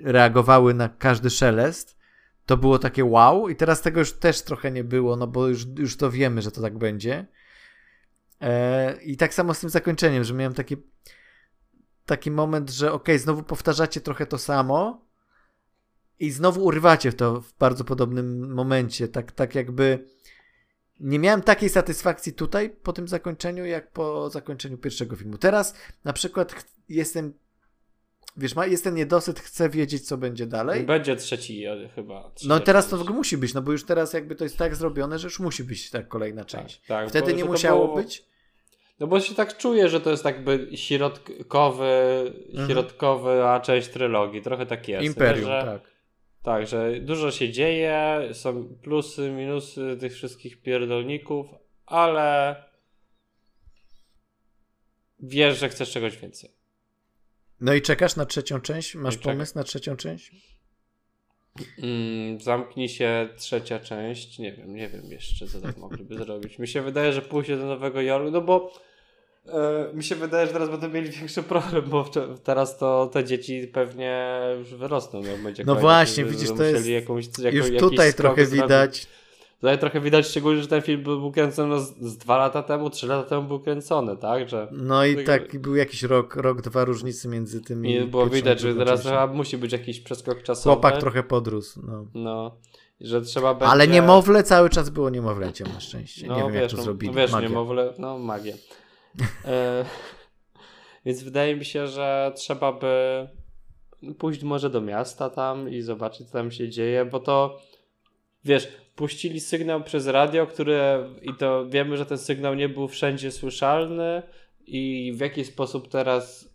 reagowały 0.04 0.74
na 0.74 0.90
każdy 0.90 1.30
szelest, 1.30 1.98
to 2.46 2.58
było 2.58 2.80
takie 2.80 3.06
wow. 3.06 3.50
I 3.50 3.56
teraz 3.56 3.82
tego 3.82 4.00
już 4.00 4.14
też 4.14 4.42
trochę 4.42 4.72
nie 4.72 4.84
było, 4.84 5.16
no 5.16 5.28
bo 5.28 5.48
już, 5.48 5.66
już 5.78 5.98
to 5.98 6.12
wiemy, 6.12 6.42
że 6.42 6.52
to 6.52 6.62
tak 6.62 6.78
będzie. 6.78 7.28
E, 8.42 8.98
I 9.02 9.18
tak 9.18 9.34
samo 9.34 9.54
z 9.54 9.60
tym 9.60 9.70
zakończeniem, 9.70 10.24
że 10.24 10.34
miałem 10.34 10.54
taki, 10.54 10.78
taki 12.06 12.32
moment, 12.32 12.70
że 12.70 12.92
ok, 12.92 13.08
znowu 13.18 13.44
powtarzacie 13.44 14.02
trochę 14.02 14.26
to 14.26 14.38
samo 14.38 15.08
i 16.20 16.32
znowu 16.32 16.66
urywacie 16.66 17.14
to 17.14 17.42
w 17.42 17.54
bardzo 17.54 17.84
podobnym 17.84 18.54
momencie, 18.54 19.08
tak, 19.08 19.32
tak 19.32 19.56
jakby 19.56 20.06
nie 21.00 21.20
miałem 21.20 21.42
takiej 21.42 21.70
satysfakcji 21.70 22.34
tutaj 22.34 22.70
po 22.70 22.94
tym 22.94 23.08
zakończeniu, 23.08 23.66
jak 23.66 23.92
po 23.92 24.30
zakończeniu 24.30 24.78
pierwszego 24.78 25.16
filmu. 25.16 25.38
Teraz 25.38 25.76
na 26.04 26.14
przykład 26.14 26.66
jestem, 26.90 27.34
wiesz, 28.38 28.56
ma, 28.56 28.66
jest 28.66 28.84
ten 28.84 28.96
niedosyt, 28.96 29.40
chcę 29.40 29.70
wiedzieć, 29.70 30.08
co 30.08 30.18
będzie 30.18 30.48
dalej. 30.48 30.84
Będzie 30.84 31.16
trzeci 31.16 31.66
chyba. 31.96 32.32
No 32.46 32.60
teraz 32.60 32.90
to 32.90 32.98
w 32.98 33.02
ogóle 33.02 33.16
musi 33.16 33.38
być, 33.38 33.54
no 33.54 33.62
bo 33.62 33.72
już 33.72 33.86
teraz 33.86 34.14
jakby 34.14 34.36
to 34.36 34.44
jest 34.44 34.58
tak 34.58 34.76
zrobione, 34.76 35.20
że 35.20 35.28
już 35.28 35.40
musi 35.40 35.64
być 35.64 35.90
tak 35.90 36.08
kolejna 36.08 36.46
część. 36.46 36.80
Tak, 36.80 36.88
tak, 36.88 37.10
Wtedy 37.10 37.34
nie 37.34 37.46
musiało 37.46 37.86
było... 37.86 37.98
być. 37.98 38.26
No 39.00 39.08
bo 39.08 39.20
się 39.20 39.36
tak 39.36 39.58
czuję, 39.58 39.90
że 39.90 40.02
to 40.02 40.10
jest 40.12 40.26
jakby 40.26 40.70
środkowy, 40.76 41.86
mhm. 42.50 42.70
środkowy, 42.70 43.44
a 43.44 43.60
część 43.60 43.88
trylogii. 43.88 44.42
Trochę 44.42 44.66
tak 44.66 44.88
jest. 44.88 45.06
Imperium, 45.06 45.46
że... 45.46 45.64
tak 45.66 45.97
tak, 46.44 46.68
że 46.68 47.00
dużo 47.00 47.32
się 47.32 47.50
dzieje, 47.52 48.20
są 48.34 48.78
plusy, 48.82 49.32
minusy 49.32 49.98
tych 50.00 50.14
wszystkich 50.14 50.62
pierdolników, 50.62 51.48
ale 51.86 52.56
wiesz, 55.20 55.60
że 55.60 55.70
chcesz 55.70 55.92
czegoś 55.92 56.18
więcej. 56.18 56.50
No 57.62 57.74
i 57.74 57.82
czekasz 57.82 58.16
na 58.16 58.26
trzecią 58.26 58.60
część? 58.60 58.96
Masz 58.96 59.18
pomysł 59.18 59.56
na 59.56 59.64
trzecią 59.64 59.96
część? 59.96 60.32
Mm, 61.78 62.42
zamknij 62.42 62.90
się 62.90 63.30
trzecia 63.38 63.80
część. 63.80 64.40
Nie 64.40 64.54
wiem, 64.54 64.76
nie 64.76 64.90
wiem 64.90 65.12
jeszcze, 65.12 65.48
co 65.48 65.62
tak 65.62 65.78
mogliby 65.78 66.16
zrobić. 66.18 66.60
Mi 66.60 66.68
się 66.68 66.82
wydaje, 66.82 67.14
że 67.14 67.22
pójdzie 67.22 67.58
do 67.58 67.66
Nowego 67.66 68.02
Jorku, 68.02 68.32
no 68.32 68.42
bo 68.42 68.74
mi 69.94 70.04
się 70.04 70.16
wydaje, 70.16 70.48
że 70.48 70.54
teraz 70.54 70.70
będą 70.70 70.90
mieli 70.90 71.10
większy 71.10 71.44
problem, 71.44 71.84
bo 71.90 72.06
teraz 72.44 72.78
to 72.78 73.10
te 73.14 73.24
dzieci 73.24 73.68
pewnie 73.74 74.42
już 74.60 74.76
wyrosną. 74.76 75.22
No, 75.22 75.44
będzie 75.44 75.64
no 75.66 75.76
właśnie, 75.76 76.26
widzisz, 76.26 76.50
to 76.58 76.64
jest 76.64 76.88
jakąś, 76.88 77.26
jako, 77.40 77.58
już 77.58 77.70
tutaj 77.80 78.14
trochę 78.14 78.46
widać. 78.46 79.08
Tutaj 79.62 79.80
trochę 79.80 80.02
widać 80.02 80.28
szczególnie, 80.28 80.62
że 80.62 80.68
ten 80.68 80.82
film 80.82 81.04
był 81.04 81.32
kręcony 81.32 81.70
no, 81.70 81.80
z, 81.80 82.18
dwa 82.18 82.38
lata 82.38 82.64
temu, 82.64 82.90
trzy 82.90 83.08
lata 83.08 83.30
temu 83.30 83.48
był 83.48 83.60
kręcony, 83.60 84.18
tak? 84.18 84.50
Że, 84.50 84.68
no 84.72 85.06
i 85.06 85.24
tak, 85.24 85.60
był 85.60 85.76
jakiś 85.76 86.04
rok, 86.04 86.36
rok, 86.36 86.62
dwa 86.62 86.86
różnicy 86.86 87.28
między 87.28 87.62
tymi. 87.62 87.96
I 87.96 88.06
było 88.06 88.28
widać, 88.28 88.60
że 88.60 88.76
teraz 88.76 89.04
chyba 89.04 89.28
musi 89.28 89.58
być 89.58 89.72
jakiś 89.72 90.00
przeskok 90.00 90.44
czasowy. 90.44 90.74
Chłopak 90.74 90.98
trochę 90.98 91.24
podrósł, 91.24 91.82
no. 91.88 92.06
No. 92.14 92.58
Że 93.02 93.22
trzeba 93.22 93.54
będzie... 93.54 93.72
Ale 93.72 93.88
niemowlę 93.88 94.44
cały 94.44 94.70
czas 94.70 94.90
było 94.90 95.10
niemowlęciem 95.10 95.68
na 95.74 95.80
szczęście. 95.80 96.28
No, 96.28 96.36
nie 96.36 96.42
wiem, 96.44 96.52
wiesz, 96.52 96.62
jak 96.62 96.72
to 96.72 96.78
no, 96.78 96.84
zrobili. 96.84 97.14
Wiesz, 97.14 97.32
magia. 97.32 97.50
niemowlę, 97.50 97.94
no 98.00 98.20
magię. 98.20 98.54
E, 99.46 99.86
więc 101.06 101.24
wydaje 101.24 101.56
mi 101.56 101.66
się, 101.66 101.88
że 101.88 102.32
trzeba 102.36 102.72
by 102.72 103.28
pójść 104.18 104.44
może 104.44 104.70
do 104.70 104.82
miasta 104.82 105.30
tam 105.30 105.70
i 105.70 105.82
zobaczyć, 105.82 106.28
co 106.28 106.34
tam 106.34 106.52
się 106.52 106.70
dzieje, 106.70 107.06
bo 107.06 107.20
to 107.20 107.60
wiesz, 108.46 108.68
puścili 108.96 109.40
sygnał 109.40 109.84
przez 109.84 110.08
radio, 110.08 110.48
które 110.48 111.10
i 111.22 111.34
to 111.34 111.66
wiemy, 111.70 111.98
że 111.98 112.06
ten 112.06 112.18
sygnał 112.18 112.56
nie 112.56 112.70
był 112.70 112.88
wszędzie 112.88 113.32
słyszalny 113.32 114.24
i 114.68 115.14
w 115.16 115.20
jaki 115.20 115.46
sposób 115.46 115.88
teraz 115.88 116.54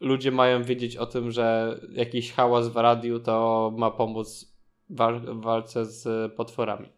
ludzie 0.00 0.30
mają 0.30 0.62
wiedzieć 0.62 0.96
o 0.96 1.06
tym, 1.06 1.30
że 1.30 1.78
jakiś 1.92 2.32
hałas 2.32 2.68
w 2.68 2.76
radiu 2.76 3.20
to 3.20 3.72
ma 3.76 3.90
pomóc 3.90 4.58
w 4.90 4.96
walce 5.40 5.86
z 5.86 6.32
potworami. 6.32 6.97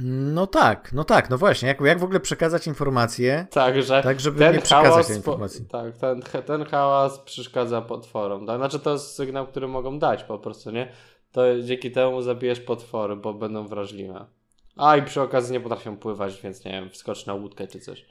No 0.00 0.46
tak, 0.46 0.92
no 0.92 1.04
tak, 1.04 1.30
no 1.30 1.38
właśnie. 1.38 1.68
Jak, 1.68 1.80
jak 1.80 1.98
w 1.98 2.04
ogóle 2.04 2.20
przekazać 2.20 2.66
informacje? 2.66 3.46
Tak, 3.50 3.82
że 3.82 4.02
tak, 4.02 4.20
żeby 4.20 4.38
ten 4.38 4.54
nie 4.54 4.60
przekazać 4.60 5.06
tej 5.06 5.16
informacji. 5.16 5.64
Po, 5.64 5.70
tak, 5.70 5.96
ten, 5.96 6.22
ten 6.42 6.64
hałas 6.64 7.18
przeszkadza 7.18 7.82
potworom. 7.82 8.46
Tak? 8.46 8.56
Znaczy 8.56 8.78
to 8.78 8.92
jest 8.92 9.14
sygnał, 9.14 9.46
który 9.46 9.68
mogą 9.68 9.98
dać 9.98 10.24
po 10.24 10.38
prostu, 10.38 10.70
nie? 10.70 10.92
To 11.32 11.62
dzięki 11.62 11.92
temu 11.92 12.22
zabijesz 12.22 12.60
potwory, 12.60 13.16
bo 13.16 13.34
będą 13.34 13.66
wrażliwe. 13.66 14.26
A 14.76 14.96
i 14.96 15.02
przy 15.02 15.20
okazji 15.20 15.52
nie 15.52 15.60
potrafią 15.60 15.96
pływać, 15.96 16.40
więc 16.42 16.64
nie 16.64 16.72
wiem, 16.72 16.90
wskocz 16.90 17.26
na 17.26 17.34
łódkę 17.34 17.66
czy 17.66 17.80
coś. 17.80 18.06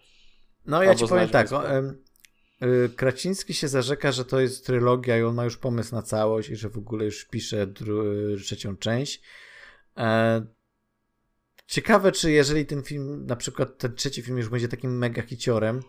No 0.66 0.84
ja 0.84 0.96
ci 0.96 1.08
powiem 1.08 1.30
tak, 1.30 1.54
o, 1.54 1.64
y, 1.78 2.90
Kraciński 2.96 3.54
się 3.54 3.68
zarzeka, 3.68 4.12
że 4.12 4.26
to 4.26 4.40
jest 4.40 4.66
trylogia 4.66 5.18
i 5.18 5.24
on 5.24 5.36
ma 5.36 5.44
już 5.44 5.58
pomysł 5.58 5.96
na 5.96 6.02
całość 6.02 6.50
i 6.50 6.56
że 6.56 6.70
w 6.70 6.78
ogóle 6.78 7.06
już 7.06 7.26
pisze 7.26 7.68
trzecią 8.38 8.78
część. 8.78 9.22
E, 9.98 10.46
Ciekawe, 11.68 12.12
czy 12.12 12.32
jeżeli 12.32 12.66
ten 12.66 12.84
film, 12.84 13.26
na 13.26 13.36
przykład 13.36 13.78
ten 13.78 13.96
trzeci 13.96 14.22
film 14.22 14.38
już 14.38 14.50
będzie 14.50 14.68
takim 14.68 14.98
mega 14.98 15.22
hiciorem, 15.22 15.82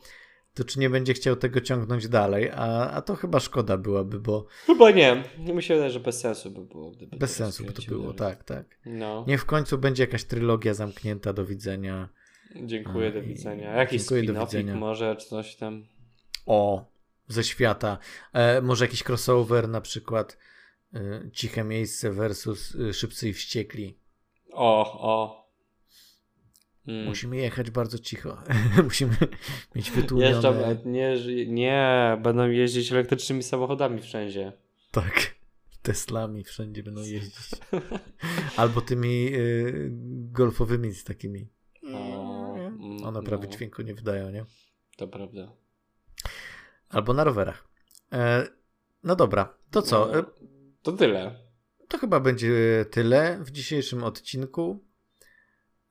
to 0.55 0.65
czy 0.65 0.79
nie 0.79 0.91
będzie 0.91 1.15
chciał 1.15 1.37
tego 1.37 1.61
ciągnąć 1.61 2.09
dalej, 2.09 2.51
a, 2.55 2.91
a 2.91 3.03
to 3.03 3.15
chyba 3.15 3.41
szkoda 3.41 3.77
byłaby, 3.77 4.21
bo... 4.21 4.47
Chyba 4.67 4.91
nie. 4.91 5.25
Mi 5.39 5.63
się 5.63 5.75
wydaje, 5.75 5.91
że 5.91 6.01
bez 6.01 6.21
sensu 6.21 6.51
by 6.51 6.65
było. 6.65 6.91
Gdyby 6.91 7.17
bez 7.17 7.37
sensu 7.37 7.65
by 7.65 7.73
to 7.73 7.83
było, 7.83 8.13
tak, 8.13 8.45
tak. 8.45 8.79
No. 8.87 9.25
Nie 9.29 9.39
w 9.39 9.45
końcu 9.45 9.79
będzie 9.79 10.03
jakaś 10.03 10.25
trylogia 10.25 10.75
zamknięta, 10.75 11.33
do 11.33 11.45
widzenia. 11.45 12.09
Dziękuję, 12.65 13.13
do 13.13 13.23
widzenia. 13.23 13.77
Jakiś 13.77 14.03
spin 14.03 14.75
może, 14.75 15.17
czy 15.17 15.27
coś 15.27 15.57
tam. 15.57 15.87
O, 16.47 16.85
ze 17.29 17.45
świata. 17.45 17.99
E, 18.33 18.63
może 18.63 18.85
jakiś 18.85 19.03
crossover 19.09 19.69
na 19.69 19.81
przykład 19.81 20.39
e, 20.95 21.31
Ciche 21.33 21.65
Miejsce 21.65 22.11
versus 22.11 22.77
e, 22.77 22.93
Szybcy 22.93 23.29
i 23.29 23.33
Wściekli. 23.33 23.99
O, 24.53 25.01
o, 25.01 25.46
Hmm. 26.87 27.07
Musimy 27.07 27.37
jechać 27.37 27.71
bardzo 27.71 27.99
cicho. 27.99 28.43
Musimy 28.85 29.17
mieć 29.75 29.91
wytłumione... 29.91 30.31
Jeżdżą, 30.31 30.55
nie, 30.85 31.17
nie, 31.47 32.19
będą 32.23 32.49
jeździć 32.49 32.93
elektrycznymi 32.93 33.43
samochodami 33.43 34.03
wszędzie. 34.03 34.53
Tak, 34.91 35.35
Teslami 35.83 36.45
wszędzie 36.45 36.83
będą 36.83 37.01
jeździć. 37.17 37.51
Albo 38.57 38.81
tymi 38.81 39.29
y, 39.35 39.89
golfowymi 40.33 40.93
z 40.93 41.05
takimi. 41.05 41.49
O, 41.95 42.57
One 43.05 43.23
prawie 43.23 43.45
no. 43.45 43.53
dźwięku 43.53 43.83
nie 43.83 43.95
wydają, 43.95 44.31
nie? 44.31 44.45
To 44.97 45.09
prawda. 45.09 45.53
Albo 46.89 47.15
na 47.15 47.25
rowerach. 47.25 47.69
E, 48.13 48.47
no 49.03 49.17
dobra, 49.17 49.59
to 49.71 49.83
co? 49.83 50.11
No, 50.15 50.25
to 50.83 50.93
tyle. 50.93 51.47
To 51.89 51.99
chyba 51.99 52.21
będzie 52.21 52.85
tyle 52.91 53.39
w 53.45 53.51
dzisiejszym 53.51 54.05
odcinku. 54.05 54.85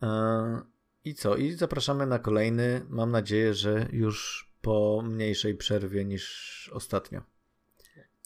E, 0.04 0.75
i 1.06 1.14
co? 1.14 1.36
I 1.36 1.52
zapraszamy 1.52 2.06
na 2.06 2.20
kolejny. 2.20 2.86
Mam 2.90 3.12
nadzieję, 3.12 3.54
że 3.54 3.88
już 3.92 4.50
po 4.62 5.02
mniejszej 5.06 5.56
przerwie 5.56 6.06
niż 6.06 6.72
ostatnio. 6.74 7.22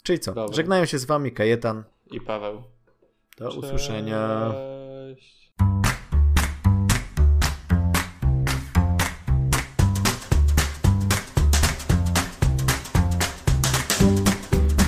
Czyli 0.04 0.20
co? 0.20 0.34
Dobra. 0.34 0.56
Żegnają 0.56 0.86
się 0.86 1.00
z 1.00 1.06
wami 1.06 1.32
Kajetan 1.32 1.84
i 2.12 2.22
Paweł. 2.22 2.64
Do 3.38 3.46
Cześć. 3.46 3.58
usłyszenia. 3.58 4.52